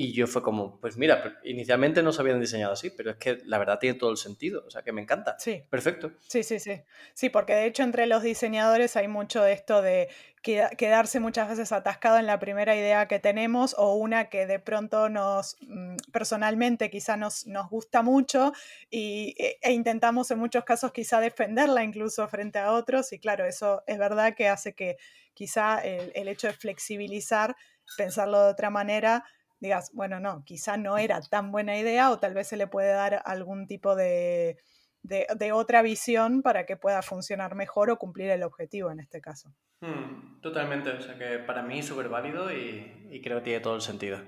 Y 0.00 0.12
yo 0.12 0.28
fue 0.28 0.44
como, 0.44 0.80
pues 0.80 0.96
mira, 0.96 1.40
inicialmente 1.42 2.04
no 2.04 2.12
se 2.12 2.20
habían 2.20 2.38
diseñado 2.38 2.72
así, 2.72 2.88
pero 2.88 3.10
es 3.10 3.16
que 3.16 3.38
la 3.46 3.58
verdad 3.58 3.80
tiene 3.80 3.98
todo 3.98 4.12
el 4.12 4.16
sentido, 4.16 4.62
o 4.64 4.70
sea 4.70 4.82
que 4.82 4.92
me 4.92 5.02
encanta. 5.02 5.34
Sí. 5.40 5.64
Perfecto. 5.68 6.12
Sí, 6.20 6.44
sí, 6.44 6.60
sí. 6.60 6.80
Sí, 7.14 7.30
porque 7.30 7.52
de 7.54 7.66
hecho 7.66 7.82
entre 7.82 8.06
los 8.06 8.22
diseñadores 8.22 8.94
hay 8.94 9.08
mucho 9.08 9.42
de 9.42 9.54
esto 9.54 9.82
de 9.82 10.08
quedarse 10.40 11.18
muchas 11.18 11.48
veces 11.48 11.72
atascado 11.72 12.16
en 12.16 12.26
la 12.26 12.38
primera 12.38 12.76
idea 12.76 13.08
que 13.08 13.18
tenemos 13.18 13.74
o 13.76 13.96
una 13.96 14.28
que 14.28 14.46
de 14.46 14.60
pronto 14.60 15.08
nos, 15.08 15.56
mm, 15.62 15.96
personalmente 16.12 16.90
quizá 16.90 17.16
nos, 17.16 17.48
nos 17.48 17.68
gusta 17.68 18.02
mucho 18.02 18.52
y, 18.88 19.34
e, 19.36 19.58
e 19.60 19.72
intentamos 19.72 20.30
en 20.30 20.38
muchos 20.38 20.62
casos 20.62 20.92
quizá 20.92 21.18
defenderla 21.18 21.82
incluso 21.82 22.28
frente 22.28 22.60
a 22.60 22.70
otros 22.70 23.12
y 23.12 23.18
claro, 23.18 23.44
eso 23.46 23.82
es 23.88 23.98
verdad 23.98 24.36
que 24.36 24.46
hace 24.46 24.74
que 24.76 24.96
quizá 25.34 25.80
el, 25.80 26.12
el 26.14 26.28
hecho 26.28 26.46
de 26.46 26.52
flexibilizar, 26.52 27.56
pensarlo 27.96 28.44
de 28.44 28.50
otra 28.52 28.70
manera, 28.70 29.24
digas, 29.60 29.90
bueno, 29.92 30.20
no, 30.20 30.44
quizá 30.44 30.76
no 30.76 30.98
era 30.98 31.20
tan 31.20 31.50
buena 31.52 31.76
idea 31.78 32.10
o 32.10 32.18
tal 32.18 32.34
vez 32.34 32.48
se 32.48 32.56
le 32.56 32.66
puede 32.66 32.92
dar 32.92 33.22
algún 33.24 33.66
tipo 33.66 33.96
de, 33.96 34.56
de, 35.02 35.52
otra 35.52 35.82
visión 35.82 36.42
para 36.42 36.66
que 36.66 36.76
pueda 36.76 37.02
funcionar 37.02 37.54
mejor 37.54 37.90
o 37.90 37.98
cumplir 37.98 38.30
el 38.30 38.42
objetivo 38.42 38.90
en 38.90 39.00
este 39.00 39.20
caso. 39.20 39.52
Hmm, 39.80 40.40
totalmente, 40.40 40.90
o 40.90 41.00
sea 41.00 41.16
que 41.18 41.38
para 41.38 41.62
mí 41.62 41.80
es 41.80 41.86
súper 41.86 42.08
válido 42.08 42.52
y, 42.52 43.08
y 43.10 43.20
creo 43.20 43.38
que 43.38 43.44
tiene 43.44 43.60
todo 43.60 43.76
el 43.76 43.82
sentido. 43.82 44.18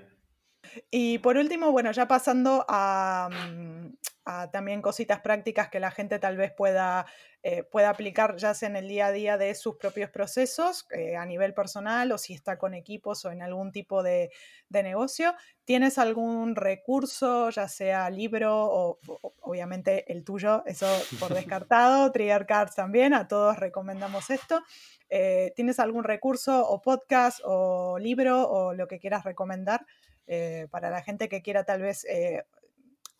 Y 0.89 1.19
por 1.19 1.37
último, 1.37 1.71
bueno, 1.71 1.91
ya 1.91 2.07
pasando 2.07 2.65
a, 2.67 3.29
mm, 3.31 4.51
también 4.51 4.81
cositas 4.81 5.19
prácticas 5.19 5.69
que 5.69 5.79
la 5.79 5.91
gente 5.91 6.19
tal 6.19 6.37
vez 6.37 6.51
pueda, 6.51 7.05
eh, 7.43 7.63
pueda 7.63 7.89
aplicar 7.89 8.37
ya 8.37 8.53
sea 8.53 8.69
en 8.69 8.75
el 8.75 8.87
día 8.87 9.07
a 9.07 9.11
día 9.11 9.37
de 9.37 9.55
sus 9.55 9.75
propios 9.77 10.09
procesos 10.09 10.85
eh, 10.91 11.15
a 11.17 11.25
nivel 11.25 11.53
personal 11.53 12.11
o 12.11 12.17
si 12.17 12.33
está 12.33 12.57
con 12.57 12.73
equipos 12.73 13.25
o 13.25 13.31
en 13.31 13.41
algún 13.41 13.71
tipo 13.71 14.03
de, 14.03 14.31
negocio. 14.69 15.35
¿Tienes 15.65 15.97
algún 15.97 16.55
recurso, 16.55 17.49
ya 17.49 17.67
sea 17.67 18.09
libro 18.09 18.53
o, 18.63 18.99
obviamente 19.41 20.11
el 20.11 20.23
tuyo, 20.23 20.63
eso 20.65 20.87
por 21.19 21.33
descartado, 21.33 22.11
Trigger 22.11 22.45
Cards 22.45 22.75
también, 22.75 23.13
a 23.13 23.27
todos 23.27 23.57
recomendamos 23.57 24.29
esto? 24.29 24.61
Eh, 25.09 25.51
¿Tienes 25.57 25.79
algún 25.79 26.05
recurso 26.05 26.65
o 26.65 26.81
podcast 26.81 27.41
o 27.43 27.99
libro 27.99 28.49
o 28.49 28.73
lo 28.73 28.87
que 28.87 28.99
quieras 28.99 29.25
recomendar? 29.25 29.85
Eh, 30.33 30.69
para 30.71 30.89
la 30.89 31.03
gente 31.03 31.27
que 31.27 31.41
quiera 31.41 31.65
tal 31.65 31.81
vez, 31.81 32.05
eh, 32.05 32.45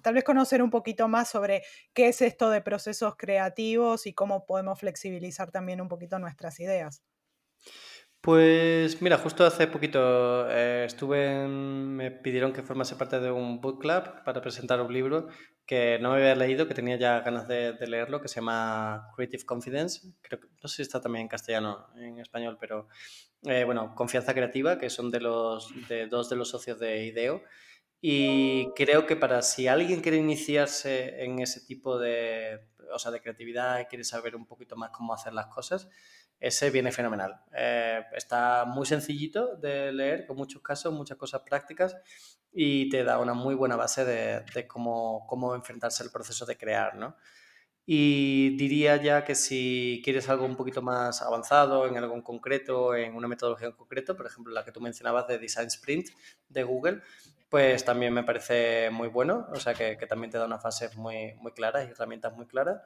tal 0.01 0.13
vez 0.13 0.23
conocer 0.23 0.63
un 0.63 0.69
poquito 0.69 1.09
más 1.09 1.29
sobre 1.29 1.61
qué 1.93 2.07
es 2.07 2.21
esto 2.21 2.49
de 2.49 2.61
procesos 2.61 3.17
creativos 3.17 4.07
y 4.07 4.13
cómo 4.13 4.45
podemos 4.45 4.79
flexibilizar 4.79 5.51
también 5.51 5.81
un 5.81 5.89
poquito 5.89 6.19
nuestras 6.19 6.57
ideas. 6.61 7.03
Pues 8.21 9.01
mira, 9.01 9.17
justo 9.17 9.45
hace 9.45 9.67
poquito 9.67 10.49
eh, 10.49 10.85
estuve, 10.85 11.47
me 11.49 12.11
pidieron 12.11 12.53
que 12.53 12.63
formase 12.63 12.95
parte 12.95 13.19
de 13.19 13.29
un 13.29 13.59
book 13.59 13.81
club 13.81 14.23
para 14.23 14.41
presentar 14.41 14.79
un 14.79 14.93
libro 14.93 15.27
que 15.65 15.99
no 15.99 16.11
me 16.11 16.15
había 16.15 16.35
leído, 16.35 16.65
que 16.65 16.73
tenía 16.73 16.95
ya 16.95 17.19
ganas 17.19 17.49
de, 17.49 17.73
leerlo, 17.87 18.21
que 18.21 18.29
se 18.29 18.35
llama 18.35 19.09
Creative 19.17 19.43
Confidence. 19.43 20.13
Creo 20.21 20.39
no 20.63 20.69
sé 20.69 20.77
si 20.77 20.81
está 20.83 21.01
también 21.01 21.23
en 21.23 21.27
castellano, 21.27 21.87
en 21.97 22.19
español, 22.19 22.57
pero 22.57 22.87
eh, 23.43 23.63
bueno, 23.63 23.95
Confianza 23.95 24.33
Creativa, 24.33 24.77
que 24.77 24.89
son 24.89 25.11
de, 25.11 25.19
los, 25.19 25.69
de 25.87 26.07
dos 26.07 26.29
de 26.29 26.35
los 26.35 26.49
socios 26.49 26.79
de 26.79 27.05
IDEO. 27.05 27.41
Y 27.99 28.71
creo 28.73 29.05
que 29.05 29.15
para 29.15 29.41
si 29.41 29.67
alguien 29.67 30.01
quiere 30.01 30.17
iniciarse 30.17 31.23
en 31.23 31.39
ese 31.39 31.61
tipo 31.61 31.99
de, 31.99 32.67
o 32.93 32.99
sea, 32.99 33.11
de 33.11 33.21
creatividad 33.21 33.87
quiere 33.87 34.03
saber 34.03 34.35
un 34.35 34.47
poquito 34.47 34.75
más 34.75 34.89
cómo 34.89 35.13
hacer 35.13 35.33
las 35.33 35.47
cosas, 35.47 35.87
ese 36.39 36.71
viene 36.71 36.91
fenomenal. 36.91 37.41
Eh, 37.55 38.01
está 38.15 38.65
muy 38.65 38.87
sencillito 38.87 39.55
de 39.57 39.91
leer, 39.91 40.25
con 40.25 40.37
muchos 40.37 40.61
casos, 40.63 40.91
muchas 40.91 41.17
cosas 41.17 41.41
prácticas 41.41 41.95
y 42.51 42.89
te 42.89 43.03
da 43.03 43.19
una 43.19 43.35
muy 43.35 43.53
buena 43.53 43.75
base 43.75 44.03
de, 44.03 44.43
de 44.53 44.67
cómo, 44.67 45.25
cómo, 45.27 45.53
enfrentarse 45.53 46.03
al 46.03 46.11
proceso 46.11 46.45
de 46.45 46.57
crear, 46.57 46.95
¿no? 46.95 47.15
Y 47.85 48.55
diría 48.57 48.97
ya 48.97 49.23
que 49.23 49.35
si 49.35 50.01
quieres 50.03 50.29
algo 50.29 50.45
un 50.45 50.55
poquito 50.55 50.81
más 50.81 51.21
avanzado, 51.21 51.87
en 51.87 51.97
algo 51.97 52.15
en 52.15 52.21
concreto, 52.21 52.95
en 52.95 53.15
una 53.15 53.27
metodología 53.27 53.67
en 53.67 53.73
concreto, 53.73 54.15
por 54.15 54.27
ejemplo, 54.27 54.53
la 54.53 54.63
que 54.63 54.71
tú 54.71 54.81
mencionabas 54.81 55.27
de 55.27 55.39
Design 55.39 55.67
Sprint 55.67 56.09
de 56.47 56.63
Google, 56.63 57.01
pues 57.49 57.83
también 57.83 58.13
me 58.13 58.23
parece 58.23 58.89
muy 58.91 59.09
bueno, 59.09 59.47
o 59.51 59.59
sea 59.59 59.73
que, 59.73 59.97
que 59.97 60.07
también 60.07 60.31
te 60.31 60.37
da 60.37 60.45
una 60.45 60.59
fase 60.59 60.89
muy, 60.95 61.33
muy 61.41 61.51
clara 61.51 61.83
y 61.83 61.87
herramientas 61.87 62.33
muy 62.33 62.45
claras. 62.45 62.81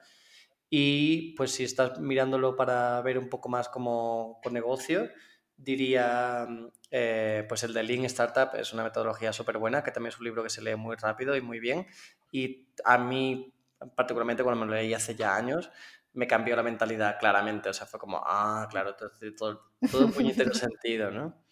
Y 0.70 1.34
pues 1.36 1.52
si 1.52 1.64
estás 1.64 2.00
mirándolo 2.00 2.56
para 2.56 3.02
ver 3.02 3.20
un 3.20 3.30
poco 3.30 3.50
más 3.50 3.70
como 3.70 4.40
con 4.44 4.54
negocio, 4.54 5.10
diría 5.58 6.48
eh, 6.92 7.46
pues 7.48 7.64
el 7.64 7.74
de 7.74 7.84
Lean 7.84 8.06
Startup 8.06 8.50
es 8.58 8.74
una 8.74 8.84
metodología 8.84 9.32
súper 9.34 9.58
buena, 9.58 9.84
que 9.84 9.92
también 9.92 10.14
es 10.14 10.20
un 10.20 10.26
libro 10.26 10.44
que 10.44 10.50
se 10.50 10.62
lee 10.62 10.76
muy 10.76 10.96
rápido 10.96 11.36
y 11.36 11.42
muy 11.42 11.60
bien. 11.60 11.88
Y 12.32 12.68
a 12.84 12.98
mí, 12.98 13.54
particularmente 13.96 14.44
cuando 14.44 14.66
me 14.66 14.72
lo 14.72 14.78
leí 14.78 14.94
hace 14.94 15.16
ya 15.16 15.36
años, 15.36 15.70
me 16.14 16.28
cambió 16.28 16.56
la 16.56 16.64
mentalidad 16.64 17.18
claramente. 17.20 17.70
O 17.70 17.74
sea, 17.74 17.88
fue 17.88 18.00
como, 18.00 18.22
ah, 18.26 18.68
claro, 18.70 18.96
todo, 18.96 19.12
todo, 19.38 19.72
todo 19.92 20.10
puñetero 20.12 20.54
sentido, 20.54 21.12
¿no? 21.12 21.46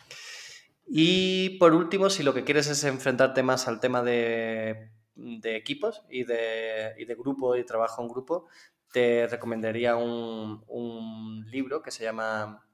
Y 0.87 1.57
por 1.59 1.73
último, 1.73 2.09
si 2.09 2.23
lo 2.23 2.33
que 2.33 2.43
quieres 2.43 2.67
es 2.67 2.83
enfrentarte 2.83 3.43
más 3.43 3.67
al 3.67 3.79
tema 3.79 4.03
de, 4.03 4.91
de 5.15 5.55
equipos 5.55 6.03
y 6.09 6.23
de, 6.23 6.93
y 6.97 7.05
de 7.05 7.15
grupo 7.15 7.55
y 7.55 7.65
trabajo 7.65 8.01
en 8.01 8.09
grupo, 8.09 8.47
te 8.91 9.27
recomendaría 9.27 9.95
un, 9.95 10.63
un 10.67 11.45
libro 11.49 11.81
que 11.81 11.91
se 11.91 12.03
llama 12.03 12.65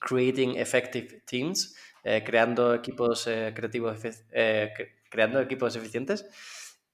Creating 0.00 0.56
Effective 0.56 1.22
Teams, 1.26 1.76
eh, 2.02 2.22
creando 2.24 2.74
equipos 2.74 3.26
eh, 3.26 3.52
creativos, 3.54 3.98
eh, 4.32 4.72
creando 5.08 5.40
equipos 5.40 5.76
eficientes, 5.76 6.26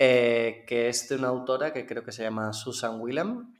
que 0.01 0.89
es 0.89 1.09
de 1.09 1.17
una 1.17 1.29
autora 1.29 1.75
que 1.75 1.85
creo 1.85 2.03
que 2.03 2.13
se 2.13 2.23
llama 2.23 2.53
Susan 2.55 3.01
Willam. 3.01 3.55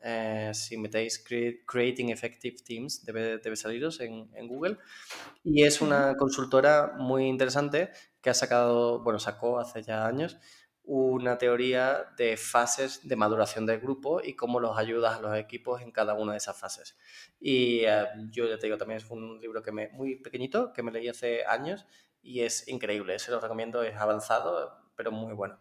si 0.53 0.79
metéis 0.79 1.23
Creating 1.67 2.09
Effective 2.09 2.57
Teams, 2.65 3.05
debe, 3.05 3.39
debe 3.39 3.57
saliros 3.57 4.01
en, 4.01 4.31
en, 4.35 4.49
Google. 4.49 4.79
Y 5.45 5.65
es 5.65 5.83
una 5.83 6.17
consultora 6.17 6.95
muy 6.97 7.27
interesante 7.27 7.91
que 8.23 8.31
ha 8.31 8.35
sacado, 8.35 9.03
bueno, 9.03 9.19
sacó 9.19 9.59
hace 9.59 9.83
ya 9.83 10.07
años 10.07 10.39
una 10.93 11.39
teoría 11.39 12.07
de 12.17 12.37
fases 12.37 13.07
de 13.07 13.15
maduración 13.15 13.65
del 13.65 13.79
grupo 13.79 14.21
y 14.21 14.35
cómo 14.35 14.59
los 14.59 14.77
ayudas 14.77 15.19
a 15.19 15.21
los 15.21 15.37
equipos 15.37 15.83
en 15.83 15.93
cada 15.93 16.15
una 16.15 16.33
de 16.33 16.39
esas 16.39 16.59
fases. 16.59 16.97
Y 17.39 17.85
eh, 17.85 18.07
yo 18.31 18.49
ya 18.49 18.59
te 18.59 18.67
digo, 18.67 18.77
también 18.77 18.99
es 18.99 19.09
un 19.09 19.41
libro 19.41 19.63
que 19.63 19.71
me, 19.71 19.91
muy 19.91 20.17
pequeñito, 20.17 20.73
que 20.73 20.83
me 20.83 20.91
leí 20.91 21.07
hace 21.07 21.45
años 21.45 21.87
y 22.23 22.41
es 22.41 22.67
increíble, 22.67 23.21
se 23.21 23.31
lo 23.31 23.39
recomiendo, 23.39 23.85
es 23.85 23.97
avanzado, 23.97 24.91
pero 24.97 25.13
muy 25.13 25.33
bueno. 25.33 25.61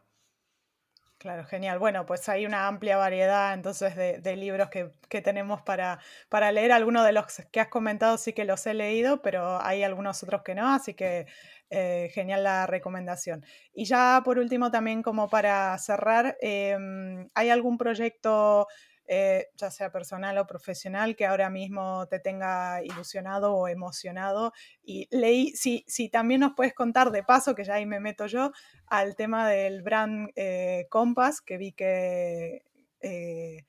Claro, 1.19 1.43
genial. 1.43 1.79
Bueno, 1.79 2.05
pues 2.05 2.29
hay 2.29 2.45
una 2.45 2.65
amplia 2.69 2.95
variedad 2.95 3.53
entonces 3.53 3.93
de, 3.97 4.35
libros 4.37 4.69
que, 4.69 5.21
tenemos 5.21 5.61
para, 5.61 5.99
para 6.29 6.49
leer. 6.53 6.71
Algunos 6.71 7.05
de 7.05 7.11
los 7.11 7.25
que 7.51 7.59
has 7.59 7.67
comentado 7.67 8.17
sí 8.17 8.31
que 8.31 8.45
los 8.45 8.65
he 8.65 8.73
leído, 8.73 9.21
pero 9.21 9.61
hay 9.61 9.83
algunos 9.83 10.23
otros 10.23 10.43
que 10.43 10.55
no, 10.55 10.73
así 10.73 10.93
que 10.93 11.27
eh, 11.71 12.09
genial 12.13 12.45
la 12.45 12.67
recomendación. 12.67 13.43
Y 13.73 13.83
ya 13.83 14.21
por 14.23 14.39
último 14.39 14.71
también 14.71 15.03
como 15.03 15.29
para 15.29 15.77
cerrar, 15.77 16.37
em, 16.39 17.27
¿hay 17.35 17.49
algún 17.49 17.77
proyecto 17.77 18.67
eh, 19.11 19.47
ya 19.55 19.71
sea 19.71 19.91
personal 19.91 20.37
o 20.37 20.45
profesional, 20.45 21.15
que 21.15 21.25
ahora 21.25 21.49
mismo 21.49 22.05
te 22.07 22.19
tenga 22.19 22.83
ilusionado 22.83 23.55
o 23.55 23.67
emocionado. 23.67 24.53
Y 24.83 25.07
leí, 25.09 25.49
si, 25.55 25.83
si 25.87 26.09
también 26.09 26.41
nos 26.41 26.53
puedes 26.53 26.75
contar 26.75 27.09
de 27.09 27.23
paso, 27.23 27.55
que 27.55 27.63
ya 27.63 27.73
ahí 27.73 27.87
me 27.87 27.99
meto 27.99 28.27
yo, 28.27 28.51
al 28.85 29.15
tema 29.15 29.49
del 29.49 29.81
brand 29.81 30.29
eh, 30.35 30.85
Compass, 30.91 31.41
que 31.41 31.57
vi 31.57 31.71
que, 31.71 32.63
eh, 32.99 33.65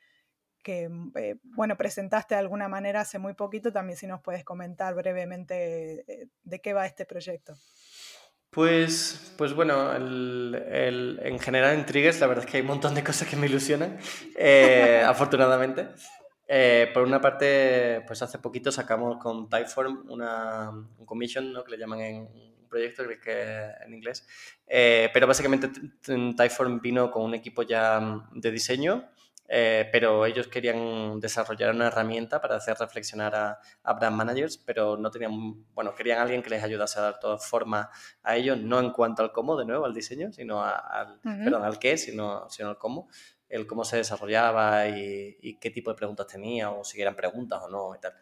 que 0.62 0.90
bueno, 1.42 1.74
presentaste 1.78 2.34
de 2.34 2.40
alguna 2.40 2.68
manera 2.68 3.00
hace 3.00 3.18
muy 3.18 3.32
poquito, 3.32 3.72
también 3.72 3.96
si 3.96 4.06
nos 4.06 4.20
puedes 4.20 4.44
comentar 4.44 4.94
brevemente 4.94 6.28
de 6.42 6.60
qué 6.60 6.74
va 6.74 6.84
este 6.84 7.06
proyecto. 7.06 7.56
Pues, 8.50 9.32
pues 9.38 9.54
bueno, 9.54 9.94
en 9.94 11.38
general 11.38 11.78
en 11.78 11.86
Triggers 11.86 12.18
la 12.18 12.26
verdad 12.26 12.44
es 12.44 12.50
que 12.50 12.56
hay 12.56 12.62
un 12.62 12.66
montón 12.66 12.96
de 12.96 13.04
cosas 13.04 13.28
que 13.28 13.36
me 13.36 13.46
ilusionan, 13.46 13.96
eh, 14.36 15.02
afortunadamente. 15.06 15.88
Eh, 16.48 16.90
por 16.92 17.04
una 17.04 17.20
parte, 17.20 18.02
pues 18.08 18.20
hace 18.22 18.38
poquito 18.40 18.72
sacamos 18.72 19.18
con 19.18 19.48
Typeform 19.48 20.10
una, 20.10 20.70
un 20.70 21.06
commission, 21.06 21.52
¿no? 21.52 21.62
que 21.62 21.70
le 21.70 21.78
llaman 21.78 22.00
en 22.00 22.16
un 22.22 22.68
proyecto, 22.68 23.04
que 23.22 23.70
en 23.86 23.94
inglés. 23.94 24.26
Eh, 24.66 25.10
pero 25.12 25.28
básicamente 25.28 25.70
Typeform 26.02 26.80
vino 26.80 27.08
con 27.08 27.22
un 27.22 27.34
equipo 27.34 27.62
ya 27.62 28.00
de 28.32 28.50
diseño 28.50 29.08
eh, 29.52 29.88
pero 29.90 30.26
ellos 30.26 30.46
querían 30.46 31.18
desarrollar 31.18 31.74
una 31.74 31.88
herramienta 31.88 32.40
para 32.40 32.54
hacer 32.54 32.76
reflexionar 32.78 33.34
a, 33.34 33.60
a, 33.82 33.92
brand 33.94 34.14
managers, 34.14 34.56
pero 34.56 34.96
no 34.96 35.10
tenían, 35.10 35.66
bueno, 35.74 35.92
querían 35.92 36.20
alguien 36.20 36.40
que 36.40 36.50
les 36.50 36.62
ayudase 36.62 37.00
a 37.00 37.02
dar 37.02 37.18
toda 37.18 37.36
forma 37.36 37.90
a 38.22 38.36
ellos, 38.36 38.58
no 38.58 38.78
en 38.78 38.92
cuanto 38.92 39.24
al 39.24 39.32
cómo, 39.32 39.56
de 39.56 39.64
nuevo, 39.64 39.86
al 39.86 39.92
diseño, 39.92 40.32
sino 40.32 40.62
al, 40.62 41.18
perdón, 41.20 41.64
al 41.64 41.80
qué, 41.80 41.98
sino, 41.98 42.48
sino 42.48 42.68
al 42.68 42.78
cómo, 42.78 43.08
el 43.48 43.66
cómo 43.66 43.84
se 43.84 43.96
desarrollaba 43.96 44.86
y, 44.86 45.36
y, 45.40 45.58
qué 45.58 45.70
tipo 45.70 45.90
de 45.90 45.96
preguntas 45.96 46.28
tenía, 46.28 46.70
o 46.70 46.84
si 46.84 47.02
eran 47.02 47.16
preguntas 47.16 47.60
o 47.60 47.68
no 47.68 47.92
y 47.96 47.98
tal. 47.98 48.14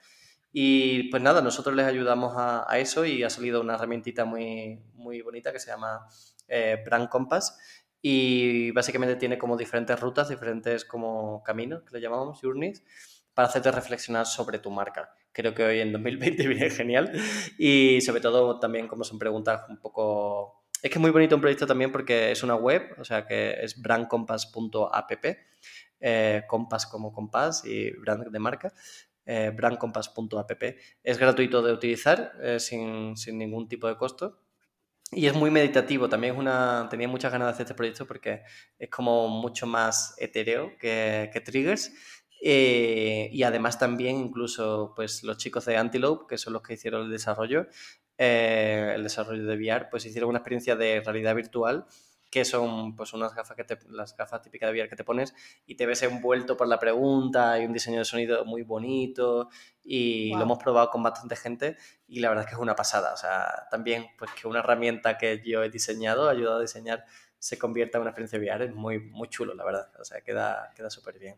Y 0.50 1.10
pues 1.10 1.22
nada, 1.22 1.42
nosotros 1.42 1.76
les 1.76 1.84
ayudamos 1.84 2.38
a, 2.38 2.64
a 2.66 2.78
eso 2.78 3.04
y 3.04 3.22
ha 3.22 3.28
salido 3.28 3.60
una 3.60 3.74
herramientita 3.74 4.24
muy, 4.24 4.80
muy 4.94 5.20
bonita 5.20 5.52
que 5.52 5.58
se 5.58 5.70
llama 5.70 6.08
eh, 6.48 6.82
Brand 6.84 7.10
Compass 7.10 7.58
y 8.00 8.70
básicamente 8.70 9.16
tiene 9.16 9.38
como 9.38 9.56
diferentes 9.56 9.98
rutas, 9.98 10.28
diferentes 10.28 10.84
como 10.84 11.42
caminos, 11.42 11.82
que 11.82 11.94
le 11.96 12.00
llamamos 12.00 12.40
journeys, 12.40 12.82
para 13.34 13.48
hacerte 13.48 13.70
reflexionar 13.70 14.26
sobre 14.26 14.58
tu 14.58 14.70
marca. 14.70 15.10
Creo 15.32 15.54
que 15.54 15.62
hoy 15.62 15.80
en 15.80 15.92
2020 15.92 16.46
viene 16.48 16.70
genial 16.70 17.12
y 17.56 18.00
sobre 18.00 18.20
todo 18.20 18.58
también 18.58 18.88
como 18.88 19.04
son 19.04 19.18
preguntas 19.18 19.62
un 19.68 19.78
poco... 19.78 20.64
Es 20.82 20.90
que 20.90 20.98
es 20.98 21.00
muy 21.00 21.10
bonito 21.10 21.34
un 21.34 21.40
proyecto 21.40 21.66
también 21.66 21.90
porque 21.90 22.30
es 22.30 22.42
una 22.44 22.54
web, 22.54 22.94
o 22.98 23.04
sea 23.04 23.26
que 23.26 23.50
es 23.62 23.80
brandcompass.app, 23.80 25.24
eh, 26.00 26.42
compass 26.46 26.86
como 26.86 27.12
compass 27.12 27.64
y 27.64 27.90
brand 27.90 28.28
de 28.28 28.38
marca, 28.38 28.72
eh, 29.26 29.52
brandcompass.app. 29.54 30.62
Es 31.02 31.18
gratuito 31.18 31.62
de 31.62 31.72
utilizar 31.72 32.32
eh, 32.40 32.60
sin, 32.60 33.16
sin 33.16 33.38
ningún 33.38 33.68
tipo 33.68 33.88
de 33.88 33.96
costo 33.96 34.47
y 35.10 35.26
es 35.26 35.34
muy 35.34 35.50
meditativo, 35.50 36.08
también 36.08 36.34
es 36.34 36.38
una, 36.38 36.86
tenía 36.90 37.08
muchas 37.08 37.32
ganas 37.32 37.48
de 37.48 37.52
hacer 37.52 37.64
este 37.64 37.74
proyecto 37.74 38.06
porque 38.06 38.42
es 38.78 38.90
como 38.90 39.28
mucho 39.28 39.66
más 39.66 40.14
etéreo 40.18 40.76
que, 40.78 41.30
que 41.32 41.40
Triggers. 41.40 41.92
Eh, 42.40 43.30
y 43.32 43.42
además 43.42 43.78
también 43.78 44.16
incluso 44.16 44.92
pues 44.94 45.24
los 45.24 45.38
chicos 45.38 45.64
de 45.64 45.76
Antelope, 45.76 46.26
que 46.28 46.38
son 46.38 46.52
los 46.52 46.62
que 46.62 46.74
hicieron 46.74 47.06
el 47.06 47.10
desarrollo, 47.10 47.66
eh, 48.16 48.92
el 48.94 49.02
desarrollo 49.02 49.44
de 49.44 49.56
VR, 49.56 49.88
pues 49.90 50.06
hicieron 50.06 50.30
una 50.30 50.38
experiencia 50.38 50.76
de 50.76 51.00
realidad 51.00 51.34
virtual 51.34 51.86
que 52.30 52.44
son 52.44 52.94
pues 52.94 53.12
unas 53.12 53.34
gafas 53.34 53.56
que 53.56 53.64
te, 53.64 53.78
las 53.88 54.16
gafas 54.16 54.42
típicas 54.42 54.68
de 54.68 54.72
VR 54.78 54.88
que 54.88 54.96
te 54.96 55.04
pones 55.04 55.34
y 55.66 55.76
te 55.76 55.86
ves 55.86 56.02
envuelto 56.02 56.56
por 56.56 56.68
la 56.68 56.78
pregunta 56.78 57.58
y 57.58 57.64
un 57.64 57.72
diseño 57.72 57.98
de 57.98 58.04
sonido 58.04 58.44
muy 58.44 58.62
bonito 58.62 59.48
y 59.82 60.34
lo 60.34 60.42
hemos 60.42 60.58
probado 60.58 60.90
con 60.90 61.02
bastante 61.02 61.36
gente 61.36 61.76
y 62.06 62.20
la 62.20 62.28
verdad 62.28 62.44
es 62.44 62.50
que 62.50 62.54
es 62.54 62.60
una 62.60 62.76
pasada, 62.76 63.14
o 63.14 63.16
sea, 63.16 63.66
también 63.70 64.06
pues 64.18 64.30
que 64.32 64.46
una 64.46 64.60
herramienta 64.60 65.16
que 65.16 65.42
yo 65.44 65.62
he 65.62 65.70
diseñado, 65.70 66.28
ayudado 66.28 66.58
a 66.58 66.62
diseñar, 66.62 67.04
se 67.38 67.58
convierta 67.58 67.98
en 67.98 68.02
una 68.02 68.10
experiencia 68.10 68.38
VR 68.38 68.66
es 68.66 68.74
muy, 68.74 68.98
muy 68.98 69.28
chulo, 69.28 69.54
la 69.54 69.64
verdad, 69.64 69.90
o 69.98 70.04
sea, 70.04 70.20
queda, 70.20 70.72
queda 70.74 70.90
súper 70.90 71.18
bien. 71.18 71.36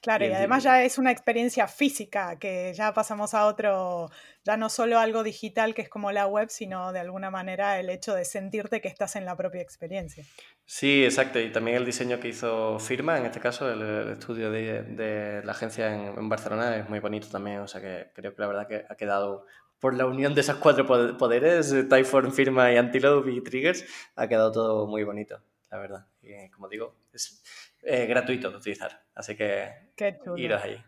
Claro, 0.00 0.24
y, 0.24 0.32
además 0.32 0.62
ya 0.62 0.82
es 0.82 0.96
una 0.96 1.10
experiencia 1.10 1.68
física, 1.68 2.38
que 2.38 2.72
ya 2.74 2.94
pasamos 2.94 3.34
a 3.34 3.44
otro, 3.46 4.10
ya 4.44 4.56
no 4.56 4.70
solo 4.70 4.98
algo 4.98 5.22
digital 5.22 5.74
que 5.74 5.82
es 5.82 5.90
como 5.90 6.10
la 6.10 6.26
web, 6.26 6.48
sino 6.48 6.92
de 6.92 7.00
alguna 7.00 7.30
manera 7.30 7.78
el 7.78 7.90
hecho 7.90 8.14
de 8.14 8.24
sentirte 8.24 8.80
que 8.80 8.88
estás 8.88 9.16
en 9.16 9.26
la 9.26 9.36
propia 9.36 9.60
experiencia. 9.60 10.24
Sí, 10.64 11.04
exacto, 11.04 11.38
y 11.38 11.52
también 11.52 11.76
el 11.76 11.84
diseño 11.84 12.18
que 12.18 12.28
hizo 12.28 12.78
Firma, 12.78 13.18
en 13.18 13.26
este 13.26 13.40
caso, 13.40 13.70
el, 13.70 14.12
estudio 14.12 14.50
de, 14.50 15.42
la 15.44 15.52
agencia 15.52 15.94
en, 15.94 16.28
Barcelona 16.30 16.78
es 16.78 16.88
muy 16.88 17.00
bonito 17.00 17.28
también, 17.28 17.58
o 17.58 17.68
sea 17.68 17.82
que 17.82 18.10
creo 18.14 18.34
que 18.34 18.40
la 18.40 18.48
verdad 18.48 18.68
que 18.68 18.86
ha 18.88 18.94
quedado, 18.96 19.44
por 19.80 19.94
la 19.94 20.06
unión 20.06 20.34
de 20.34 20.40
esos 20.40 20.56
cuatro 20.56 20.86
poderes, 20.86 21.74
Typeform, 21.88 22.32
Firma 22.32 22.72
y 22.72 22.78
Antilope 22.78 23.32
y 23.32 23.42
Triggers, 23.42 23.84
ha 24.16 24.28
quedado 24.28 24.50
todo 24.50 24.86
muy 24.86 25.04
bonito, 25.04 25.42
la 25.70 25.78
verdad. 25.78 26.06
Y 26.22 26.48
como 26.50 26.68
digo, 26.68 26.96
es 27.12 27.42
eh, 27.82 28.06
gratuito 28.06 28.50
de 28.50 28.56
utilizar. 28.56 29.02
Así 29.20 29.36
que 29.36 29.92
iros 30.36 30.62
ahí. 30.62 30.82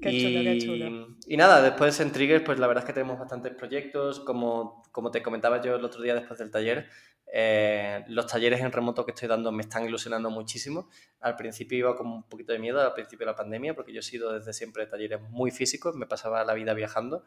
Qué 0.00 0.10
y, 0.10 0.22
chulo, 0.22 0.42
qué 0.44 0.58
chulo. 0.58 1.16
Y 1.26 1.36
nada, 1.36 1.60
después 1.62 1.98
en 1.98 2.12
Triggers, 2.12 2.44
pues 2.44 2.60
la 2.60 2.68
verdad 2.68 2.84
es 2.84 2.86
que 2.86 2.92
tenemos 2.92 3.18
bastantes 3.18 3.52
proyectos. 3.54 4.20
Como, 4.20 4.84
como 4.92 5.10
te 5.10 5.20
comentaba 5.20 5.60
yo 5.60 5.74
el 5.74 5.84
otro 5.84 6.00
día 6.00 6.14
después 6.14 6.38
del 6.38 6.52
taller, 6.52 6.88
eh, 7.32 8.04
los 8.06 8.28
talleres 8.28 8.60
en 8.60 8.70
remoto 8.70 9.04
que 9.04 9.10
estoy 9.10 9.26
dando 9.26 9.50
me 9.50 9.62
están 9.62 9.84
ilusionando 9.84 10.30
muchísimo. 10.30 10.88
Al 11.18 11.34
principio 11.34 11.76
iba 11.76 11.96
con 11.96 12.06
un 12.06 12.28
poquito 12.28 12.52
de 12.52 12.60
miedo, 12.60 12.80
al 12.80 12.94
principio 12.94 13.26
de 13.26 13.32
la 13.32 13.36
pandemia, 13.36 13.74
porque 13.74 13.92
yo 13.92 13.98
he 13.98 14.04
sido 14.04 14.32
desde 14.32 14.52
siempre 14.52 14.86
talleres 14.86 15.20
muy 15.30 15.50
físicos, 15.50 15.96
me 15.96 16.06
pasaba 16.06 16.44
la 16.44 16.54
vida 16.54 16.72
viajando 16.72 17.24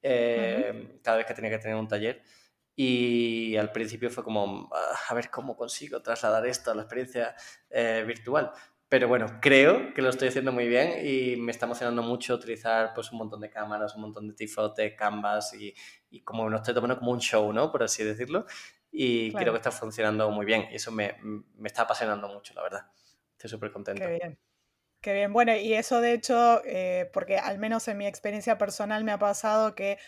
eh, 0.00 0.98
cada 1.02 1.18
vez 1.18 1.26
que 1.26 1.34
tenía 1.34 1.50
que 1.50 1.58
tener 1.58 1.76
un 1.76 1.86
taller. 1.86 2.22
Y 2.82 3.56
al 3.56 3.72
principio 3.72 4.08
fue 4.08 4.24
como, 4.24 4.70
ah, 4.72 4.98
a 5.10 5.14
ver 5.14 5.28
cómo 5.28 5.54
consigo 5.54 6.00
trasladar 6.00 6.46
esto 6.46 6.70
a 6.70 6.74
la 6.74 6.82
experiencia 6.82 7.34
eh, 7.68 8.04
virtual. 8.06 8.52
Pero 8.90 9.06
bueno, 9.06 9.38
creo 9.40 9.94
que 9.94 10.02
lo 10.02 10.10
estoy 10.10 10.28
haciendo 10.28 10.50
muy 10.50 10.66
bien 10.66 11.06
y 11.06 11.36
me 11.36 11.52
está 11.52 11.66
emocionando 11.66 12.02
mucho 12.02 12.34
utilizar 12.34 12.92
pues 12.92 13.12
un 13.12 13.18
montón 13.18 13.40
de 13.40 13.48
cámaras, 13.48 13.94
un 13.94 14.02
montón 14.02 14.26
de 14.26 14.34
tifotes, 14.34 14.94
canvas 14.96 15.54
y, 15.54 15.72
y 16.10 16.22
como 16.24 16.48
lo 16.50 16.56
estoy 16.56 16.74
tomando 16.74 16.98
como 16.98 17.12
un 17.12 17.20
show, 17.20 17.52
¿no? 17.52 17.70
Por 17.70 17.84
así 17.84 18.02
decirlo. 18.02 18.46
Y 18.90 19.32
creo 19.32 19.52
que 19.52 19.58
está 19.58 19.70
funcionando 19.70 20.28
muy 20.32 20.44
bien 20.44 20.66
y 20.72 20.74
eso 20.74 20.90
me, 20.90 21.16
me 21.22 21.68
está 21.68 21.82
apasionando 21.82 22.26
mucho, 22.28 22.52
la 22.54 22.62
verdad. 22.62 22.86
Estoy 23.34 23.50
súper 23.50 23.70
contento. 23.70 24.02
Qué 24.02 24.10
bien. 24.10 24.38
Qué 25.00 25.14
bien. 25.14 25.32
Bueno, 25.32 25.54
y 25.54 25.72
eso 25.72 26.00
de 26.00 26.12
hecho, 26.12 26.60
eh, 26.64 27.08
porque 27.12 27.38
al 27.38 27.58
menos 27.60 27.86
en 27.86 27.96
mi 27.96 28.08
experiencia 28.08 28.58
personal 28.58 29.04
me 29.04 29.12
ha 29.12 29.18
pasado 29.20 29.76
que 29.76 29.98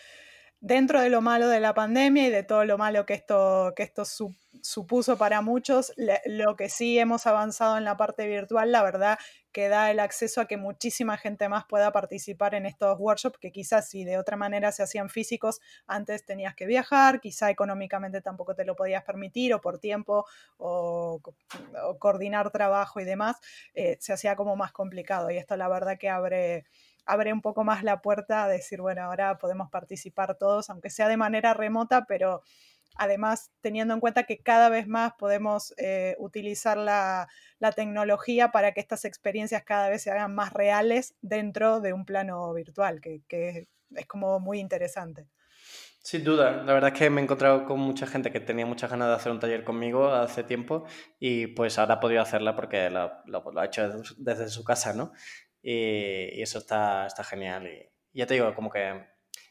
dentro 0.63 1.01
de 1.01 1.09
lo 1.09 1.21
malo 1.21 1.49
de 1.49 1.59
la 1.59 1.73
pandemia 1.73 2.27
y 2.27 2.29
de 2.29 2.41
todo 2.41 2.63
lo 2.63 2.77
malo 2.77 3.05
que 3.05 3.13
esto, 3.13 3.73
que 3.75 3.83
esto 3.83 4.05
supuso 4.61 5.17
para 5.17 5.41
muchos, 5.41 5.91
lo 6.25 6.55
que 6.55 6.69
sí 6.69 6.97
hemos 6.97 7.27
avanzado 7.27 7.77
en 7.77 7.83
la 7.83 7.97
parte 7.97 8.27
virtual, 8.27 8.71
la 8.71 8.81
verdad 8.81 9.19
que 9.51 9.67
da 9.67 9.91
el 9.91 9.99
acceso 9.99 10.39
a 10.39 10.47
que 10.47 10.55
muchísima 10.55 11.17
gente 11.17 11.49
más 11.49 11.65
pueda 11.65 11.91
participar 11.91 12.55
en 12.55 12.65
estos 12.65 12.97
workshops 12.97 13.37
que 13.39 13.51
quizás 13.51 13.89
si 13.89 14.05
de 14.05 14.17
otra 14.17 14.37
manera 14.37 14.71
se 14.71 14.83
hacían 14.83 15.09
físicos, 15.09 15.59
antes 15.85 16.25
tenías 16.25 16.55
que 16.55 16.65
viajar, 16.65 17.19
quizá 17.19 17.49
económicamente 17.49 18.21
tampoco 18.21 18.55
te 18.55 18.63
lo 18.63 18.77
podías 18.77 19.03
permitir 19.03 19.53
o 19.53 19.59
por 19.59 19.79
tiempo 19.79 20.25
o, 20.57 21.19
coordinar 21.99 22.51
trabajo 22.51 23.01
y 23.01 23.03
demás, 23.03 23.35
eh, 23.73 23.97
se 23.99 24.13
hacía 24.13 24.37
como 24.37 24.55
más 24.55 24.71
complicado. 24.71 25.29
Y 25.29 25.37
esto 25.37 25.57
la 25.57 25.67
verdad 25.67 25.97
que 25.99 26.09
abre 26.09 26.63
abre 27.05 27.33
un 27.33 27.41
poco 27.41 27.63
más 27.63 27.83
la 27.83 28.01
puerta 28.01 28.43
a 28.43 28.47
decir, 28.47 28.81
bueno, 28.81 29.03
ahora 29.03 29.37
podemos 29.37 29.69
participar 29.69 30.37
todos, 30.37 30.69
aunque 30.69 30.89
sea 30.89 31.07
de 31.07 31.17
manera 31.17 31.53
remota, 31.53 32.05
pero 32.07 32.41
además 32.95 33.51
teniendo 33.61 33.93
en 33.93 33.99
cuenta 33.99 34.23
que 34.23 34.41
cada 34.41 34.69
vez 34.69 34.87
más 34.87 35.13
podemos 35.17 35.73
eh, 35.77 36.15
utilizar 36.19 36.77
la, 36.77 37.27
tecnología 37.75 38.51
para 38.51 38.73
que 38.73 38.81
estas 38.81 39.05
experiencias 39.05 39.63
cada 39.63 39.87
vez 39.87 40.03
se 40.03 40.11
hagan 40.11 40.35
más 40.35 40.51
reales 40.51 41.15
dentro 41.21 41.79
de 41.79 41.93
un 41.93 42.05
plano 42.05 42.53
virtual, 42.53 42.99
que, 42.99 43.67
es 43.95 44.07
como 44.07 44.39
muy 44.41 44.59
interesante. 44.59 45.27
Sin 46.01 46.25
duda, 46.25 46.63
la 46.63 46.73
verdad 46.73 46.91
es 46.93 46.99
que 46.99 47.09
me 47.09 47.21
he 47.21 47.23
encontrado 47.23 47.63
con 47.63 47.79
mucha 47.79 48.05
gente 48.05 48.33
que 48.33 48.41
tenía 48.41 48.65
muchas 48.65 48.91
ganas 48.91 49.07
de 49.07 49.13
hacer 49.13 49.31
un 49.31 49.39
taller 49.39 49.63
conmigo 49.63 50.09
hace 50.09 50.43
tiempo 50.43 50.85
y 51.17 51.47
pues 51.47 51.79
ahora 51.79 51.95
ha 51.95 51.99
podido 52.01 52.21
hacerla 52.21 52.53
porque 52.53 52.89
lo, 52.89 53.23
lo 53.25 53.59
ha 53.61 53.65
hecho 53.65 53.89
desde 54.17 54.49
su 54.49 54.65
casa, 54.65 54.91
¿no? 54.91 55.13
Y, 55.63 56.41
eso 56.41 56.59
está, 56.59 57.07
está 57.07 57.23
genial. 57.23 57.67
Y, 57.67 57.89
ya 58.13 58.27
te 58.27 58.35
digo, 58.35 58.53
como 58.53 58.69
que 58.69 59.07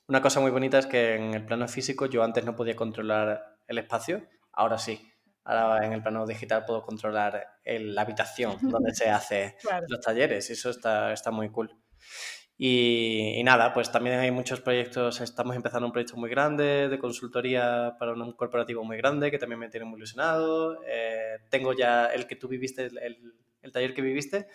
una 0.07 0.21
cosa 0.21 0.41
muy 0.41 0.51
bonita 0.51 0.79
es 0.79 0.87
que 0.87 1.17
en 1.17 1.35
el 1.35 1.45
plano 1.45 1.67
físico 1.67 2.07
yo 2.07 2.23
antes 2.23 2.45
no 2.45 2.55
podía 2.55 2.77
controlar 2.77 3.57
el 3.67 3.79
espacio, 3.79 4.29
ahora 4.53 4.79
sí. 4.79 5.09
Ahora 5.45 5.85
en 5.85 5.93
el 5.93 6.03
plano 6.03 6.25
digital 6.25 6.65
puedo 6.65 6.83
controlar 6.83 7.45
la 7.65 8.03
habitación 8.03 8.57
donde 8.63 8.95
se 8.95 9.11
hacen 9.11 9.55
los 9.89 10.01
talleres 10.01 10.49
y 10.51 10.53
eso 10.53 10.71
está, 10.71 11.13
está 11.13 11.33
muy 11.33 11.51
cool. 11.51 11.75
Y, 12.57 13.43
nada, 13.43 13.75
pues 13.75 13.91
también 13.91 14.21
hay 14.21 14.31
muchos 14.31 14.61
proyectos, 14.61 15.21
estamos 15.21 15.57
empezando 15.57 15.87
un 15.87 15.93
proyecto 15.93 16.17
muy 16.17 16.31
grande 16.31 16.89
de 16.89 16.99
consultoría 16.99 17.97
para 17.99 18.13
un 18.13 18.33
corporativo 18.35 18.85
muy 18.85 18.99
grande 18.99 19.33
que 19.33 19.39
también 19.39 19.59
me 19.59 19.69
tiene 19.69 19.87
muy 19.87 19.97
ilusionado. 19.97 20.81
Eh, 20.87 21.39
tengo 21.51 21.73
ya 21.73 22.07
el 22.07 22.29
que 22.29 22.37
tú 22.37 22.47
viviste, 22.47 22.87
el, 22.87 23.35
el 23.63 23.73
taller 23.73 23.95
que 23.95 24.03
viviste, 24.03 24.49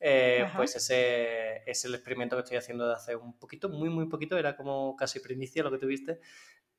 eh, 0.00 0.46
pues 0.56 0.76
ese 0.76 1.62
es 1.68 1.84
el 1.84 1.94
experimento 1.94 2.36
que 2.36 2.42
estoy 2.42 2.56
haciendo 2.56 2.86
de 2.86 2.94
hace 2.94 3.16
un 3.16 3.38
poquito, 3.38 3.68
muy, 3.68 3.88
muy 3.88 4.06
poquito, 4.06 4.38
era 4.38 4.56
como 4.56 4.96
casi 4.96 5.20
primicia 5.20 5.62
lo 5.62 5.70
que 5.70 5.78
tuviste, 5.78 6.20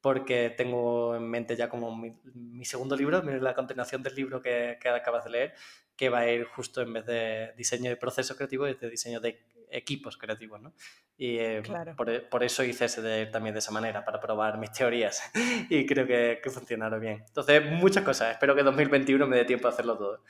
porque 0.01 0.49
tengo 0.51 1.15
en 1.15 1.30
mente 1.30 1.55
ya 1.55 1.70
como 1.70 1.95
mi, 1.95 2.65
segundo 2.65 2.95
libro, 2.95 3.22
la 3.22 3.53
continuación 3.53 4.01
del 4.03 4.15
libro 4.15 4.41
que, 4.41 4.78
que, 4.82 4.89
acabas 4.89 5.26
de 5.26 5.32
leer, 5.32 5.53
que 5.95 6.09
va 6.09 6.20
a 6.20 6.32
ir 6.32 6.45
justo 6.45 6.82
en 6.82 6.93
vez 6.93 7.05
de 7.05 7.53
diseño 7.57 7.89
de 7.89 7.97
procesos 7.97 8.38
creativos, 8.38 8.70
es 8.70 8.80
de 8.80 8.89
diseño 8.89 9.20
de 9.20 9.39
equipos 9.72 10.17
creativos, 10.17 10.61
¿no? 10.61 10.74
Y 11.17 11.38
eh, 11.38 11.61
por, 11.95 12.30
por, 12.30 12.43
eso 12.43 12.63
hice 12.63 12.86
ese 12.86 13.01
de, 13.01 13.26
también 13.26 13.53
de 13.53 13.59
esa 13.59 13.72
manera, 13.72 14.05
para 14.05 14.20
probar 14.20 14.57
mis 14.57 14.72
teorías 14.72 15.30
y 15.70 15.86
creo 15.86 16.07
que, 16.07 16.39
que 16.41 16.49
funcionaron 16.49 16.99
bien. 16.99 17.24
Entonces, 17.28 17.63
muchas 17.65 18.03
cosas, 18.03 18.32
espero 18.32 18.55
que 18.55 18.63
2021 18.63 19.28
me 19.28 19.38
dé 19.38 19.45
tiempo 19.45 19.67
a 19.67 19.72
hacerlo 19.72 19.97
todo. 19.97 20.24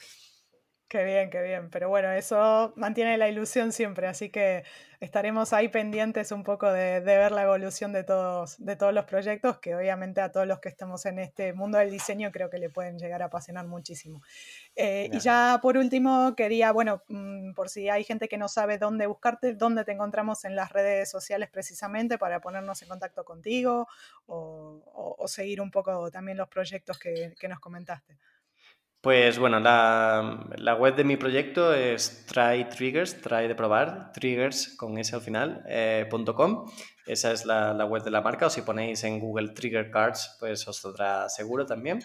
Qué 0.90 1.04
bien, 1.04 1.30
qué 1.30 1.44
bien. 1.44 1.70
Pero 1.70 1.88
bueno, 1.88 2.12
eso 2.12 2.74
mantiene 2.76 3.16
la 3.20 3.30
ilusión 3.30 3.72
siempre, 3.72 4.08
así 4.08 4.32
que 4.32 4.64
estaremos 5.00 5.54
ahí 5.54 5.68
pendientes 5.68 6.32
un 6.32 6.44
poco 6.44 6.72
de, 6.72 7.00
ver 7.02 7.32
la 7.32 7.44
evolución 7.44 7.94
de 7.94 8.04
todos, 8.04 8.56
de 8.58 8.76
todos 8.76 8.92
los 8.92 9.06
proyectos, 9.06 9.60
que 9.60 9.76
obviamente 9.76 10.20
a 10.20 10.32
todos 10.32 10.48
los 10.48 10.58
que 10.58 10.68
estamos 10.68 11.06
en 11.06 11.20
este 11.20 11.54
mundo 11.54 11.78
del 11.78 11.92
diseño 11.92 12.32
creo 12.32 12.50
que 12.50 12.58
le 12.58 12.72
pueden 12.72 12.98
llegar 12.98 13.22
a 13.22 13.26
apasionar 13.26 13.68
muchísimo. 13.68 14.24
Eh, 14.76 15.12
y 15.14 15.20
ya 15.20 15.60
por 15.62 15.78
último, 15.78 16.34
quería, 16.36 16.72
bueno, 16.72 17.04
mm, 17.08 17.54
por 17.54 17.70
si 17.70 17.88
hay 17.88 18.04
gente 18.04 18.28
que 18.28 18.40
no 18.40 18.48
sabe 18.48 18.80
dónde 18.80 19.06
buscarte, 19.06 19.54
dónde 19.54 19.86
te 19.86 19.92
encontramos 19.92 20.44
en 20.44 20.56
las 20.56 20.74
redes 20.74 21.08
sociales 21.08 21.50
precisamente 21.52 22.18
para 22.18 22.42
ponernos 22.42 22.82
en 22.82 22.90
contacto 22.90 23.24
contigo 23.24 23.88
o, 24.26 25.28
seguir 25.28 25.62
un 25.62 25.70
poco 25.70 26.10
también 26.10 26.40
los 26.40 26.48
proyectos 26.48 26.98
que 26.98 27.48
nos 27.48 27.60
comentaste. 27.60 28.18
Pues 29.02 29.40
bueno, 29.40 29.62
la, 29.62 30.76
web 30.78 30.94
de 30.96 31.06
mi 31.06 31.16
proyecto 31.16 31.74
es 31.74 32.26
try 32.26 32.68
triggers, 32.68 33.22
try 33.22 33.48
de 33.48 33.56
probar, 33.56 34.12
triggers 34.12 34.76
con 34.76 34.98
S 34.98 35.16
al 35.16 35.22
final, 35.22 35.64
eh, 35.68 36.06
Esa 37.06 37.32
es 37.32 37.46
la, 37.46 37.74
la, 37.74 37.86
web 37.86 38.04
de 38.04 38.12
la 38.12 38.20
marca, 38.20 38.48
o 38.48 38.50
si 38.50 38.62
ponéis 38.62 39.06
en 39.06 39.22
Google 39.22 39.50
Trigger 39.50 39.90
Cards, 39.90 40.36
pues 40.38 40.68
os 40.68 40.82
saldrá 40.82 41.30
seguro 41.30 41.66
también. 41.66 42.00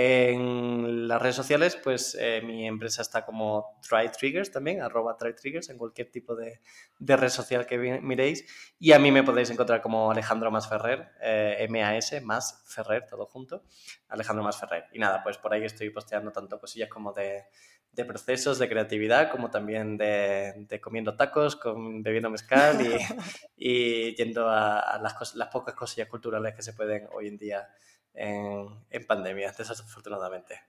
En 0.00 1.08
las 1.08 1.20
redes 1.20 1.34
sociales, 1.34 1.74
pues 1.74 2.16
eh, 2.20 2.40
mi 2.40 2.68
empresa 2.68 3.02
está 3.02 3.24
como 3.24 3.80
Try 3.82 4.12
Triggers 4.12 4.52
también, 4.52 4.80
arroba 4.80 5.16
Try 5.16 5.34
Triggers 5.34 5.70
en 5.70 5.76
cualquier 5.76 6.08
tipo 6.08 6.36
de, 6.36 6.60
de, 7.00 7.16
red 7.16 7.30
social 7.30 7.66
que 7.66 7.76
miréis. 8.00 8.44
Y 8.78 8.92
a 8.92 9.00
mí 9.00 9.10
me 9.10 9.24
podéis 9.24 9.50
encontrar 9.50 9.82
como 9.82 10.12
Alejandro 10.12 10.52
Más 10.52 10.68
Ferrer, 10.68 11.08
eh, 11.20 11.56
M-A-S, 11.68 12.20
más 12.20 12.62
Ferrer, 12.68 13.06
todo 13.06 13.26
junto, 13.26 13.64
Alejandro 14.06 14.44
Más 14.44 14.60
Ferrer. 14.60 14.84
Y 14.92 15.00
nada, 15.00 15.20
pues 15.24 15.36
por 15.36 15.52
ahí 15.52 15.64
estoy 15.64 15.90
posteando 15.90 16.30
tanto 16.30 16.60
cosillas 16.60 16.88
como 16.88 17.12
de, 17.12 17.46
de 17.90 18.04
procesos, 18.04 18.60
de 18.60 18.68
creatividad, 18.68 19.32
como 19.32 19.50
también 19.50 19.96
de, 19.96 20.64
de 20.68 20.80
comiendo 20.80 21.16
tacos, 21.16 21.56
con, 21.56 22.04
bebiendo 22.04 22.30
mezcal 22.30 22.80
y, 22.86 22.98
y 23.56 24.14
yendo 24.14 24.48
a, 24.48 25.00
las, 25.02 25.34
las 25.34 25.48
pocas 25.48 25.74
cosillas 25.74 26.06
culturales 26.06 26.54
que 26.54 26.62
se 26.62 26.72
pueden 26.72 27.08
hoy 27.12 27.26
en 27.26 27.36
día 27.36 27.68
en 28.18 28.68
pandemia, 29.08 29.50
desafortunadamente. 29.50 30.60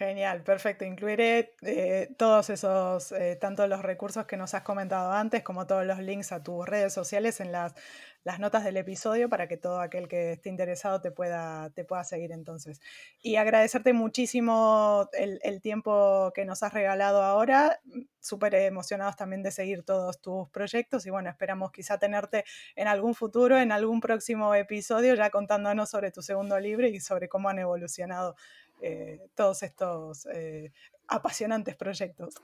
Genial, 0.00 0.42
perfecto. 0.42 0.86
Incluiré 0.86 1.56
eh, 1.60 2.14
todos 2.16 2.48
esos, 2.48 3.12
eh, 3.12 3.36
tanto 3.36 3.66
los 3.66 3.82
recursos 3.82 4.24
que 4.24 4.38
nos 4.38 4.54
has 4.54 4.62
comentado 4.62 5.12
antes, 5.12 5.42
como 5.42 5.66
todos 5.66 5.84
los 5.84 5.98
links 5.98 6.32
a 6.32 6.42
tus 6.42 6.64
redes 6.66 6.94
sociales 6.94 7.40
en 7.40 7.52
las, 7.52 7.74
las 8.22 8.38
notas 8.38 8.64
del 8.64 8.76
episodio 8.76 9.28
para 9.28 9.48
que 9.48 9.56
todo 9.56 9.80
aquel 9.80 10.06
que 10.06 10.32
esté 10.32 10.50
interesado 10.50 11.00
te 11.00 11.10
pueda, 11.10 11.70
te 11.70 11.84
pueda 11.84 12.04
seguir 12.04 12.32
entonces. 12.32 12.80
Y 13.22 13.36
agradecerte 13.36 13.92
muchísimo 13.92 15.08
el, 15.12 15.40
el 15.42 15.60
tiempo 15.62 16.32
que 16.34 16.44
nos 16.44 16.62
has 16.62 16.74
regalado 16.74 17.22
ahora. 17.22 17.80
Súper 18.20 18.54
emocionados 18.54 19.16
también 19.16 19.42
de 19.42 19.50
seguir 19.50 19.82
todos 19.82 20.20
tus 20.20 20.48
proyectos 20.50 21.06
y 21.06 21.10
bueno, 21.10 21.30
esperamos 21.30 21.72
quizá 21.72 21.98
tenerte 21.98 22.44
en 22.76 22.88
algún 22.88 23.14
futuro, 23.14 23.58
en 23.58 23.72
algún 23.72 24.00
próximo 24.00 24.54
episodio, 24.54 25.14
ya 25.14 25.30
contándonos 25.30 25.88
sobre 25.88 26.10
tu 26.10 26.20
segundo 26.20 26.58
libro 26.60 26.86
y 26.86 27.00
sobre 27.00 27.28
cómo 27.28 27.48
han 27.48 27.58
evolucionado 27.58 28.36
eh, 28.82 29.20
todos 29.34 29.62
estos 29.62 30.26
eh, 30.26 30.72
apasionantes 31.08 31.76
proyectos. 31.76 32.34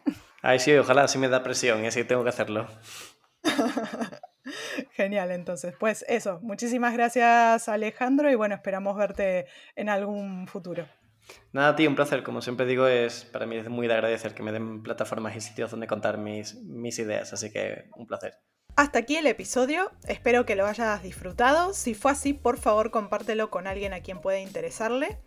Ay, 0.42 0.58
sí, 0.58 0.74
ojalá 0.74 1.04
así 1.04 1.18
me 1.18 1.28
da 1.28 1.42
presión 1.42 1.84
y 1.84 1.88
así 1.88 2.04
tengo 2.04 2.22
que 2.22 2.30
hacerlo. 2.30 2.66
Genial, 4.92 5.30
entonces, 5.30 5.74
pues 5.78 6.04
eso, 6.08 6.40
muchísimas 6.42 6.92
gracias 6.92 7.68
Alejandro 7.68 8.30
y 8.30 8.34
bueno, 8.34 8.54
esperamos 8.54 8.96
verte 8.96 9.46
en 9.74 9.88
algún 9.88 10.46
futuro. 10.46 10.86
Nada, 11.52 11.74
tío, 11.74 11.88
un 11.88 11.96
placer. 11.96 12.22
Como 12.22 12.40
siempre 12.40 12.66
digo, 12.66 12.86
es 12.86 13.24
para 13.24 13.46
mí 13.46 13.56
es 13.56 13.68
muy 13.68 13.88
de 13.88 13.94
agradecer 13.94 14.34
que 14.34 14.42
me 14.42 14.52
den 14.52 14.82
plataformas 14.82 15.34
y 15.36 15.40
sitios 15.40 15.70
donde 15.70 15.86
contar 15.86 16.18
mis, 16.18 16.54
mis 16.62 16.98
ideas, 16.98 17.32
así 17.32 17.50
que 17.50 17.88
un 17.96 18.06
placer. 18.06 18.38
Hasta 18.76 18.98
aquí 18.98 19.16
el 19.16 19.26
episodio, 19.26 19.90
espero 20.06 20.44
que 20.44 20.54
lo 20.54 20.66
hayas 20.66 21.02
disfrutado. 21.02 21.72
Si 21.72 21.94
fue 21.94 22.12
así, 22.12 22.34
por 22.34 22.58
favor 22.58 22.90
compártelo 22.90 23.50
con 23.50 23.66
alguien 23.66 23.94
a 23.94 24.00
quien 24.00 24.20
pueda 24.20 24.38
interesarle. 24.38 25.18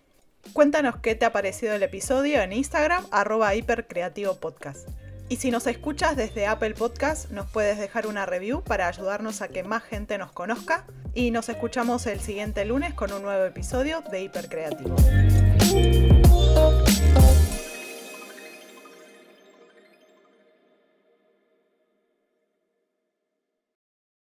Cuéntanos 0.54 0.98
qué 0.98 1.16
te 1.16 1.26
ha 1.26 1.34
parecido 1.34 1.74
el 1.74 1.84
episodio 1.84 2.42
en 2.42 2.54
Instagram, 2.54 3.06
arroba 3.12 3.56
hipercreativo 3.56 4.40
podcast. 4.40 4.88
Y 5.30 5.36
si 5.36 5.52
nos 5.52 5.68
escuchas 5.68 6.16
desde 6.16 6.48
Apple 6.48 6.74
Podcast, 6.74 7.30
nos 7.30 7.46
puedes 7.46 7.78
dejar 7.78 8.08
una 8.08 8.26
review 8.26 8.64
para 8.64 8.88
ayudarnos 8.88 9.44
a 9.44 9.48
que 9.48 9.64
más 9.64 9.84
gente 9.84 10.18
nos 10.18 10.32
conozca. 10.32 10.86
Y 11.14 11.30
nos 11.30 11.50
escuchamos 11.50 12.08
el 12.08 12.20
siguiente 12.20 12.66
lunes 12.66 12.96
con 12.96 13.14
un 13.14 13.22
nuevo 13.22 13.46
episodio 13.46 14.02
de 14.12 14.24
Hipercreativo. 14.24 14.96